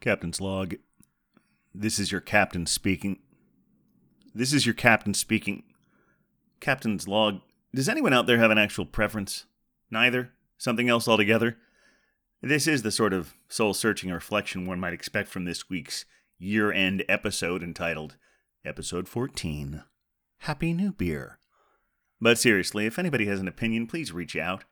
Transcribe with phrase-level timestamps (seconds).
[0.00, 0.76] Captain's log.
[1.74, 3.18] This is your captain speaking.
[4.34, 5.64] This is your captain speaking.
[6.58, 7.40] Captain's log.
[7.74, 9.44] Does anyone out there have an actual preference?
[9.90, 10.30] Neither?
[10.56, 11.58] Something else altogether?
[12.42, 16.06] This is the sort of soul searching reflection one might expect from this week's
[16.38, 18.16] year end episode entitled
[18.64, 19.84] Episode 14
[20.38, 21.38] Happy New Beer.
[22.18, 24.64] But seriously, if anybody has an opinion, please reach out.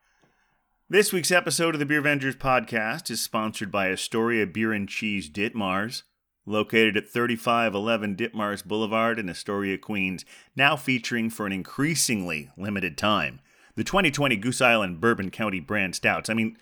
[0.91, 5.29] This week's episode of the Beer Vengers podcast is sponsored by Astoria Bier and Cheese
[5.29, 6.05] Ditmars,
[6.47, 10.25] located at 3511 Ditmars Boulevard in Astoria, Queens,
[10.57, 13.41] now featuring for an increasingly limited time
[13.77, 16.31] the 2020 Goose Island Bourbon County brand stouts.
[16.31, 16.57] I mean,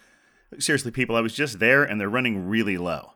[0.58, 3.12] seriously, people, I was just there and they're running really low.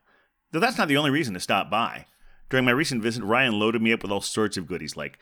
[0.53, 2.07] Though that's not the only reason to stop by.
[2.49, 5.19] During my recent visit, Ryan loaded me up with all sorts of goodies like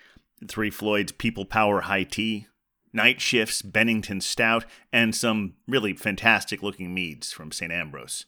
[0.46, 2.46] Three Floyd's People Power High Tea,
[2.92, 7.72] Night Shift's Bennington Stout, and some really fantastic looking meads from St.
[7.72, 8.26] Ambrose.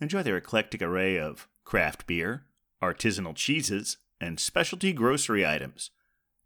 [0.00, 2.44] Enjoy their eclectic array of craft beer,
[2.82, 5.90] artisanal cheeses, and specialty grocery items.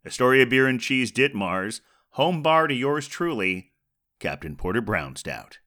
[0.05, 3.71] Astoria Bier and Cheese Ditmars, home bar to yours truly,
[4.19, 5.59] Captain Porter Brown Stout.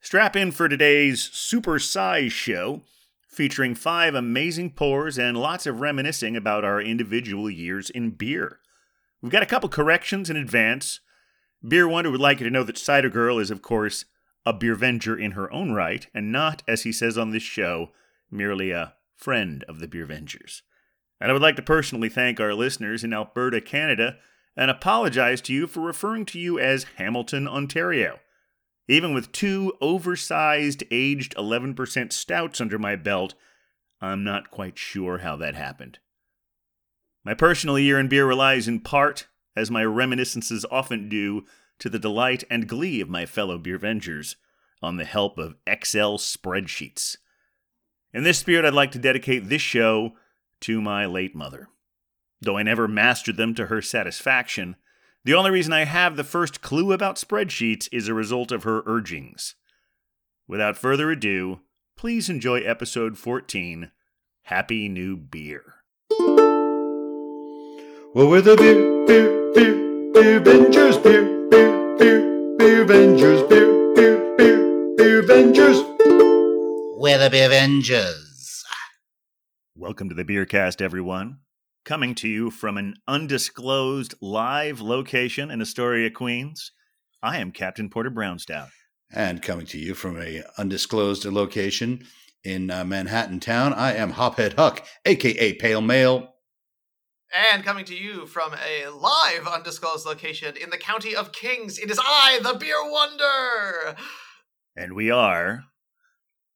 [0.00, 2.82] Strap in for today's super size show,
[3.28, 8.60] featuring five amazing pours and lots of reminiscing about our individual years in beer.
[9.22, 11.00] We've got a couple corrections in advance.
[11.66, 14.06] Beer Wonder would like you to know that Cider Girl is, of course,
[14.46, 17.90] a beer venger in her own right, and not, as he says on this show,
[18.30, 20.62] merely a friend of the Beer Vengers.
[21.20, 24.16] And I would like to personally thank our listeners in Alberta, Canada,
[24.56, 28.20] and apologize to you for referring to you as Hamilton, Ontario.
[28.88, 33.34] Even with two oversized, aged 11% stouts under my belt,
[34.00, 35.98] I'm not quite sure how that happened.
[37.24, 41.44] My personal year in beer relies in part, as my reminiscences often do,
[41.78, 44.36] to the delight and glee of my fellow beer vengers
[44.82, 47.16] on the help of Excel spreadsheets.
[48.12, 50.12] In this spirit, I'd like to dedicate this show
[50.60, 51.68] to my late mother.
[52.40, 54.76] Though I never mastered them to her satisfaction,
[55.24, 58.82] the only reason I have the first clue about spreadsheets is a result of her
[58.86, 59.54] urgings.
[60.48, 61.60] Without further ado,
[61.96, 63.90] please enjoy episode 14
[64.44, 65.74] Happy New Beer.
[68.12, 74.34] Well, we're the beer, beer, beer, beer vengers, beer, beer, beer, beer vengers, beer, beer,
[74.36, 75.78] beer, beer vengers.
[76.98, 78.64] We're the Beer Avengers.
[79.76, 81.38] Welcome to the Beercast, everyone.
[81.84, 86.72] Coming to you from an undisclosed live location in Astoria, Queens,
[87.22, 88.70] I am Captain Porter Brownstout.
[89.14, 92.04] And coming to you from a undisclosed location
[92.42, 96.34] in uh, Manhattan town, I am Hophead Huck, aka Pale Male.
[97.32, 101.88] And coming to you from a live undisclosed location in the county of Kings, it
[101.88, 103.94] is I, the Beer Wonder.
[104.76, 105.62] And we are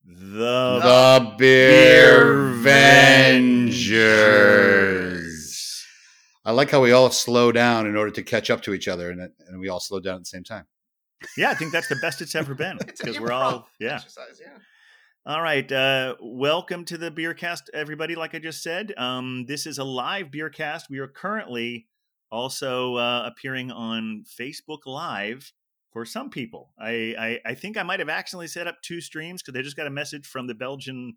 [0.05, 2.25] the, The Beer
[2.61, 3.85] Vengers.
[6.45, 9.11] I like how we all slow down in order to catch up to each other,
[9.11, 10.67] and, and we all slow down at the same time.
[11.39, 13.95] Yeah, I think that's the best it's ever been because we're all yeah.
[13.95, 14.59] exercise, yeah.
[15.27, 18.15] All right, uh, welcome to the Beercast, everybody.
[18.15, 20.91] Like I just said, um, this is a live Beercast.
[20.91, 21.87] We are currently
[22.31, 25.51] also uh, appearing on Facebook Live
[25.95, 26.75] for some people.
[26.79, 29.79] I, I I think I might have accidentally set up two streams because I just
[29.79, 31.17] got a message from the Belgian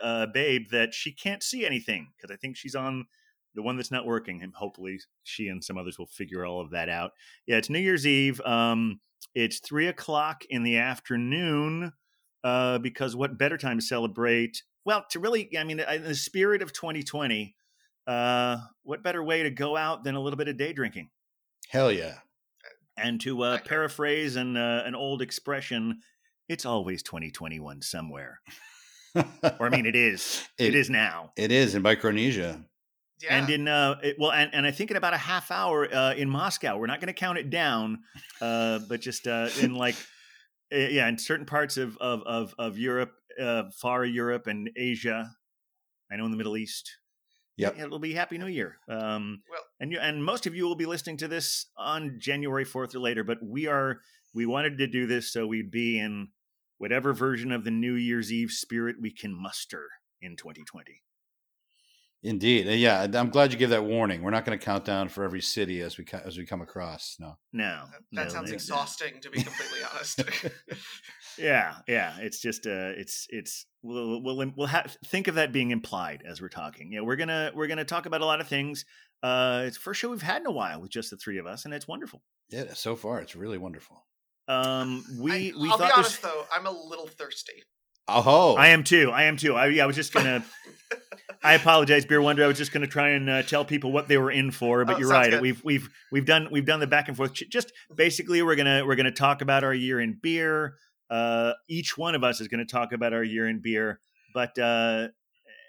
[0.00, 3.04] uh, babe that she can't see anything because I think she's on
[3.54, 4.42] the one that's not working.
[4.42, 7.10] And hopefully, she and some others will figure all of that out.
[7.46, 8.40] Yeah, it's New Year's Eve.
[8.46, 9.00] Um,
[9.34, 11.92] it's three o'clock in the afternoon
[12.44, 14.62] uh, because what better time to celebrate?
[14.84, 17.54] Well, to really, I mean, in the spirit of 2020,
[18.06, 21.10] uh, what better way to go out than a little bit of day drinking?
[21.68, 22.14] Hell yeah.
[22.96, 26.00] And to uh, paraphrase an uh, an old expression,
[26.48, 28.40] it's always 2021 somewhere.
[29.60, 30.42] Or I mean, it is.
[30.58, 31.32] it, It- is now.
[31.36, 32.64] it is in Micronesia.
[33.22, 33.36] Yeah.
[33.36, 36.14] And in uh, it, well, and, and I think in about a half hour uh,
[36.14, 37.98] in Moscow, we're not going to count it down,
[38.40, 39.96] uh, but just uh, in like,
[40.72, 45.30] yeah, in certain parts of of of, of Europe, uh, far Europe and Asia,
[46.10, 46.90] I know in the Middle East.
[47.58, 47.78] Yep.
[47.78, 48.78] it'll be Happy New Year.
[48.88, 52.64] Um, Well- and you and most of you will be listening to this on January
[52.64, 53.24] fourth or later.
[53.24, 54.00] But we are
[54.34, 56.28] we wanted to do this so we'd be in
[56.78, 59.88] whatever version of the New Year's Eve spirit we can muster
[60.20, 61.02] in 2020.
[62.24, 62.66] Indeed.
[62.78, 64.22] Yeah, I'm glad you gave that warning.
[64.22, 67.16] We're not going to count down for every city as we as we come across.
[67.18, 67.36] No.
[67.52, 70.22] No, that no, sounds they- exhausting, to be completely honest.
[71.38, 72.16] Yeah, yeah.
[72.20, 76.42] It's just uh, it's it's we'll we'll we'll have think of that being implied as
[76.42, 76.92] we're talking.
[76.92, 78.84] Yeah, we're gonna we're gonna talk about a lot of things.
[79.22, 81.46] Uh, it's the first show we've had in a while with just the three of
[81.46, 82.22] us, and it's wonderful.
[82.50, 84.04] Yeah, so far it's really wonderful.
[84.46, 86.30] Um, we I, we I'll be thought honest, this.
[86.30, 87.62] though, I'm a little thirsty.
[88.08, 89.10] Oh, I am too.
[89.10, 89.54] I am too.
[89.54, 90.44] I, yeah, I was just gonna.
[91.42, 92.44] I apologize, Beer Wonder.
[92.44, 94.96] I was just gonna try and uh, tell people what they were in for, but
[94.96, 95.30] Oh, you're right.
[95.30, 95.40] good.
[95.42, 97.32] We've we've we've done we've done the back and forth.
[97.34, 100.74] Just basically, we're gonna we're gonna talk about our year in beer.
[101.10, 104.00] Uh, each one of us is gonna talk about our year in beer,
[104.34, 105.08] but uh,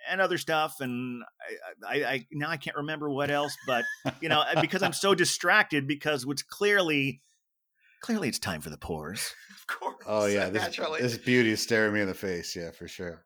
[0.09, 0.75] and other stuff.
[0.79, 1.23] And
[1.87, 3.83] I, I, I now I can't remember what else, but
[4.21, 7.21] you know, because I'm so distracted because what's clearly
[8.01, 9.33] clearly it's time for the pores.
[9.59, 10.03] Of course.
[10.05, 11.01] oh yeah, this, naturally.
[11.01, 12.53] this beauty is staring me in the face.
[12.55, 13.23] Yeah, for sure.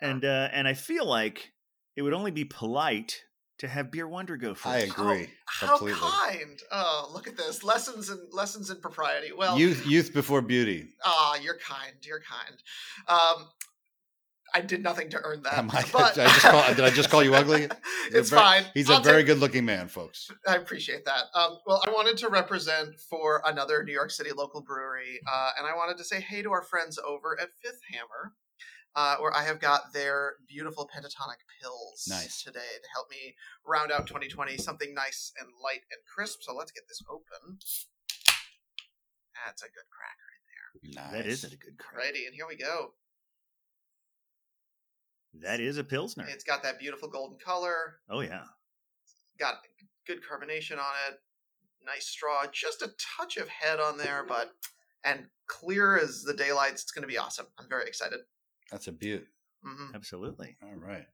[0.00, 1.52] and uh, and I feel like
[1.96, 3.24] it would only be polite
[3.58, 4.66] to have Beer Wonder go first.
[4.66, 5.98] I agree How completely.
[6.00, 6.60] kind!
[6.70, 9.32] Oh, look at this lessons in lessons in propriety.
[9.36, 10.88] Well, youth, youth before beauty.
[11.04, 11.94] ah, you're kind.
[12.02, 12.62] You're kind.
[13.08, 13.48] Um,
[14.54, 15.54] I did nothing to earn that.
[15.58, 17.62] Am I- but did I just call- did I just call you ugly?
[18.10, 18.64] You're it's very- fine.
[18.74, 20.30] He's I'll a very take- good-looking man, folks.
[20.46, 21.24] I appreciate that.
[21.34, 25.66] Um, well, I wanted to represent for another New York City local brewery, uh, and
[25.66, 28.34] I wanted to say hey to our friends over at Fifth Hammer,
[28.96, 32.42] uh, where I have got their beautiful Pentatonic Pils Nice.
[32.42, 36.38] today to help me round out 2020, something nice and light and crisp.
[36.42, 37.58] So let's get this open.
[39.44, 40.22] That's a good cracker.
[40.82, 41.04] In there.
[41.04, 41.12] Nice.
[41.12, 42.04] That is a good crack.
[42.06, 42.92] Righty, and here we go.
[45.42, 46.26] That is a pilsner.
[46.28, 48.44] It's got that beautiful golden color, oh yeah.
[49.38, 49.56] got
[50.06, 51.18] good carbonation on it,
[51.84, 54.52] nice straw, just a touch of head on there, but
[55.04, 56.82] and clear as the daylights.
[56.82, 57.46] It's going to be awesome.
[57.58, 58.20] I'm very excited.
[58.70, 59.26] That's a beaut.
[59.64, 60.56] hmm Absolutely.
[60.62, 61.06] All right.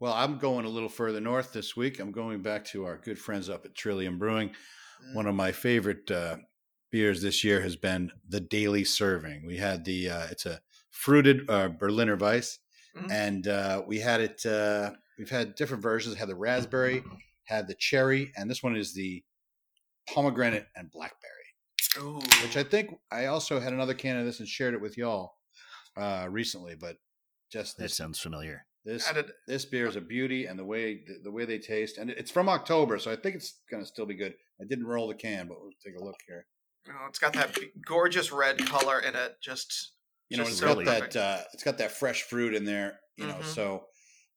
[0.00, 2.00] Well, I'm going a little further north this week.
[2.00, 4.50] I'm going back to our good friends up at Trillium Brewing.
[4.50, 5.14] Mm.
[5.14, 6.36] One of my favorite uh,
[6.92, 9.46] beers this year has been the Daily Serving.
[9.46, 10.60] We had the uh, it's a
[10.90, 12.58] fruited uh, Berliner Weisse,
[12.96, 13.10] Mhm.
[13.10, 14.44] and uh, we had it.
[14.46, 16.16] Uh, we've had different versions.
[16.16, 17.02] Had the raspberry,
[17.44, 19.22] had the cherry, and this one is the
[20.08, 21.32] pomegranate and blackberry.
[21.98, 22.20] Ooh.
[22.42, 25.35] Which I think I also had another can of this and shared it with y'all
[25.96, 26.96] uh, recently, but
[27.50, 28.66] just That sounds familiar.
[28.84, 29.32] this added.
[29.46, 32.30] this beer is a beauty, and the way the, the way they taste, and it's
[32.30, 34.34] from October, so I think it's gonna still be good.
[34.60, 36.46] I didn't roll the can, but we'll take a look here.
[36.88, 39.36] Oh, it's got that gorgeous red color in it.
[39.42, 39.92] Just
[40.28, 41.12] You know, Just it's so got perfect.
[41.14, 42.98] that uh, it's got that fresh fruit in there.
[43.16, 43.44] You know, Mhm.
[43.44, 43.86] so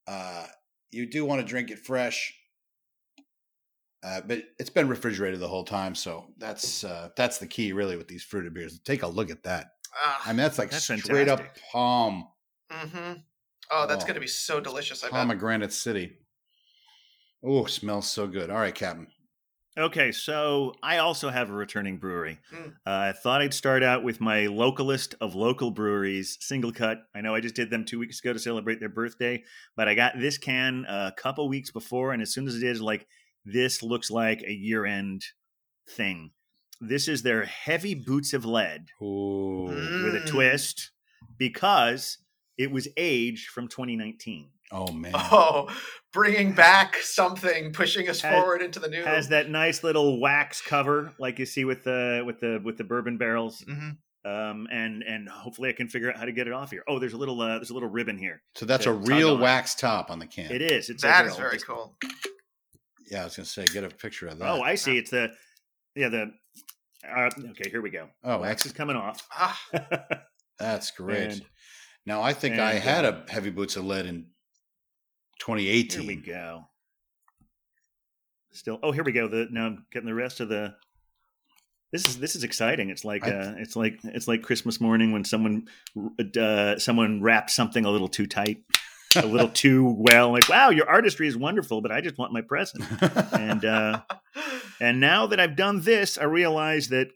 [0.06, 0.46] uh,
[0.90, 2.32] you do want to drink it fresh,
[4.02, 7.96] uh, but it's been refrigerated the whole time, so that's uh, that's the key really
[7.96, 8.80] with these fruited beers.
[8.80, 9.66] Take a look at that.
[9.94, 11.62] I mean, that's like That's straight up fantastic.
[11.72, 12.28] palm
[12.70, 13.12] hmm
[13.72, 14.06] Oh, that's Oh.
[14.06, 15.04] going to be so delicious.
[15.04, 15.14] I bet.
[15.14, 16.18] pomegranate city.
[17.42, 18.50] Oh, smells so good.
[18.50, 19.06] All right, Captain.
[19.78, 22.40] Okay, so I also have a returning brewery.
[22.52, 22.70] Mm.
[22.70, 26.96] Uh, I thought I'd start out with my localist of local breweries, SingleCut.
[27.14, 29.44] I know I just did them two weeks ago to celebrate their birthday,
[29.76, 32.82] but I got this can a couple weeks before, and as soon as it is,
[32.82, 33.06] like,
[33.44, 35.24] this looks like a year end
[35.88, 36.32] thing.
[36.80, 39.64] This is their Heavy Boots of Lead Ooh.
[39.64, 40.26] with a Mm.
[40.28, 40.90] twist
[41.38, 42.18] because
[42.56, 44.50] it was aged from 2019.
[44.72, 45.12] Oh man.
[45.14, 45.68] Oh,
[46.12, 49.02] bringing back something, pushing us Has- forward into the new.
[49.02, 52.84] Has that nice little wax cover like you see with the with the with the
[52.84, 53.62] bourbon barrels.
[53.68, 53.96] Mhm.
[54.24, 56.84] um, and and hopefully I can figure out how to get it off here.
[56.86, 58.42] Oh, there's a little uh, there's a little ribbon here.
[58.54, 60.50] So that's a real wax top on the can.
[60.52, 60.88] It is.
[60.90, 61.96] It's That a is very cool.
[63.10, 64.48] Yeah, I was gonna say, get a picture of that.
[64.48, 64.96] Oh, I see.
[64.98, 65.32] It's the
[65.96, 66.32] yeah the.
[67.08, 68.08] Uh, okay, here we go.
[68.22, 69.26] Oh, wax is coming off.
[69.32, 69.58] Ah,
[70.58, 71.32] that's great.
[71.32, 71.44] And
[72.06, 74.26] now I think I had uh, a heavy boots of lead in
[75.46, 76.22] here we 2018.
[76.22, 76.64] go.
[78.52, 79.28] Still, oh, here we go.
[79.28, 80.74] The now I'm getting the rest of the.
[81.92, 82.90] This is this is exciting.
[82.90, 85.66] It's like I- uh, it's like it's like Christmas morning when someone
[86.38, 88.58] uh, someone wraps something a little too tight,
[89.16, 90.30] a little too well.
[90.32, 92.84] Like, wow, your artistry is wonderful, but I just want my present.
[93.32, 94.02] And uh,
[94.80, 97.08] And now that I've done this, I realize that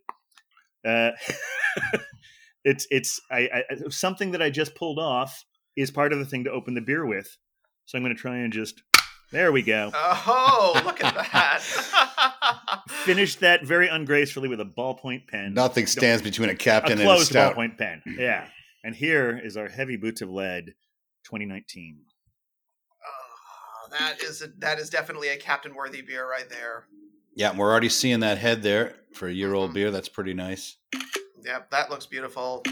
[0.85, 1.11] uh,
[2.65, 5.45] it's it's I, I something that I just pulled off
[5.77, 7.37] is part of the thing to open the beer with.
[7.87, 8.83] So I'm going to try and just
[9.33, 9.91] there we go.
[9.95, 11.61] oh, look at that!
[12.89, 15.55] Finish that very ungracefully with a ballpoint pen.
[15.55, 17.57] Nothing stands between a captain a and a closed stout.
[17.57, 18.03] ballpoint pen.
[18.19, 18.47] Yeah.
[18.85, 20.75] And here is our heavy boots of lead
[21.25, 22.03] 2019.
[23.03, 26.85] Oh, that is a, that is definitely a captain worthy beer right there.
[27.37, 29.75] Yeah, we're already seeing that head there for a year old Mhm.
[29.75, 29.91] beer.
[29.91, 30.77] That's pretty nice.
[31.45, 32.63] Yep, that looks beautiful.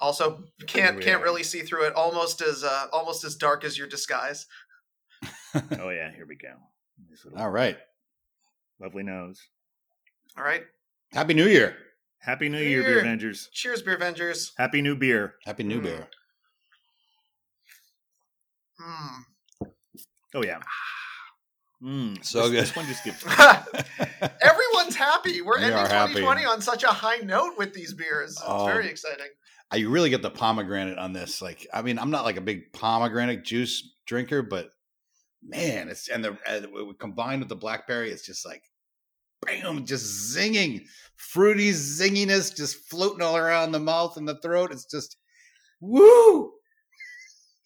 [0.00, 1.94] Also, can't we can't really see through it.
[1.94, 4.46] Almost as uh, almost as dark as your disguise.
[5.80, 6.54] Oh yeah, here we go.
[7.10, 7.78] Nice little All right.
[8.78, 9.40] lovely nose.
[10.36, 10.62] All right,
[11.12, 11.76] Happy New Year.
[12.20, 12.90] Happy New Year, Beer.
[12.94, 13.48] Beer Avengers.
[13.52, 14.52] cheers, beer Avengers.
[14.58, 15.34] Happy new beer.
[15.46, 15.82] Happy New Mm.
[15.84, 16.08] Beer.
[18.80, 19.24] Mm.
[20.34, 20.58] Oh yeah.
[21.82, 22.60] Mm, So this, good.
[22.62, 23.24] This one just gives.
[24.42, 25.42] Everyone's happy.
[25.42, 26.14] We're We ending are happy.
[26.14, 28.30] 2020 on such a high note with these beers.
[28.32, 28.66] It's Oh.
[28.66, 29.26] very exciting.
[29.70, 31.40] I really get the pomegranate on this.
[31.42, 34.70] Like, I mean, I'm not like a big pomegranate juice drinker, but
[35.42, 38.62] man, it's and the and it- combined with the blackberry, it's just like
[39.42, 40.84] bam, just zinging,
[41.16, 44.72] fruity zinginess just floating all around the mouth and the throat.
[44.72, 45.16] It's just
[45.80, 46.52] woo.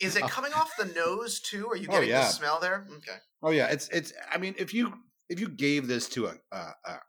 [0.02, 1.68] Is it coming off the nose too?
[1.68, 2.21] Are you Oh, getting yeah.
[2.23, 2.87] the smell there?
[2.99, 3.16] Okay.
[3.42, 4.12] Oh yeah, it's it's.
[4.30, 4.92] I mean, if you
[5.28, 6.56] if you gave this to a, a,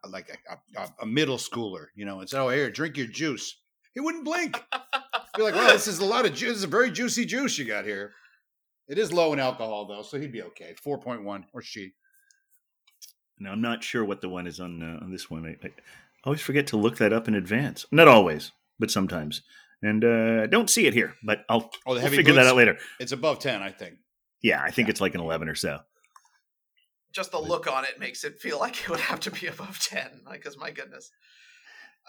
[0.04, 3.06] a like a, a, a middle schooler, you know, and said, "Oh, here, drink your
[3.06, 3.56] juice,"
[3.92, 4.62] he wouldn't blink.
[5.36, 6.50] Be like, "Well, this is a lot of juice.
[6.50, 8.12] This is a very juicy juice you got here."
[8.88, 10.74] It is low in alcohol though, so he'd be okay.
[10.82, 11.92] Four point one, or she.
[13.38, 15.44] Now I'm not sure what the one is on uh, on this one.
[15.46, 15.70] I, I
[16.24, 17.86] always forget to look that up in advance.
[17.90, 19.42] Not always, but sometimes.
[19.82, 22.56] And uh, don't see it here, but I'll, Oh, the we'll heavy figure that out
[22.56, 22.78] later.
[23.00, 23.96] It's above ten, I think.
[24.42, 25.78] Yeah, I think it's like an 11 or so.
[27.12, 29.78] Just the look on it makes it feel like it would have to be above
[29.80, 30.22] ten.
[30.30, 31.10] Because my goodness.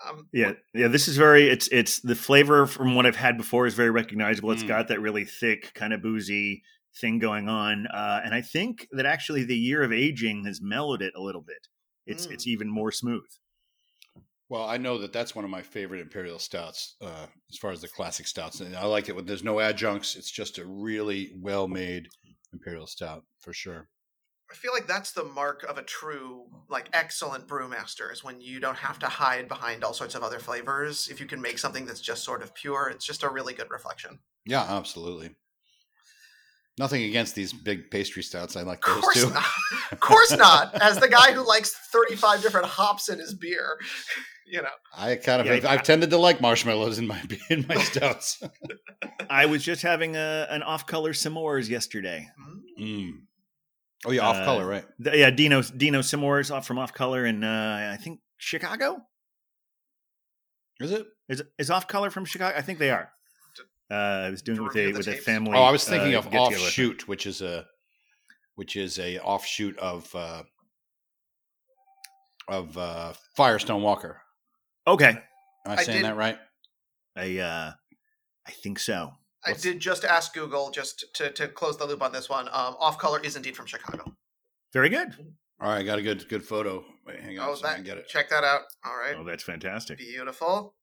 [0.07, 0.87] Um, Yeah, yeah.
[0.89, 1.47] This is very.
[1.49, 4.51] It's it's the flavor from what I've had before is very recognizable.
[4.51, 4.67] It's Mm.
[4.67, 6.63] got that really thick, kind of boozy
[6.99, 11.01] thing going on, uh, and I think that actually the year of aging has mellowed
[11.01, 11.67] it a little bit.
[12.05, 12.31] It's Mm.
[12.33, 13.27] it's even more smooth.
[14.49, 17.81] Well, I know that that's one of my favorite imperial stouts, uh, as far as
[17.81, 18.61] the classic stouts.
[18.61, 20.15] And I like it when there's no adjuncts.
[20.15, 22.07] It's just a really well made
[22.53, 23.89] imperial stout for sure.
[24.51, 28.59] I feel like that's the mark of a true, like, excellent brewmaster is when you
[28.59, 31.07] don't have to hide behind all sorts of other flavors.
[31.09, 33.71] If you can make something that's just sort of pure, it's just a really good
[33.71, 34.19] reflection.
[34.45, 35.31] Yeah, absolutely.
[36.77, 38.55] Nothing against these big pastry stouts.
[38.55, 39.29] I like Of those course too.
[39.31, 39.45] not.
[39.91, 40.75] Of course not.
[40.81, 43.79] As the guy who likes 35 different hops in his beer,
[44.45, 44.69] you know.
[44.95, 47.75] I kind of Yeah, have, I- I've tended to like marshmallows in my in my
[47.91, 48.41] stouts.
[49.29, 52.27] I was just having a, an off-color s'mores yesterday.
[52.79, 53.11] Mm.
[54.05, 54.85] Oh yeah, off Uh, color, right?
[54.99, 59.01] The- yeah, Dino Dino s'mores off from off color in uh, I think Chicago.
[60.79, 61.07] Is it?
[61.29, 62.55] Is is off color from Chicago?
[62.57, 63.09] I think they are.
[63.89, 63.93] Uh,
[64.27, 65.53] I was doing it with a the with a family.
[65.57, 66.55] Oh, I was thinking uh, of get-together.
[66.63, 67.65] offshoot, which is a
[68.55, 70.43] which is a offshoot of uh,
[72.47, 74.21] of uh, Firestone Walker.
[74.87, 75.17] Okay, Am
[75.65, 76.37] I, I saying did- that right?
[77.15, 77.71] I uh,
[78.47, 79.11] I think so.
[79.45, 82.47] I What's- did just ask Google just to, to close the loop on this one.
[82.47, 84.15] Um, off color is indeed from Chicago.
[84.73, 85.13] Very good.
[85.61, 86.83] All right, I got a good good photo.
[87.05, 88.07] Wait, hang on, Oh, so I that, can get it.
[88.09, 88.61] check that out.
[88.85, 89.15] All right.
[89.17, 89.97] Oh, that's fantastic.
[89.99, 90.75] Beautiful.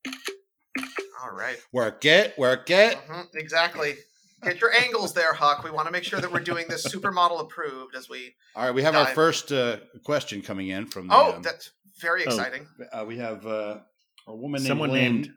[1.23, 1.57] All right.
[1.73, 2.97] Work it, work it.
[3.09, 3.95] Mhm, exactly.
[4.43, 5.63] Get your angles there, Huck.
[5.63, 8.35] We want to make sure that we're doing this supermodel approved as we.
[8.57, 11.07] All right, we have our first uh, question coming in from.
[11.09, 12.31] The, Oh, um, that's very Oh.
[12.31, 12.67] exciting.
[12.93, 13.79] uh, we have uh,
[14.27, 15.13] a woman named Someone Lynn.
[15.15, 15.35] named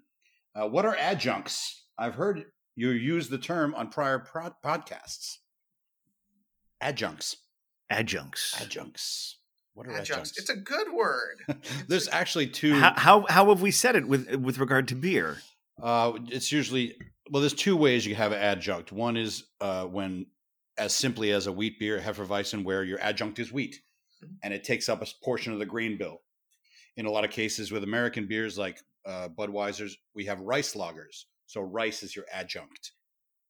[0.56, 1.84] Uh, what are adjuncts?
[1.98, 5.38] I've heard you use the term on prior pro- podcasts.
[6.82, 7.38] Adjuncts.
[7.90, 8.56] adjuncts.
[8.62, 9.38] Adjuncts.
[9.74, 10.10] What are Adjuncts.
[10.10, 10.38] adjuncts?
[10.40, 11.44] It's a good word.
[11.88, 12.74] There's actually two.
[12.80, 15.38] How, how how have we said it with with regard to beer?
[15.82, 16.96] Uh, it's usually
[17.30, 17.42] well.
[17.42, 18.92] There's two ways you have an adjunct.
[18.94, 20.28] One is uh, when,
[20.78, 23.82] as simply as a wheat beer, Hefeweizen, where your adjunct is wheat,
[24.24, 24.36] Mhm.
[24.44, 26.22] and it takes up a portion of the grain bill.
[26.98, 31.26] In a lot of cases, with American beers like uh, Budweiser's, we have rice lagers,
[31.46, 32.94] so rice is your adjunct.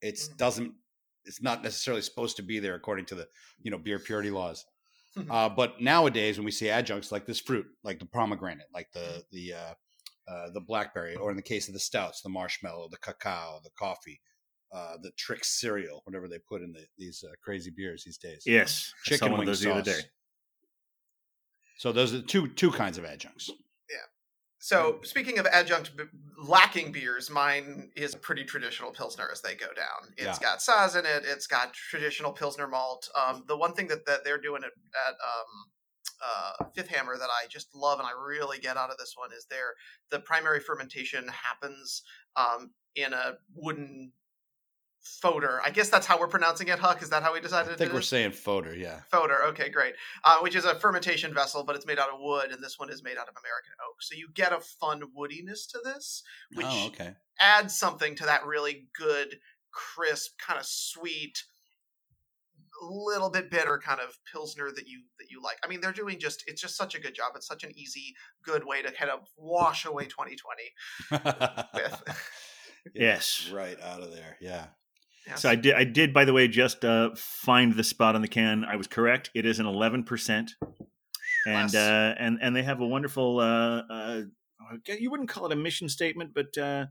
[0.02, 0.38] It Mhm.
[0.38, 0.74] doesn't.
[1.26, 3.28] It's not necessarily supposed to be there according to the
[3.62, 4.66] you know beer purity laws.
[5.30, 9.24] Uh, but nowadays, when we see adjuncts like this fruit, like the pomegranate, like the
[9.32, 9.74] the uh,
[10.28, 13.70] uh, the blackberry, or in the case of the stouts, the marshmallow, the cacao, the
[13.80, 14.20] coffee,
[14.74, 18.44] uh, the trick cereal, whatever they put in the, these uh, crazy beers these days.
[18.46, 20.04] Yes, chicken wing of those the other sauce.
[21.78, 23.50] So those are two two kinds of adjuncts.
[23.90, 23.98] Yeah.
[24.60, 26.06] So, speaking of adjunct b-
[26.42, 30.14] lacking beers, mine is pretty traditional Pilsner as they go down.
[30.18, 30.48] It's Yeah.
[30.48, 33.08] got Saaz in it, it's got traditional Pilsner malt.
[33.16, 34.72] Um, the one thing that, that they're doing at,
[35.08, 35.72] at um,
[36.24, 39.32] uh, Fifth Hammer that I just love and I really get out of this one
[39.32, 39.74] is there
[40.10, 42.02] the primary fermentation happens
[42.36, 44.12] um, in a wooden
[45.06, 45.60] foeder.
[45.64, 47.02] I guess that's how we're pronouncing it, Huck.
[47.02, 48.06] Is that how we decided I to think do we're it?
[48.06, 49.02] saying foeder, yeah.
[49.12, 49.94] foeder, okay, great.
[50.24, 52.90] Uh, which is a fermentation vessel, but it's made out of wood, and this one
[52.90, 54.02] is made out of American oak.
[54.02, 57.14] So you get a fun woodiness to this, which oh, okay.
[57.40, 59.38] adds something to that really good,
[59.72, 61.44] crisp, kind of sweet,
[62.82, 65.58] little bit bitter kind of pilsner that you that you like.
[65.64, 67.32] I mean, they're doing just it's just such a good job.
[67.36, 70.74] It's such an easy, good way to kind of wash away 2020.
[72.94, 73.50] Yes.
[73.52, 74.38] right out of there.
[74.40, 74.66] Yeah.
[75.28, 75.42] Yes.
[75.42, 75.74] So I did.
[75.74, 78.64] I did, by the way, just uh, find the spot on the can.
[78.64, 79.32] I was correct.
[79.34, 80.52] It is an eleven percent,
[81.48, 81.76] and Less.
[81.76, 83.40] uh, and and they have a wonderful.
[83.40, 84.22] Uh, uh,
[84.88, 86.86] you wouldn't call it a mission statement, but uh,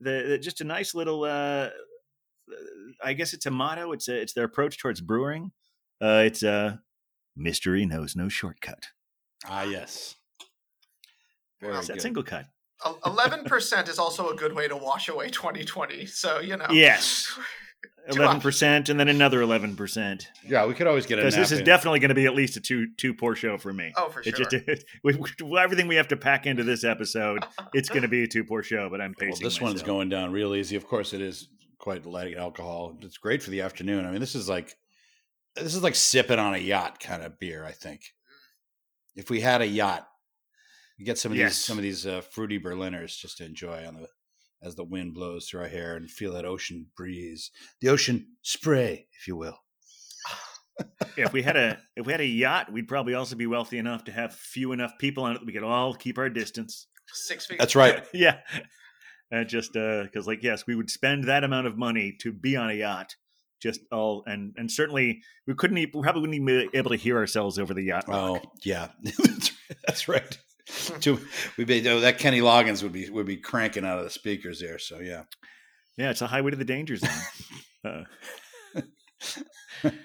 [0.00, 1.24] the, the just a nice little.
[1.24, 1.70] Uh,
[3.02, 3.92] I guess it's a motto.
[3.92, 5.50] It's a, it's their approach towards brewing.
[6.00, 6.76] Uh, it's uh,
[7.36, 8.88] mystery knows no shortcut.
[9.46, 10.14] Ah, yes.
[11.60, 12.46] Well, Very How's that SingleCut?
[13.06, 16.06] Eleven percent is also a good way to wash away 2020.
[16.06, 16.66] So you know.
[16.70, 17.32] Yes.
[18.14, 20.28] Two Eleven percent, and then another eleven percent.
[20.46, 21.64] Yeah, we could always get a Because this is in.
[21.64, 23.92] definitely going to be at least a two two pour show for me.
[23.96, 24.46] Oh, for It sure.
[24.50, 28.24] just with, with everything we have to pack into this episode, it's going to be
[28.24, 28.88] a two poor show.
[28.90, 29.44] But I'm Well, pacing.
[29.44, 29.86] this one's myself.
[29.86, 30.76] going down real easy.
[30.76, 32.96] Of course, it is quite light alcohol.
[33.02, 34.06] It's great for the afternoon.
[34.06, 34.76] I mean, this is like
[35.56, 37.64] this is like sipping on a yacht kind of beer.
[37.64, 38.02] I think
[39.16, 40.06] if we had a yacht,
[40.96, 41.50] you get some of Yes.
[41.56, 44.08] these some of these uh, fruity Berliners just to enjoy on the
[44.62, 47.50] as the wind blows through our hair and feel that ocean breeze,
[47.80, 49.58] the ocean spray, if you will.
[51.16, 53.78] Yeah, if we had a if we had a yacht, we'd probably also be wealthy
[53.78, 56.86] enough to have few enough people on it that we could all keep our distance.
[57.12, 57.58] Six feet.
[57.58, 58.04] That's right.
[58.14, 58.38] yeah,
[59.32, 62.70] uh, just because, like, yes, we would spend that amount of money to be on
[62.70, 63.16] a yacht.
[63.60, 67.16] Just all and and certainly we couldn't we probably wouldn't even be able to hear
[67.16, 68.04] ourselves over the yacht.
[68.08, 68.42] Oh rock.
[68.64, 69.52] yeah, that's,
[69.86, 70.38] that's right.
[71.00, 71.20] Too,
[71.56, 74.60] we be, oh, that Kenny Loggins would be would be cranking out of the speakers
[74.60, 74.78] there.
[74.78, 75.24] So yeah.
[75.96, 77.10] yeah, it's a highway to the danger zone.
[77.84, 78.02] uh,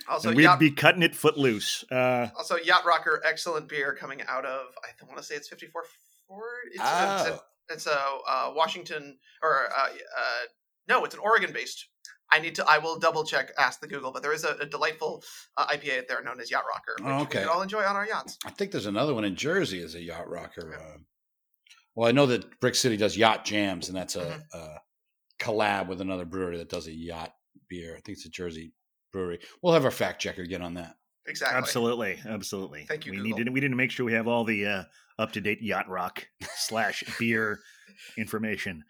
[0.09, 1.83] Also, we'd yacht, be cutting it footloose.
[1.91, 4.67] Uh, also yacht rocker, excellent beer coming out of.
[4.83, 5.83] I want to say it's 54
[6.27, 6.43] Ford.
[6.71, 7.33] It's, a, it's, Oh.
[7.33, 10.45] a, it's a uh, Washington or uh, uh,
[10.87, 11.87] no, it's an Oregon based.
[12.31, 12.65] I need to.
[12.67, 13.51] I will double check.
[13.57, 15.23] Ask the Google, but there is a, a delightful
[15.55, 17.39] uh, IPA there known as Yacht Rocker, which Oh, we okay.
[17.39, 18.37] can all enjoy on our yachts.
[18.45, 20.75] I think there's another one in Jersey as a yacht rocker.
[20.75, 20.97] Uh,
[21.95, 24.41] well, I know that Brick City does yacht jams, and that's a, Mhm.
[24.53, 24.77] a
[25.39, 27.33] collab with another brewery that does a yacht
[27.69, 27.91] beer.
[27.95, 28.73] I think it's a Jersey
[29.13, 29.39] brewery.
[29.61, 30.95] We'll have our fact checker get on that.
[31.27, 31.57] Exactly.
[31.57, 32.85] absolutely, absolutely.
[32.85, 33.37] Thank you, We Google.
[33.39, 34.83] needed we need to make sure we have all the uh,
[35.19, 37.59] up to date yacht rock slash beer
[38.17, 38.83] information.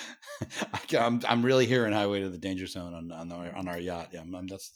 [0.98, 4.08] I'm I'm really hearing Highway to the Danger Zone on on our, on our yacht.
[4.12, 4.72] Yeah, I'm, I'm- that's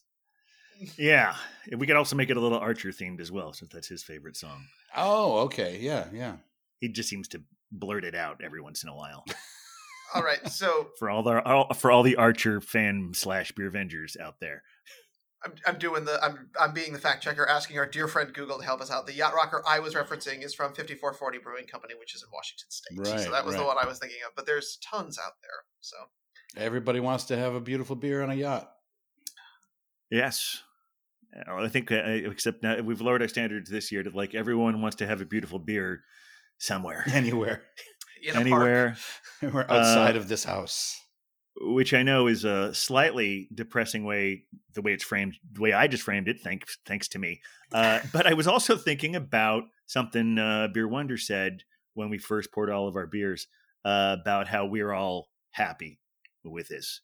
[0.98, 1.34] Yeah,
[1.76, 4.36] we could also make it a little Archer themed as well, since that's his favorite
[4.36, 4.64] song.
[4.96, 6.36] oh okay, yeah, yeah.
[6.80, 7.42] He just seems to
[7.72, 9.24] blurt it out every once in a while.
[10.14, 14.18] All right, so For all the all, for all the Archer fan slash beer vengers
[14.20, 14.62] out there.
[15.44, 18.58] I'm, I'm doing the I'm I'm being the fact checker, asking our dear friend Google
[18.58, 19.06] to help us out.
[19.06, 22.66] The yacht rocker I was referencing is from 5440 Brewing Company, which is in Washington
[22.70, 22.98] State.
[22.98, 24.32] Right, so that was the one I was thinking of.
[24.34, 25.50] But there's tons out there.
[25.80, 25.96] So
[26.56, 28.70] Everybody wants to have a beautiful beer on a yacht.
[30.10, 30.62] Yes.
[31.46, 34.80] Uh, I think, uh, except now we've lowered our standards this year to like everyone
[34.80, 36.02] wants to have a beautiful beer
[36.58, 37.62] somewhere, Anywhere,
[38.22, 38.96] in a park, anywhere.
[39.42, 40.98] we're outside Uh, of this house.
[41.60, 45.86] Which I know is a slightly depressing way, the way it's framed, the way I
[45.86, 46.40] just framed it.
[46.40, 47.40] Thanks, thanks to me.
[47.72, 51.62] Uh, but I was also thinking about something uh, Beer Wonder said
[51.94, 53.46] when we first poured all of our beers
[53.84, 55.98] uh, about how we're all happy
[56.44, 57.00] with this,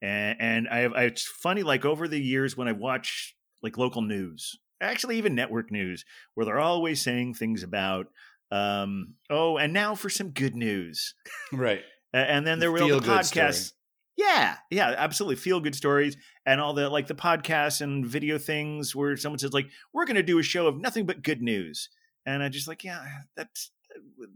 [0.00, 1.62] and, and I, I, it's funny.
[1.62, 6.46] Like over the years, when I watch like local news, actually even network news, where
[6.46, 8.06] they're always saying things about,
[8.52, 11.14] um, oh, and now for some good news.
[11.52, 11.82] Right.
[12.12, 13.75] And then there were all the Feel-good story.
[14.16, 15.36] Yeah, yeah, absolutely.
[15.36, 19.52] Feel good stories and all the like the podcasts and video things where someone says
[19.52, 21.90] like, "We're going to do a show of nothing but good news,"
[22.24, 23.04] and I just like, yeah,
[23.36, 23.70] that's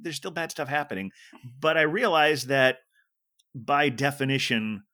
[0.03, 1.13] there's still bad stuff happening,
[1.61, 2.79] but I realize that
[3.55, 4.85] by definition,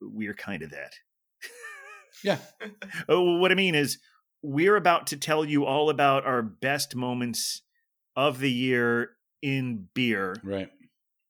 [0.00, 0.94] we're kind of that.
[2.24, 2.38] Yeah.
[3.08, 3.98] Oh, what I mean is,
[4.42, 7.62] we're about to tell you all about our best moments
[8.16, 9.10] of the year
[9.42, 10.68] in beer Right.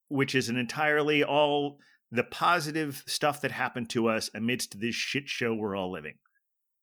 [0.09, 1.79] which is an entirely all
[2.13, 6.15] the positive stuff that happened to us amidst this shit show we're all living.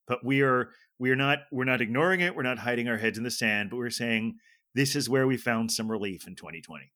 [0.08, 2.36] But we are we are not we're not ignoring it.
[2.36, 3.70] We're not hiding our heads in the sand.
[3.70, 4.38] But we're saying
[4.74, 6.92] this is where we found some relief in 2020.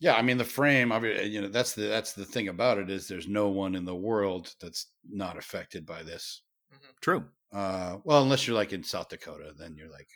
[0.00, 0.92] Yeah, I mean the frame.
[0.92, 3.74] I mean, you know, that's the that's the thing about it is there's no one
[3.74, 6.42] in the world that's not affected by this.
[7.00, 7.24] True.
[7.52, 10.08] Uh, well, unless you're like in South Dakota, then you're like,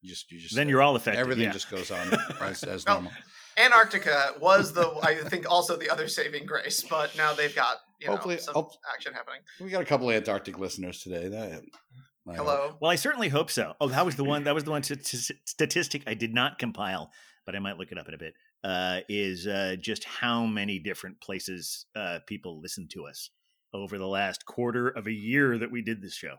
[0.00, 1.20] you just you just Then you're all affected.
[1.20, 1.52] everything yeah.
[1.52, 2.06] just goes on
[2.40, 3.10] as, as normal.
[3.56, 8.06] Antarctica was the I think also the other saving grace, but now they've got you
[8.06, 9.40] know Hopefully- some hope- action happening.
[9.60, 11.28] We got a couple of Antarctic listeners today.
[11.28, 11.64] That I hope.
[12.36, 12.76] Hello.
[12.80, 13.74] Well, I certainly hope so.
[13.80, 14.44] Oh, that was the one.
[14.44, 17.10] That was the one st- st- statistic I did not compile,
[17.44, 18.34] but I might look it up in a bit.
[18.62, 23.28] Uh, is uh, just how many different places uh, people listen to us
[23.74, 26.36] over the last quarter of a year that we did this show.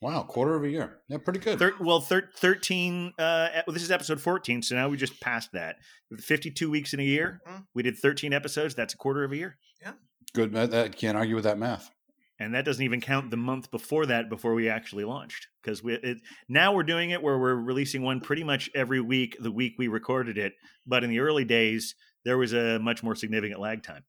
[0.00, 0.98] Wow, quarter of a year.
[1.08, 1.58] Yeah, pretty good.
[1.58, 5.50] Thir- well, thir- 13, uh, well, this is episode 14, so now we just passed
[5.52, 5.76] that.
[6.20, 7.40] 52 weeks in a year.
[7.48, 7.64] Mhm.
[7.74, 8.74] We did 13 episodes.
[8.76, 9.58] That's a quarter of a year.
[9.82, 9.92] Yeah.
[10.34, 10.52] Good.
[10.52, 11.90] That, that can't argue with that math.
[12.38, 15.48] And that doesn't even count the month before that, before we actually launched.
[15.60, 19.36] Because we it, now we're doing it where we're releasing one pretty much every week,
[19.40, 20.52] the week we recorded it.
[20.86, 24.04] But in the early days, there was a much more significant lag time.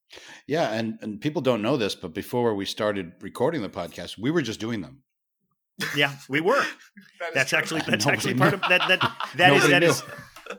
[0.45, 4.29] Yeah, and and people don't know this, but before we started recording the podcast, we
[4.29, 5.01] were just doing them.
[5.95, 6.63] Yeah, we were.
[7.19, 7.59] That is That's true.
[7.59, 8.55] actually that's Nobody actually part knew.
[8.63, 8.99] of that that
[9.35, 9.89] that is Nobody that knew.
[9.89, 10.03] is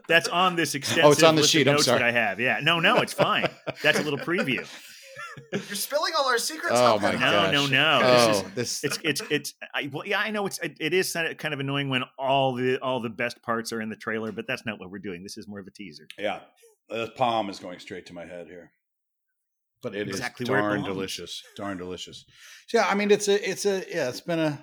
[0.09, 2.01] That's on this extensive Oh, it's on the sheet, I'm notes sorry.
[2.01, 2.39] that I have.
[2.39, 2.61] Yeah.
[2.63, 3.49] No, no, it's fine.
[3.83, 4.67] That's a little preview.
[5.53, 6.75] You're spilling all our secrets.
[6.77, 7.21] Oh my Huck.
[7.21, 7.53] No, gosh.
[7.53, 8.01] no, no.
[8.03, 10.77] Oh, This is oh, this, it's it's it's I, well, yeah, I know it's it,
[10.81, 13.97] it is kind of annoying when all the all the best parts are in the
[13.97, 15.23] trailer, but that's not what we're doing.
[15.23, 16.07] This is more of a teaser.
[16.19, 16.41] yeah,
[16.91, 18.71] uh, the palm is going straight to my head here.
[19.83, 20.95] But it is Exactly where it darn belongs.
[20.95, 22.27] delicious, darn delicious.
[22.69, 24.63] So, yeah, I mean, it's a, it's a, yeah, it's been a,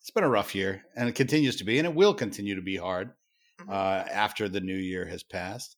[0.00, 2.62] it's been a rough year, and it continues to be, and it will continue to
[2.62, 3.12] be hard
[3.60, 3.68] Mhm.
[3.68, 5.76] uh, after the new year has passed.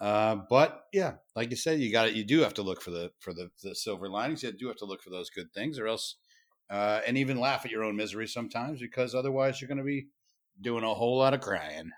[0.00, 2.14] Uh, but yeah, like you said, you got it.
[2.14, 4.42] You do have to look for the for the, the silver linings.
[4.44, 6.16] You do have to look for those good things, or else,
[6.70, 10.06] uh, and even laugh at your own misery sometimes, because otherwise you're going to be
[10.60, 11.90] doing a whole lot of crying.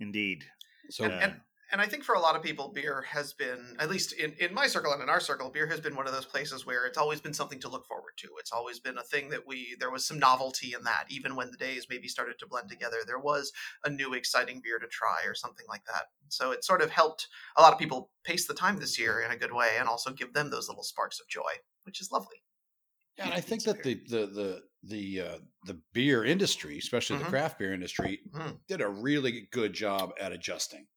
[0.00, 0.44] Indeed.
[0.90, 1.40] So And- and-
[1.72, 4.52] And I think for a lot of people, beer has been, at least in, in
[4.52, 6.98] my circle and in our circle, beer has been one of those places where it's
[6.98, 8.28] always been something to look forward to.
[8.38, 11.06] It's always been a thing that we, there was some novelty in that.
[11.08, 13.52] Even when the days maybe started to blend together, there was
[13.84, 16.08] a new exciting beer to try or something like that.
[16.28, 19.30] So it sort of helped a lot of people pace the time this year in
[19.30, 21.52] a good way and also give them those little sparks of joy,
[21.84, 22.42] which is lovely.
[23.18, 27.18] Yeah, and I think that the the the the uh, the beer industry, especially Mhm.
[27.18, 28.62] the craft beer industry, Mhm.
[28.68, 30.88] did a really good job at adjusting.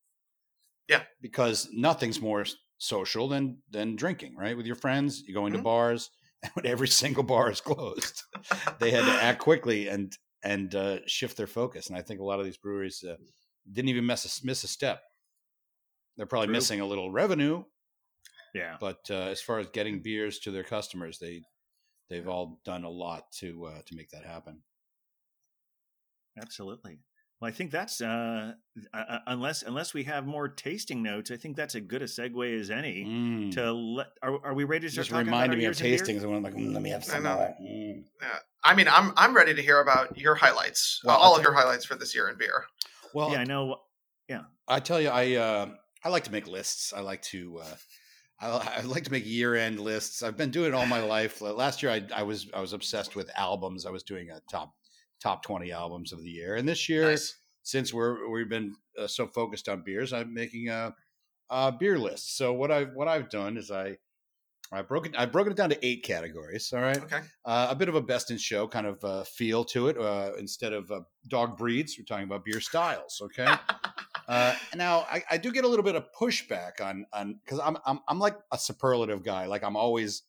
[0.88, 1.06] Yeah.
[1.22, 2.46] because nothing's more
[2.78, 4.56] social than than drinking, right?
[4.58, 5.64] With your friends, you go into Mhm.
[5.64, 6.10] bars,
[6.44, 8.24] and when every single bar is closed,
[8.80, 11.88] they had to act quickly and and uh, shift their focus.
[11.88, 13.18] And I think a lot of these breweries uh,
[13.72, 15.02] didn't even miss a, miss a step.
[16.18, 16.54] They're probably True.
[16.54, 17.64] missing a little revenue,
[18.54, 18.80] Yeah.
[18.80, 21.44] but uh, as far as getting beers to their customers, they
[22.10, 24.64] they've all done a lot to uh, to make that happen.
[26.38, 27.00] Absolutely.
[27.42, 28.54] Well, I think that's uh,
[28.94, 32.06] uh, uh, unless unless we have more tasting notes, I think that's as good a
[32.06, 33.52] segue as any Mm.
[33.54, 34.08] to let.
[34.22, 36.16] Are, are we ready to start Just talking reminded about me our of years in
[36.16, 37.36] tastings, and I'm like, mm, let me have I some know.
[37.36, 37.56] more.
[37.62, 38.04] Mm.
[38.64, 41.54] I mean, I'm I'm ready to hear about your highlights, Well, uh, all of your
[41.54, 42.66] highlights for this year in beer.
[43.14, 43.82] Well, Yeah, I know.
[44.30, 45.70] Yeah, I tell you, I uh,
[46.04, 46.94] I like to make lists.
[46.94, 47.76] I like to uh,
[48.40, 50.24] I, I like to make year end lists.
[50.24, 51.42] I've been doing it all my life.
[51.42, 53.86] Last year, I, I was I was obsessed with albums.
[53.86, 54.74] I was doing a top
[55.26, 57.36] top twenty albums of the year, and this year, Nice.
[57.64, 60.94] since we're we've been uh, so focused on beers, I'm making a,
[61.50, 62.38] a beer list.
[62.38, 63.98] So what I've what I've done is I
[64.72, 66.72] I broke it I've broken it down to eight categories.
[66.74, 67.22] All right, Okay.
[67.46, 69.98] uh, a bit of a best in show kind of uh, feel to it.
[69.98, 73.20] Uh, instead of uh, dog breeds, we're talking about beer styles.
[73.26, 73.52] Okay.
[74.28, 77.78] Uh, now I, I do get a little bit of pushback on on because I'm
[77.86, 79.46] I'm I'm like a superlative guy.
[79.46, 80.24] Like I'm always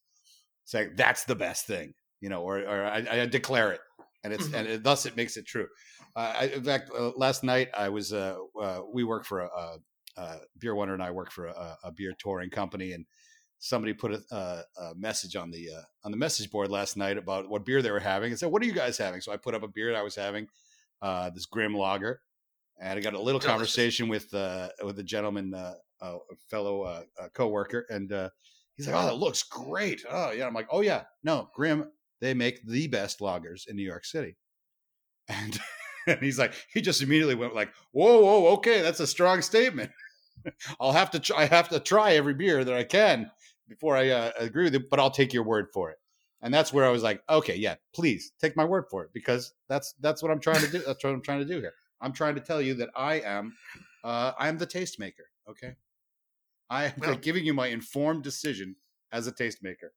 [0.67, 3.81] saying that's the best thing, you know, or or I, I declare it,
[4.27, 5.69] and it's and it, thus it makes it true.
[6.15, 9.79] Uh, I, in fact, uh, last night I was uh, uh, we work for a,
[10.17, 13.07] a, beer wonder and I work for a, a beer touring company, and
[13.59, 17.17] somebody put a, a, a message on the uh, on the message board last night
[17.17, 19.37] about what beer they were having, and said, "What are you guys having?" So I
[19.37, 20.49] put up a beer I was having,
[21.01, 22.21] uh, this Grimm Lager,
[22.81, 23.51] and I got a little Delicious.
[23.51, 25.75] conversation with uh, with a gentleman, a
[26.51, 28.31] fellow uh, coworker, and uh,
[28.75, 32.35] he's like, "Oh, that looks great." Oh yeah, I'm like, "Oh yeah, no, Grimm, they
[32.35, 34.37] make the best lagers in New York City,"
[35.29, 35.59] and.
[36.09, 39.91] And he's like, he just immediately went like, "Whoa, whoa, okay, that's a strong statement.
[40.81, 43.29] I'll have to, try, I have to try every beer that I can
[43.69, 45.97] before I uh, agree with it, but I'll take your word for it."
[46.43, 49.55] And that's where I was like, "Okay, yeah, please take my word for it because
[49.69, 50.79] that's that's what I'm trying to do.
[50.87, 51.73] That's what I'm trying to do here.
[52.01, 53.57] I'm trying to tell you that I am,
[54.05, 55.27] uh, I am the tastemaker.
[55.51, 55.75] Okay,
[56.71, 58.77] I am Well- giving you my informed decision
[59.11, 59.91] as a tastemaker.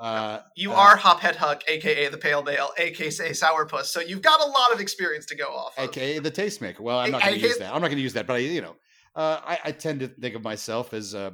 [0.00, 4.40] Uh, You uh, are Hophead Huck, aka the Pale Male, aka Sourpuss, so you've got
[4.40, 5.90] a lot of experience to go off of.
[5.90, 6.80] aka the tastemaker.
[6.80, 7.74] Well, I'm not going to use that.
[7.74, 8.76] I'm not going to use that, but I, you know,
[9.14, 11.32] uh, I, I tend to think of myself as uh,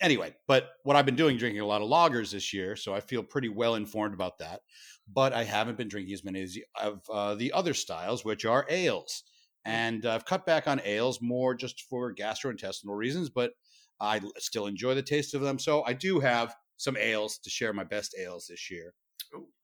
[0.00, 0.34] anyway.
[0.48, 3.22] But what I've been doing, drinking a lot of lagers this year, so I feel
[3.22, 4.62] pretty well informed about that.
[5.06, 8.66] But I haven't been drinking as many as of uh, the other styles, which are
[8.68, 9.22] ales,
[9.64, 13.30] and I've cut back on ales more just for gastrointestinal reasons.
[13.30, 13.52] But
[14.00, 17.72] I still enjoy the taste of them, so I do have some ales to share
[17.72, 18.94] my best ales this year.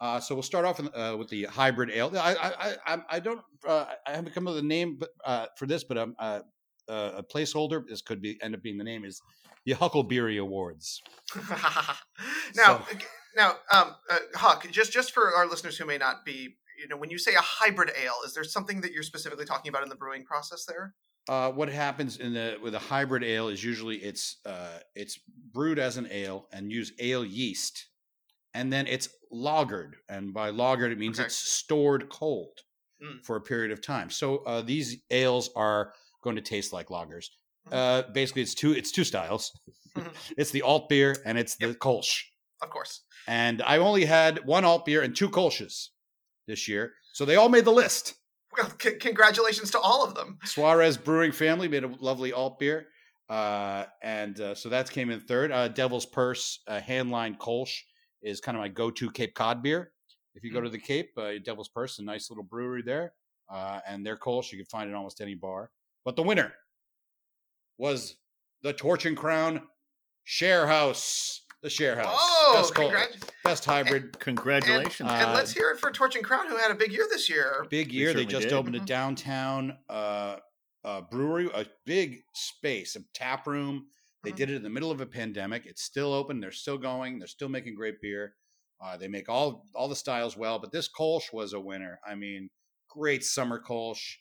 [0.00, 2.10] Uh, so we'll start off in, uh, with the hybrid ale.
[2.16, 5.46] I I I, I- don't uh, I haven't come up with a name but, uh,
[5.58, 6.40] for this, but um, uh,
[6.88, 7.82] uh, a placeholder.
[7.86, 9.20] This could be end up being the name is
[9.66, 11.02] the Hucklebeery Awards.
[12.56, 12.98] now, So-
[13.36, 16.96] now, um, uh, Huck, just just for our listeners who may not be, you know,
[16.96, 19.88] when you say a hybrid ale, is there something that you're specifically talking about in
[19.88, 20.94] the brewing process there?
[21.28, 25.18] Uh, what happens in the with a hybrid ale is usually it's uh, it's
[25.52, 27.86] brewed as an ale and use ale yeast,
[28.54, 31.26] and then it's lagered, and by lagered it means Okay.
[31.26, 32.60] it's stored cold
[33.00, 33.24] Mm.
[33.24, 34.10] for a period of time.
[34.10, 35.92] So uh, these ales are
[36.24, 37.26] going to taste like lagers.
[37.68, 37.72] Mhm.
[37.72, 39.52] Uh, basically, it's two it's two styles.
[39.94, 40.12] Mhm.
[40.36, 42.24] it's the alt beer and it's the Kolsch.
[42.60, 43.02] Of course.
[43.28, 45.90] And I only had one alt beer and two Kolsches
[46.48, 48.14] this year, so they all made the list.
[48.80, 50.38] C- congratulations to all of them.
[50.44, 52.86] Suarez Brewing family made a lovely alt beer.
[53.28, 55.52] Uh, and uh, so that came in third.
[55.52, 57.82] Uh, Devil's Purse uh, Handline Kolsch
[58.22, 59.92] is kind of my go to Cape Cod beer.
[60.34, 63.12] If you go to the Cape, uh, Devil's Purse, a nice little brewery there.
[63.52, 65.70] Uh, and their Kolsch, you can find it in almost any bar.
[66.04, 66.52] But the winner
[67.76, 68.16] was
[68.62, 69.62] the Torch and Crown
[70.24, 71.42] Share House.
[71.62, 72.14] The Share House.
[72.18, 73.16] Oh, best, Kolsch, congrats.
[73.42, 74.18] best hybrid.
[74.20, 75.08] Congratulations.
[75.10, 77.28] Uh, and let's hear it for Torch and Crown, who had a big year this
[77.28, 77.66] year.
[77.68, 78.12] big year.
[78.14, 78.52] They just did.
[78.52, 78.86] opened a Mhm.
[78.86, 80.36] downtown uh,
[80.84, 83.88] uh, brewery, a big space, a tap room.
[84.22, 84.36] They Mhm.
[84.36, 85.66] did it in the middle of a pandemic.
[85.66, 86.38] It's still open.
[86.38, 87.18] They're still going.
[87.18, 88.36] They're still making great beer.
[88.80, 90.60] Uh, they make all all the styles well.
[90.60, 91.98] But this Kolsch was a winner.
[92.06, 92.50] I mean,
[92.88, 94.18] great summer Kolsch.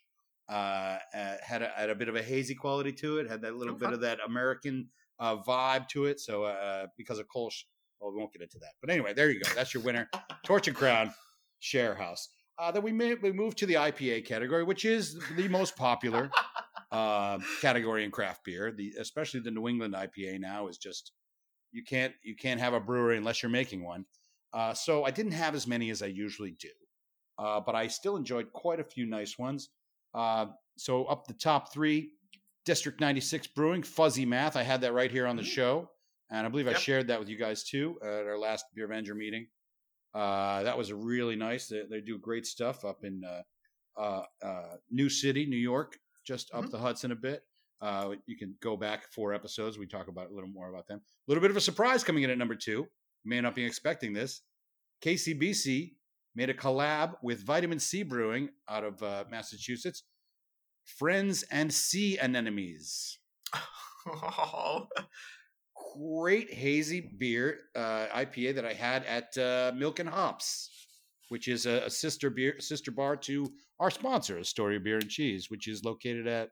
[0.50, 3.28] Uh, uh, had a, had a bit of a hazy quality to it.
[3.30, 4.90] Had that little Oh, bit of that American
[5.20, 6.20] uh, vibe to it.
[6.20, 7.64] So uh, because of Kolsch,
[8.00, 8.74] well, we won't get into that.
[8.82, 9.50] But anyway, there you go.
[9.56, 10.10] That's your winner.
[10.44, 11.14] Torch and Crown
[11.60, 12.30] Share House.
[12.60, 16.32] Uh, then we may, we move to the IPA category, which is the most popular
[16.92, 18.72] uh, category in craft beer.
[18.72, 21.12] The especially the New England IPA now is just
[21.72, 24.06] you can't you can't have a brewery unless you're making one.
[24.54, 26.70] Uh, so I didn't have as many as I usually do,
[27.38, 29.70] uh, but I still enjoyed quite a few nice ones.
[30.16, 32.12] Uh, so up the top three,
[32.68, 34.58] District 96 Brewing, Fuzzy Math.
[34.58, 35.46] I had that right here on the Mm.
[35.46, 35.92] show,
[36.30, 36.80] and I believe I Yep.
[36.82, 39.48] shared that with you guys too at our last Beer Avenger meeting.
[40.14, 41.70] Uh, that was really nice.
[41.70, 43.44] They, they do great stuff up in uh,
[43.98, 46.72] uh, uh, New City, New York, just up Mhm.
[46.72, 47.48] the Hudson a bit.
[47.80, 49.78] Uh, you can go back four episodes.
[49.78, 51.00] We talk about a little more about them.
[51.00, 52.82] A little bit of a surprise coming in at number two.
[53.24, 54.42] You may not be expecting this.
[55.02, 55.96] KCBC
[56.36, 60.04] made a collab with Vitamin Sea Brewing out of uh, Massachusetts.
[60.98, 63.18] Friends and Sea Anemones.
[64.08, 64.88] Oh,
[65.98, 70.70] Great hazy beer uh, IPA that I had at uh, Milk and Hops,
[71.30, 75.50] which is a, a sister beer sister bar to our sponsor, Astoria Bier and Cheese,
[75.50, 76.50] which is located at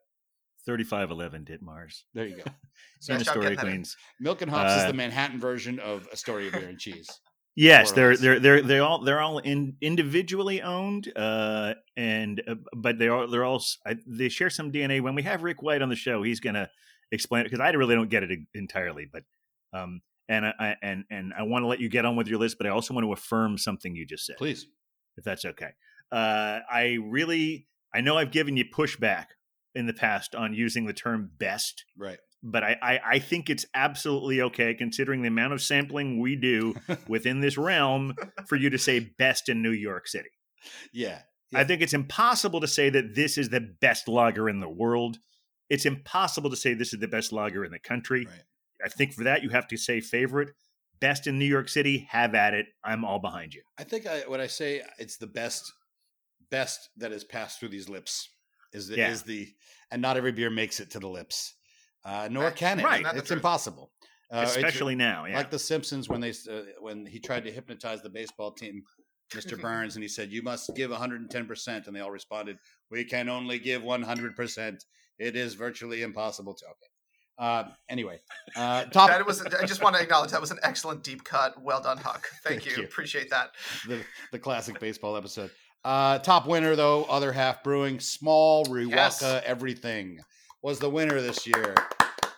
[0.66, 2.04] 3511 Ditmars.
[2.14, 2.44] there you go.
[3.10, 3.72] in Nice job Astoria, getting that in.
[3.74, 3.98] Queens.
[4.20, 7.08] Milk and Hops is Uh, the Manhattan version of Astoria Bier and Cheese.
[7.56, 13.00] Yes, they're they're they're they all they're all in, individually owned, uh, and uh, but
[13.00, 15.02] they are they're all I, they share some DNA.
[15.02, 16.70] When we have Rick White on the show, he's gonna
[17.14, 19.08] explain it because I really don't get it entirely.
[19.12, 19.24] But
[19.72, 22.40] um, and I, I and and I want to let you get on with your
[22.40, 24.68] list, but I also want to affirm something you just said, Please.
[25.16, 25.70] if that's okay.
[26.12, 29.28] Uh, I really I know I've given you pushback
[29.76, 32.18] in the past on using the term best Right.
[32.46, 36.76] But I, I, I think it's absolutely okay considering the amount of sampling we do
[37.08, 38.14] within this realm
[38.48, 40.30] for you to say best in New York City.
[40.94, 41.22] Yeah.
[41.54, 45.18] I think it's impossible to say that this is the best lager in the world.
[45.70, 48.26] It's impossible to say this is the best lager in the country.
[48.26, 48.44] Right.
[48.86, 50.50] I think for that you have to say favorite.
[51.00, 52.68] Best in New York City, have at it.
[52.84, 53.64] I'm all behind you.
[53.78, 55.72] I think I, when I say it's the best,
[56.52, 58.30] best that has passed through these lips
[58.72, 59.10] is the, Yeah.
[59.10, 59.48] is the,
[59.92, 61.54] and not every beer makes it to the lips,
[62.06, 62.56] uh, nor Right.
[62.56, 62.84] can it.
[62.86, 63.06] Right.
[63.16, 63.92] It's impossible.
[64.32, 65.26] Uh, it's Especially now.
[65.26, 65.38] Yeah.
[65.38, 68.82] like the Simpsons when they uh, when he tried to hypnotize the baseball team,
[69.34, 69.60] Mr.
[69.62, 72.58] Burns, and he said, "You must give 110 percent," and they all responded,
[72.90, 74.84] "We can only give 100 percent.
[75.20, 76.88] It is virtually impossible to." Okay.
[77.38, 78.20] Uh, anyway,
[78.56, 79.42] uh, top that was.
[79.46, 81.62] I just want to acknowledge that was an excellent deep cut.
[81.62, 82.28] Well done, Huck.
[82.44, 82.82] Thank, Thank you.
[82.84, 82.88] you.
[82.88, 83.52] Appreciate that.
[83.88, 85.52] the, the classic baseball episode.
[85.84, 89.24] Uh, top winner though, other half brewing, small Riwaka Yes.
[89.46, 90.20] everything
[90.66, 91.76] was the winner this year.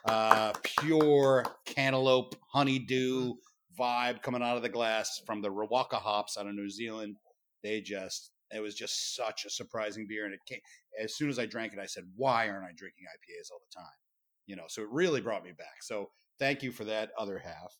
[0.03, 3.33] Uh, pure cantaloupe honeydew
[3.79, 7.15] vibe coming out of the glass from the Riwaka hops out of New Zealand.
[7.63, 10.59] They just it was just such a surprising beer, and it came
[11.01, 11.79] as soon as I drank it.
[11.79, 13.97] I said, "Why aren't I drinking IPAs all the time?"
[14.45, 15.81] You know, so it really brought me back.
[15.81, 17.77] So thank you for that other half.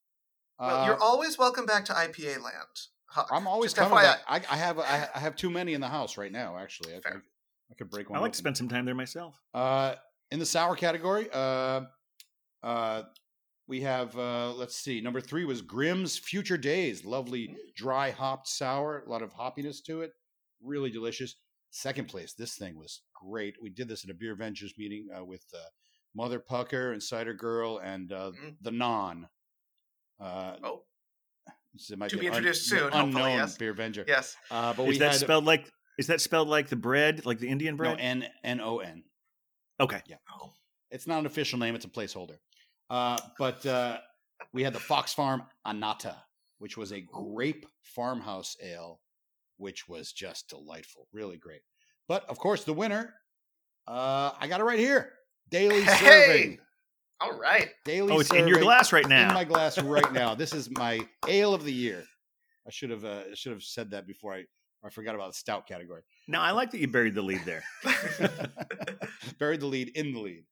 [0.60, 2.68] Well, Uh, you're always welcome back to IPA land.
[3.08, 3.28] Huck.
[3.32, 4.04] I'm always Just coming FYI.
[4.04, 4.20] back.
[4.50, 6.58] I, I have I, I have too many in the house right now.
[6.58, 7.14] Actually, I, Fair.
[7.16, 8.16] I, I could break one.
[8.16, 8.28] I one.
[8.28, 9.36] like to spend some time there myself.
[9.54, 9.96] Uh,
[10.32, 11.82] in the sour category, uh,
[12.64, 13.04] uh,
[13.68, 15.02] we have uh, let's see.
[15.02, 17.04] Number three was Grimm's Future Days.
[17.06, 20.12] Lovely dry hopped sour, a lot of hoppiness to it.
[20.64, 21.36] Really delicious.
[21.72, 23.56] Second place, this thing was great.
[23.62, 25.58] We did this at a Beer Vengers meeting uh, with uh,
[26.16, 28.56] Mother Pucker and Cider Girl and uh, Mhm.
[28.62, 29.28] the Non.
[30.20, 30.84] Uh, Oh,
[31.74, 33.58] this might To be un- introduced the soon, Unknown yes.
[33.58, 34.06] Beer Venger.
[34.08, 34.36] yes.
[34.50, 37.40] Uh, but Is we that had spelled like is that spelled like the bread, like
[37.40, 37.92] the Indian bread?
[37.92, 38.06] no bread?
[38.06, 39.04] N N O N.
[39.80, 40.02] okay.
[40.08, 40.18] Yeah.
[40.92, 42.38] It's not an official name; it's a placeholder.
[42.90, 43.98] Uh, but uh,
[44.54, 46.16] we had the Fox Farm Anata,
[46.60, 49.02] which was a grape farmhouse ale,
[49.58, 51.62] which was just delightful, really great.
[52.08, 53.14] But of course, the winner,
[53.88, 55.12] uh, I got it right here:
[55.50, 56.28] daily Hey!
[56.38, 56.60] serving.
[57.20, 57.70] all right.
[57.84, 58.14] Daily.
[58.14, 59.28] Oh, it's in your glass right now.
[59.28, 60.34] In my glass right now.
[60.36, 62.04] This is my ale of the year.
[62.66, 64.44] I should have uh, should have said that before I
[64.84, 66.02] I forgot about the stout category.
[66.28, 67.64] No, I like that you buried the lead there.
[69.40, 70.44] Buried the lead in the lead.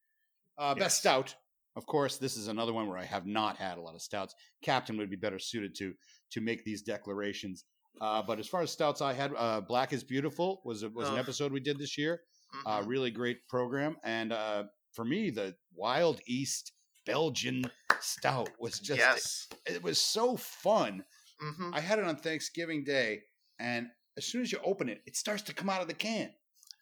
[0.57, 0.85] Uh, Yes.
[0.85, 1.35] Best stout,
[1.75, 2.17] of course.
[2.17, 4.33] This is another one where I have not had a lot of stouts.
[4.61, 5.93] Captain would be better suited to
[6.31, 7.65] to make these declarations.
[8.01, 11.07] Uh, but as far as stouts, I had uh, Black is Beautiful was a, was
[11.09, 12.21] an episode we did this year.
[12.65, 12.87] Uh, Mhm.
[12.87, 16.71] really great program, and uh, for me, the Wild East
[17.05, 19.47] Belgian Stout was just yes.
[19.65, 21.03] it was so fun.
[21.39, 23.23] hmm I had it on Thanksgiving Day,
[23.59, 26.29] and as soon as you open it, it starts to come out of the can.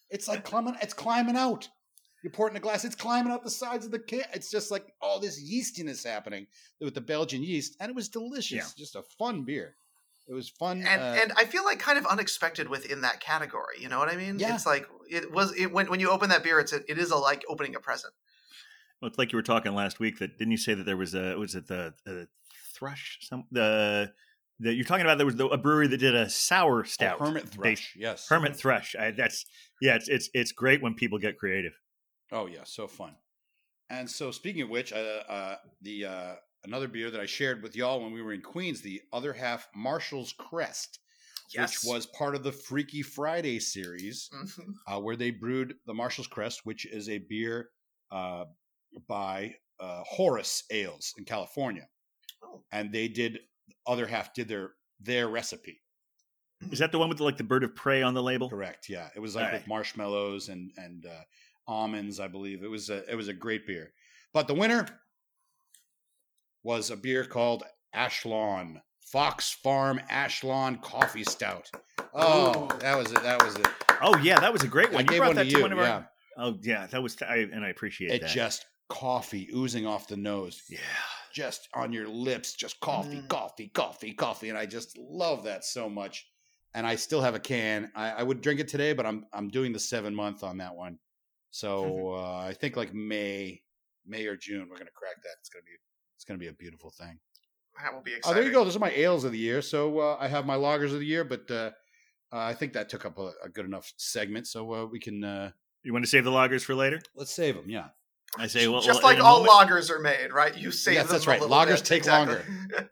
[0.09, 0.75] It's like climbing.
[0.81, 1.67] It's climbing out.
[2.23, 2.85] You pour it in a glass.
[2.85, 4.23] It's climbing out the sides of the can.
[4.33, 6.47] It's just like all this yeastiness happening
[6.79, 8.51] with the Belgian yeast, and it was delicious.
[8.51, 8.65] Yeah.
[8.77, 9.75] Just a fun beer.
[10.27, 10.83] It was fun.
[10.87, 13.75] and uh, and I feel like kind of unexpected within that category.
[13.79, 14.39] You know what I mean?
[14.39, 14.55] Yeah.
[14.55, 17.11] It's like it was it, when when you open that beer, it's a, it is
[17.11, 18.13] a like opening a present.
[19.01, 20.19] Well, it's like you were talking last week.
[20.19, 22.29] That didn't you say that there was a was it the, the
[22.73, 24.13] thrush some the
[24.59, 25.17] that you're talking about?
[25.17, 27.19] There was the, a brewery that did a sour oh, stout.
[27.19, 27.95] Hermit based- Thrush.
[27.97, 28.27] Yes.
[28.29, 28.95] Hermit thrush.
[28.95, 29.45] I, that's
[29.81, 29.95] yeah.
[29.95, 31.73] It's it's it's great when people get creative.
[32.31, 33.15] Oh yeah, so fun.
[33.89, 34.95] And so speaking of which, uh,
[35.29, 36.35] uh, the uh,
[36.65, 39.67] another beer that I shared with y'all when we were in Queens, the other half
[39.75, 40.99] Marshall's Crest,
[41.53, 41.83] Yes.
[41.83, 44.73] which was part of the Freaky Friday series, Mhm.
[44.87, 47.69] uh, where they brewed the Marshall's Crest, which is a beer
[48.11, 48.45] uh,
[49.07, 51.87] by uh, Horus Ales in California,
[52.43, 52.63] Oh.
[52.71, 53.39] and they did
[53.85, 55.81] other half did their their recipe.
[56.71, 58.49] Is that the one with like the bird of prey on the label?
[58.49, 58.87] Correct.
[58.89, 61.23] Yeah, it was like All with marshmallows and and uh,
[61.67, 62.63] almonds, I believe.
[62.63, 63.91] It was a it was a great beer.
[64.33, 64.87] But the winner
[66.63, 67.63] was a beer called
[67.95, 71.69] Ashlawn Fox Farm Ashlawn Coffee Stout.
[72.13, 72.79] Oh, Ooh.
[72.79, 73.21] that was it.
[73.23, 73.67] That was it.
[74.01, 75.03] Oh yeah, that was a great I one.
[75.03, 75.61] You gave brought one that to to, you.
[75.61, 76.09] one of yeah, our.
[76.37, 78.29] Oh yeah, that was I and I appreciate it that.
[78.29, 80.79] just coffee oozing off the nose, yeah.
[81.33, 83.27] Just on your lips, just coffee, Mm.
[83.27, 86.27] coffee, coffee, coffee, and I just love that so much.
[86.75, 87.91] And I still have a can.
[87.95, 90.75] I, I would drink it today, but I'm I'm doing the seven month on that
[90.75, 90.99] one.
[91.51, 93.61] So uh, I think like May,
[94.05, 95.35] May or June, we're gonna crack that.
[95.39, 95.71] It's gonna be
[96.15, 97.19] it's gonna be a beautiful thing.
[97.81, 98.35] That will be Oh, exciting.
[98.41, 98.63] there you go.
[98.63, 99.61] Those are my ales of the year.
[99.63, 101.71] So uh, I have my lagers of the year, but uh,
[102.31, 104.45] uh, I think that took up a, a good enough segment.
[104.47, 105.51] So uh, we can uh,
[105.83, 107.01] You want to save the lagers for later?
[107.15, 107.69] let's save them.
[107.69, 107.87] Yeah.
[108.37, 110.57] I say well, Just well, like all moment- lagers are made, right?
[110.57, 111.41] You save Yes, them that's a right.
[111.41, 111.85] little Lagers bit.
[111.85, 112.37] take Exactly.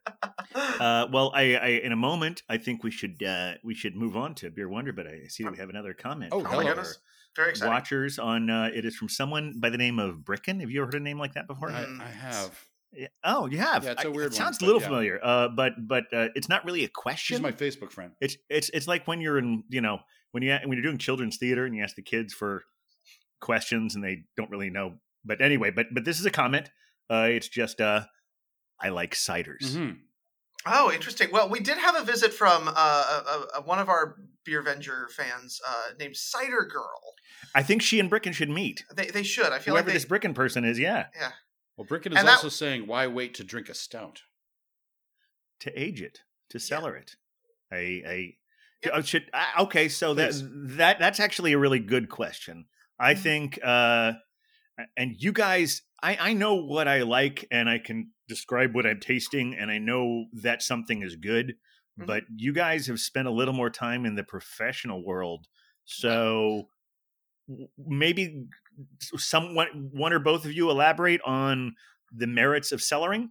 [0.54, 4.18] Uh, well, I, I in a moment I think we should uh, we should move
[4.18, 6.32] on to beer wonder, but I see that we have another comment.
[6.34, 6.98] Oh, from oh my goodness.
[7.36, 7.72] Very exciting.
[7.74, 10.60] Watchers on uh, it is from someone by the name of Bricken.
[10.60, 11.72] Have you ever heard a name like that before?
[11.72, 12.02] I, Mm.
[12.02, 12.66] I have.
[12.94, 13.08] Yeah.
[13.24, 13.86] Oh, you have.
[13.86, 14.88] Yeah, it's a I- weird It sounds one, a little yeah.
[14.88, 17.38] familiar, uh, but but uh, it's not really a question.
[17.38, 18.12] She's my Facebook friend.
[18.20, 20.00] It's it's it's like when you're in you know
[20.32, 22.64] when you when you're doing children's theater and you ask the kids for
[23.40, 24.96] questions and they don't really know.
[25.26, 26.70] But anyway, but but this is a comment.
[27.10, 28.06] Uh, it's just uh,
[28.80, 29.64] I like ciders.
[29.64, 29.98] Mhm.
[30.66, 31.30] Oh, interesting.
[31.32, 35.10] Well, we did have a visit from uh, a, a, one of our Beer Venger
[35.10, 37.02] fans uh, named Cider Girl.
[37.56, 38.86] I think she and Bricken should meet.
[38.96, 39.48] They, they should.
[39.48, 41.32] I feel Whoever like they, this Bricken person is, yeah, Yeah.
[41.78, 44.22] Well, Bricken is And that- also saying, "Why wait to drink a stout?"
[45.62, 47.16] to age it, to cellar it.
[47.72, 48.34] I I
[48.84, 48.94] Yep.
[48.96, 49.88] oh, should I, okay.
[49.90, 50.44] So that Please.
[50.78, 52.66] that that's actually a really good question.
[53.00, 53.18] I Mhm.
[53.20, 54.14] think, uh,
[54.98, 59.00] and you guys, I I know what I like, and I can describe what I'm
[59.00, 61.56] tasting, and I know that something is good.
[62.00, 62.06] Mhm.
[62.08, 65.48] But you guys have spent a little more time in the professional world,
[65.86, 66.70] so
[67.78, 68.46] maybe
[69.18, 71.76] someone, one or both of you, elaborate on
[72.12, 73.30] the merits of cellaring.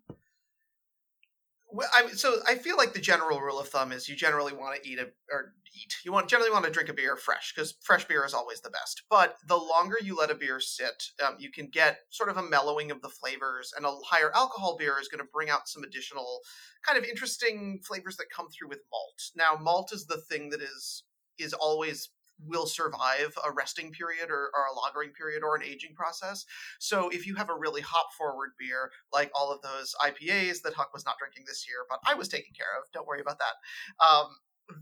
[1.92, 4.83] I mean, so I feel like the general rule of thumb is you generally want
[4.83, 5.94] to eat a or eat.
[6.04, 8.70] You want generally want to drink a beer fresh because fresh beer is always the
[8.70, 9.02] best.
[9.09, 12.42] But the longer you let a beer sit, um, you can get sort of a
[12.42, 15.85] mellowing of the flavors, and a higher alcohol beer is going to bring out some
[15.85, 16.40] additional
[16.85, 19.30] kind of interesting flavors that come through with malt.
[19.37, 21.04] Now, malt is the thing that is
[21.38, 22.11] is always
[22.46, 26.44] will survive a resting period or, or a lagering period or an aging process.
[26.79, 30.74] So if you have a really hop forward beer, like all of those IPAs that
[30.74, 33.38] Huck was not drinking this year, but I was taking care of, don't worry about
[33.38, 34.05] that.
[34.05, 34.26] Um,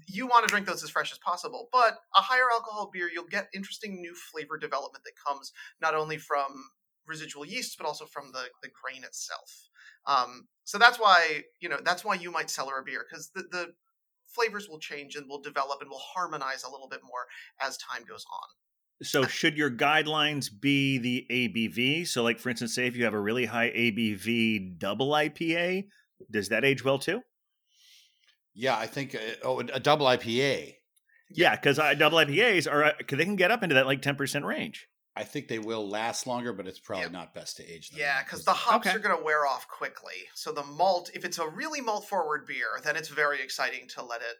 [0.07, 3.25] you want to drink those as fresh as possible, but a higher alcohol beer, you'll
[3.25, 6.71] get interesting new flavor development that comes not only from
[7.07, 9.69] residual yeasts, but also from the, the grain itself.
[10.06, 13.44] Um, so that's why, you know, that's why you might cellar a beer because the,
[13.50, 13.73] the
[14.29, 17.26] flavors will change and will develop and will harmonize a little bit more
[17.60, 18.48] as time goes on.
[19.02, 22.06] So should your guidelines be the ABV?
[22.06, 25.85] So like for instance, say if you have a really high ABV double IPA,
[26.31, 27.22] does that age well too?
[28.54, 29.14] Yeah, I think.
[29.14, 30.74] Uh, oh, a double IPA.
[31.31, 34.16] Yeah, because double IPAs are uh, 'cause they can get up into that like ten
[34.16, 34.88] percent range.
[35.19, 37.12] I think they will last longer, but it's probably Yep.
[37.12, 37.98] not best to age them.
[37.98, 38.94] Yeah, because the hops Okay.
[38.96, 40.29] are going to wear off quickly.
[40.35, 44.02] So the malt, if it's a really malt forward beer, then it's very exciting to
[44.04, 44.37] let it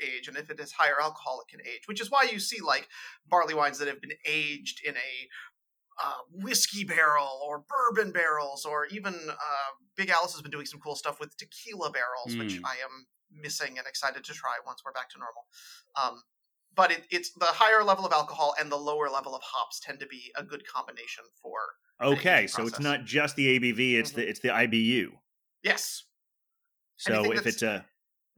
[0.00, 1.86] age, and if it is higher alcohol, it can age.
[1.86, 2.88] Which is why you see like
[3.26, 5.28] barley wines that have been aged in a
[6.02, 10.80] uh, whiskey barrel or bourbon barrels, or even uh, Big Alice has been doing some
[10.80, 12.64] cool stuff with tequila barrels, which Mm.
[12.64, 15.46] I am missing and excited to try once we're back to normal.
[15.94, 16.22] Um,
[16.76, 19.98] but it, it's the higher level of alcohol and the lower level of hops tend
[20.00, 21.58] to be a good combination for
[22.00, 24.30] Okay, so it's not just the ABV; it's the mm-hmm.
[24.30, 25.08] it's the IBU.
[25.62, 26.04] yes.
[26.98, 27.84] So if it's a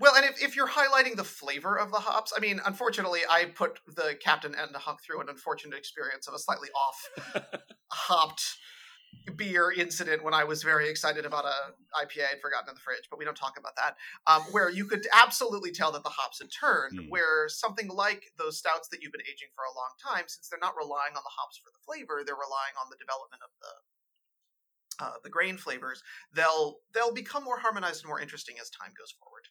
[0.01, 3.47] Well, and if, if you're highlighting the flavor of the hops, I mean, unfortunately, I
[3.47, 7.45] put the captain and the Huck through an unfortunate experience of a slightly off
[7.93, 8.57] hopped
[9.37, 13.09] beer incident when I was very excited about a IPA I'd forgotten in the fridge,
[13.11, 13.97] but we don't talk about that.
[14.27, 16.99] Um, where you could absolutely tell that the hops had turned.
[16.99, 17.09] Hmm.
[17.09, 20.63] Where something like those stouts that you've been aging for a long time, since they're
[20.63, 23.75] not relying on the hops for the flavor, they're relying on the development of the
[25.01, 26.03] uh, the grain flavors.
[26.35, 29.47] They'll they'll become more harmonized and more interesting as time goes forward.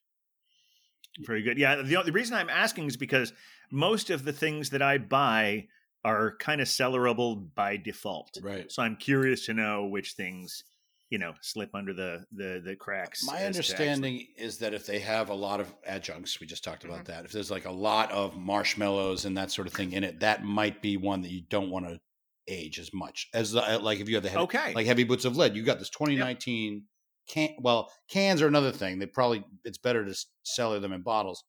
[1.26, 1.58] Very good.
[1.58, 1.78] Yeah.
[1.78, 3.34] The, the reason I'm asking is because
[3.72, 5.68] most of the things that I buy
[6.06, 8.38] are kind of sellerable by default.
[8.42, 8.72] Right.
[8.72, 10.64] So I'm curious to know which things,
[11.10, 13.24] you know, slip under the the, the cracks.
[13.26, 17.02] My understanding is that if they have a lot of adjuncts, we just talked about
[17.04, 17.08] Mhm.
[17.08, 17.26] that.
[17.26, 20.44] If there's like a lot of marshmallows and that sort of thing in it, that
[20.44, 22.00] might be one that you don't want to
[22.48, 24.74] age as much as the, uh, like if you have the heavy, Okay.
[24.74, 25.56] like heavy boots of lead.
[25.56, 26.88] You got this 2019
[27.28, 27.50] can.
[27.60, 29.00] Well, cans are another thing.
[29.00, 31.44] They probably it's better to sell them in bottles,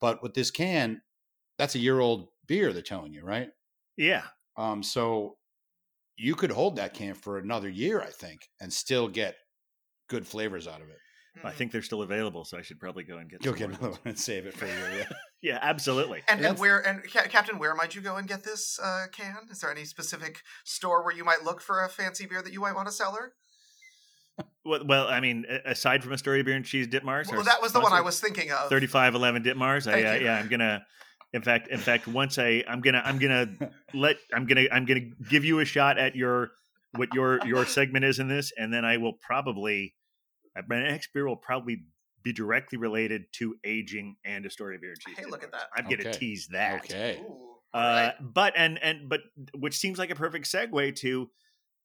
[0.00, 1.02] but with this can,
[1.56, 2.72] that's a year old beer.
[2.72, 3.50] They're telling you, right?
[4.00, 4.22] Yeah.
[4.56, 5.36] Um, so
[6.16, 9.36] you could hold that can for another year, I think, and still get
[10.08, 10.98] good flavors out of it.
[11.44, 11.54] I Mhm.
[11.54, 13.40] think they're still available, so I should probably go and get.
[13.42, 14.98] Go get another one and save it for a year.
[14.98, 15.08] Yeah.
[15.42, 16.18] Yeah, absolutely.
[16.28, 19.06] And, and That's- where and Ca- Captain, where might you go and get this uh,
[19.10, 19.36] can?
[19.50, 22.60] Is there any specific store where you might look for a fancy beer that you
[22.60, 23.32] might want to sell her?
[24.66, 27.80] Well, well, I mean, aside from Astoria Bier and Cheese Ditmars, Well, that was the
[27.80, 28.68] one I was thinking of.
[28.68, 29.86] thirty-five eleven Ditmars.
[29.90, 30.84] I, Thank uh, yeah, I'm gonna.
[31.32, 33.46] In fact, in fact, once I, I'm gonna, I'm gonna
[33.94, 36.50] let, I'm gonna, I'm gonna give you a shot at your,
[36.96, 39.94] what your your segment is in this, and then I will probably,
[40.56, 41.84] uh, my next beer will probably
[42.22, 45.16] be directly related to aging and Astoria Bier and Cheese.
[45.18, 45.68] Hey, look at that.
[45.76, 46.84] I'm gonna tease that.
[46.84, 47.20] Okay.
[47.22, 48.14] Ooh, Uh, alright.
[48.20, 49.20] but and and but
[49.54, 51.30] which seems like a perfect segue to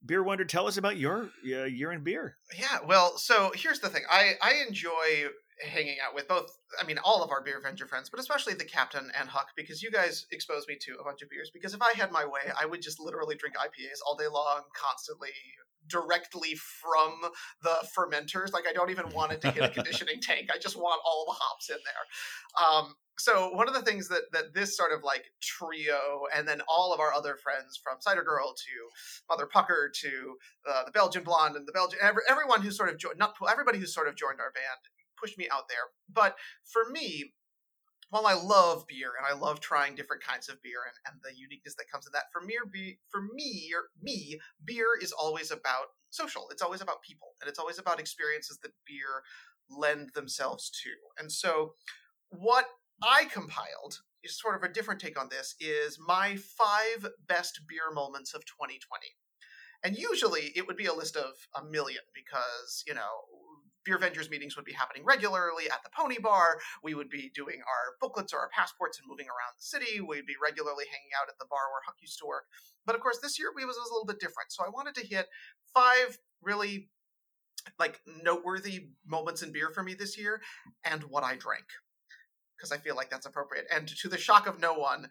[0.05, 0.43] Beer Wonder.
[0.45, 2.37] Tell us about your uh, year in beer.
[2.57, 4.01] Yeah, well, so here's the thing.
[4.09, 5.27] I I enjoy
[5.61, 6.49] hanging out with both.
[6.79, 9.81] I mean, all of our beer venture friends, but especially the captain and Huck because
[9.81, 11.51] you guys exposed me to a bunch of beers.
[11.53, 14.63] Because if I had my way, I would just literally drink IPAs all day long,
[14.75, 15.31] constantly,
[15.87, 17.29] directly from
[17.61, 18.53] the fermenters.
[18.53, 20.49] Like I don't even want it to hit a conditioning tank.
[20.53, 22.65] I just want all the hops in there.
[22.67, 26.61] Um, so one of the things that that this sort of like trio, and then
[26.67, 30.35] all of our other friends from Cider Girl to Mother Pucker to
[30.69, 33.79] uh, the Belgian Blonde and the Belgian every, everyone who sort of joined not everybody
[33.79, 34.81] who sort of joined our band
[35.21, 35.91] pushed me out there.
[36.11, 37.33] But for me,
[38.09, 41.37] while I love beer and I love trying different kinds of beer and, and the
[41.37, 42.55] uniqueness that comes in that, for me,
[43.09, 46.47] for me, me, beer is always about social.
[46.51, 49.23] It's always about people, and it's always about experiences that beer
[49.69, 50.89] lend themselves to.
[51.21, 51.73] And so,
[52.29, 52.65] what
[53.03, 55.55] I compiled is sort of a different take on this.
[55.59, 59.07] Is my five best beer moments of 2020.
[59.83, 63.21] And usually it would be a list of a million because, you know,
[63.85, 66.59] Beer Vengers meetings would be happening regularly at the Pony Bar.
[66.83, 70.01] We would be doing our booklets or our passports and moving around the city.
[70.01, 72.45] We'd be regularly hanging out at the bar where Huck used to work.
[72.85, 74.51] But of course, this year we was, was a little bit different.
[74.51, 75.27] So I wanted to hit
[75.73, 76.89] five really
[77.79, 80.41] like noteworthy moments in beer for me this year
[80.83, 81.65] and what I drank
[82.55, 83.65] because I feel like that's appropriate.
[83.73, 85.09] And to the shock of no one,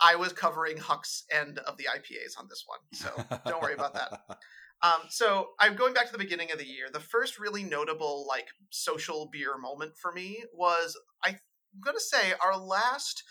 [0.00, 2.78] I was covering Huck's end of the IPAs on this one.
[2.92, 4.20] So don't worry about that.
[4.82, 6.86] Um, so I'm going back to the beginning of the year.
[6.92, 11.38] The first really notable like social beer moment for me was I'm
[11.80, 13.22] gonna say our last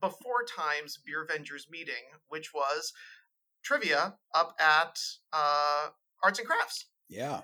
[0.00, 1.94] before times beer vengers meeting,
[2.28, 2.92] which was
[3.62, 4.98] trivia up at
[5.32, 5.88] uh,
[6.22, 6.86] Arts and Crafts.
[7.08, 7.42] yeah.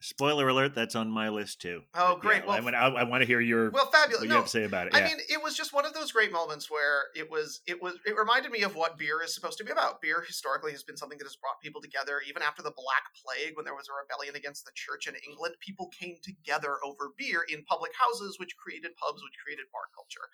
[0.00, 1.80] Spoiler alert, that's on my list too.
[1.94, 2.42] Oh, But great.
[2.42, 4.20] Yeah, Well, I, want, I, I want to hear your Well, fabulous.
[4.20, 4.94] what you No, have to say about it.
[4.94, 7.94] I mean, it was just one of those great moments where it was, it was,
[8.04, 10.02] it reminded me of what beer is supposed to be about.
[10.02, 12.20] Beer historically has been something that has brought people together.
[12.28, 15.54] Even after the Black Plague, when there was a rebellion against the church in England,
[15.60, 20.28] people came together over beer in public houses, which created pubs, which created bar culture.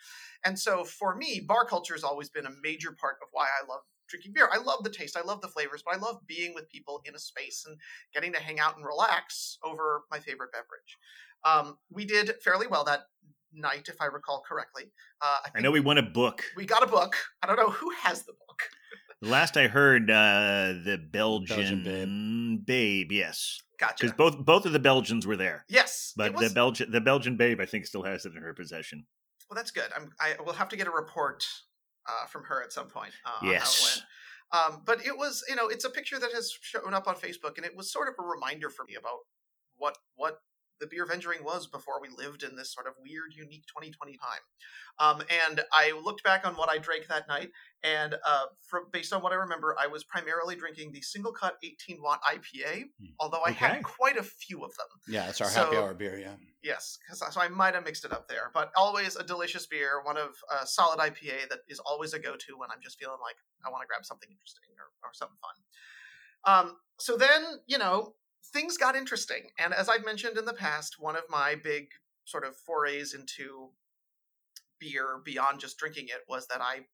[0.44, 3.64] And so for me, bar culture has always been a major part of why I
[3.70, 3.82] love
[4.12, 4.48] drinking beer.
[4.52, 7.14] I love the taste, I love the flavors, but I love being with people in
[7.14, 7.76] a space and
[8.14, 10.98] getting to hang out and relax over my favorite beverage.
[11.44, 13.00] Um, we did fairly well that
[13.54, 14.84] night, if I recall correctly.
[15.20, 16.42] Uh, I, I know we won a book.
[16.56, 17.16] we got a book.
[17.42, 18.62] I don't know who has the book.
[19.24, 23.12] Last I heard, uh, the Belgian, Belgian babe.
[23.12, 23.94] yes, Gotcha.
[24.00, 27.36] because both both of the Belgians were there, Yes, but was, the Belgian the Belgian
[27.36, 29.06] babe, I think, still has it in her possession.
[29.48, 29.88] Well, that's good.
[29.94, 30.10] I'm.
[30.20, 31.44] I will have to get a report
[32.08, 33.12] uh, from her at some point.
[33.24, 34.02] Uh, Yes.
[34.52, 37.56] Um, but it was, you know, it's a picture that has shown up on Facebook,
[37.56, 39.20] and it was sort of a reminder for me about
[39.76, 40.40] what what
[40.82, 44.42] the beer venturing was before we lived in this sort of weird, unique 2020 time.
[44.98, 47.50] Um, and I looked back on what I drank that night,
[47.84, 52.02] and uh, from based on what I remember, I was primarily drinking the SingleCut 18
[52.02, 52.86] watt IPA,
[53.20, 53.66] although I Okay.
[53.66, 54.88] had quite a few of them.
[55.08, 56.18] Yeah, it's our happy hour beer.
[56.18, 56.34] Yeah.
[56.62, 60.16] Yes, so I might have mixed it up there, but always a delicious beer, one
[60.16, 60.30] of
[60.60, 63.34] a solid IPA that is always a go-to when I'm just feeling like
[63.66, 65.56] I want to grab something interesting or, or something fun.
[66.44, 68.14] Um, so then, you know,
[68.52, 71.88] things got interesting, and as I've mentioned in the past, one of my big
[72.24, 73.70] sort of forays into
[74.78, 76.86] beer beyond just drinking it was that I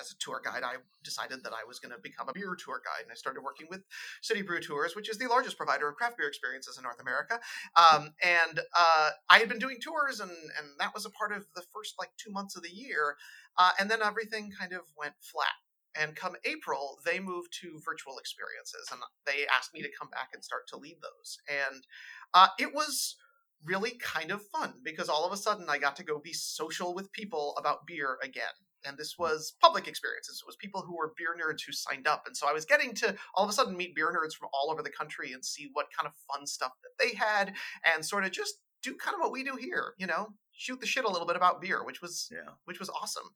[0.00, 2.82] as a tour guide, I decided that I was going to become a beer tour
[2.84, 3.82] guide, and I started working with
[4.20, 7.38] City Brew Tours, which is the largest provider of craft beer experiences in North America.
[7.76, 11.46] Um, and uh, I had been doing tours, and and that was a part of
[11.54, 13.16] the first like two months of the year,
[13.58, 15.54] uh, and then everything kind of went flat.
[16.00, 20.30] And come April, they moved to virtual experiences, and they asked me to come back
[20.34, 21.38] and start to lead those.
[21.48, 21.86] And
[22.34, 23.16] uh, it was
[23.64, 26.94] really kind of fun because all of a sudden I got to go be social
[26.94, 28.44] with people about beer again.
[28.84, 30.40] And this was public experiences.
[30.40, 32.24] It was people who were beer nerds who signed up.
[32.26, 34.70] And so I was getting to all of a sudden meet beer nerds from all
[34.70, 38.24] over the country and see what kind of fun stuff that they had and sort
[38.24, 38.54] of just
[38.90, 41.36] do kind of what we do here, you know, shoot the shit a little bit
[41.36, 42.52] about beer, which was Yeah.
[42.64, 43.28] which was awesome.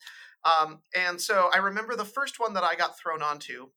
[0.44, 3.70] Um, and so I remember the first one that I got thrown onto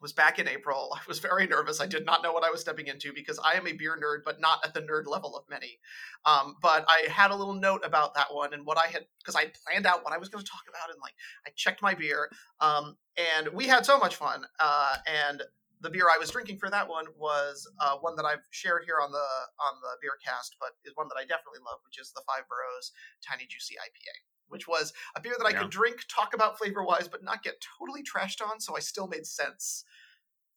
[0.00, 0.92] was back in April.
[0.94, 1.80] I was very nervous.
[1.80, 4.18] I did not know what I was stepping into because I am a beer nerd,
[4.24, 5.78] but not at the nerd level of many.
[6.24, 9.34] Um, but I had a little note about that one and what I had because
[9.34, 11.14] I planned out what I was going to talk about and like
[11.46, 12.30] I checked my beer.
[12.60, 12.96] Um,
[13.34, 14.44] and we had so much fun.
[14.60, 15.42] Uh, and
[15.80, 18.98] the beer I was drinking for that one was uh, one that I've shared here
[19.02, 22.12] on the on the beer cast, but is one that I definitely love, which is
[22.12, 22.92] the Five Boroughs
[23.26, 24.14] Tiny Juicy IPA,
[24.48, 25.60] which was a beer that I Yeah.
[25.62, 28.60] could drink, talk about flavor wise, but not get totally trashed on.
[28.60, 29.84] So I still made sense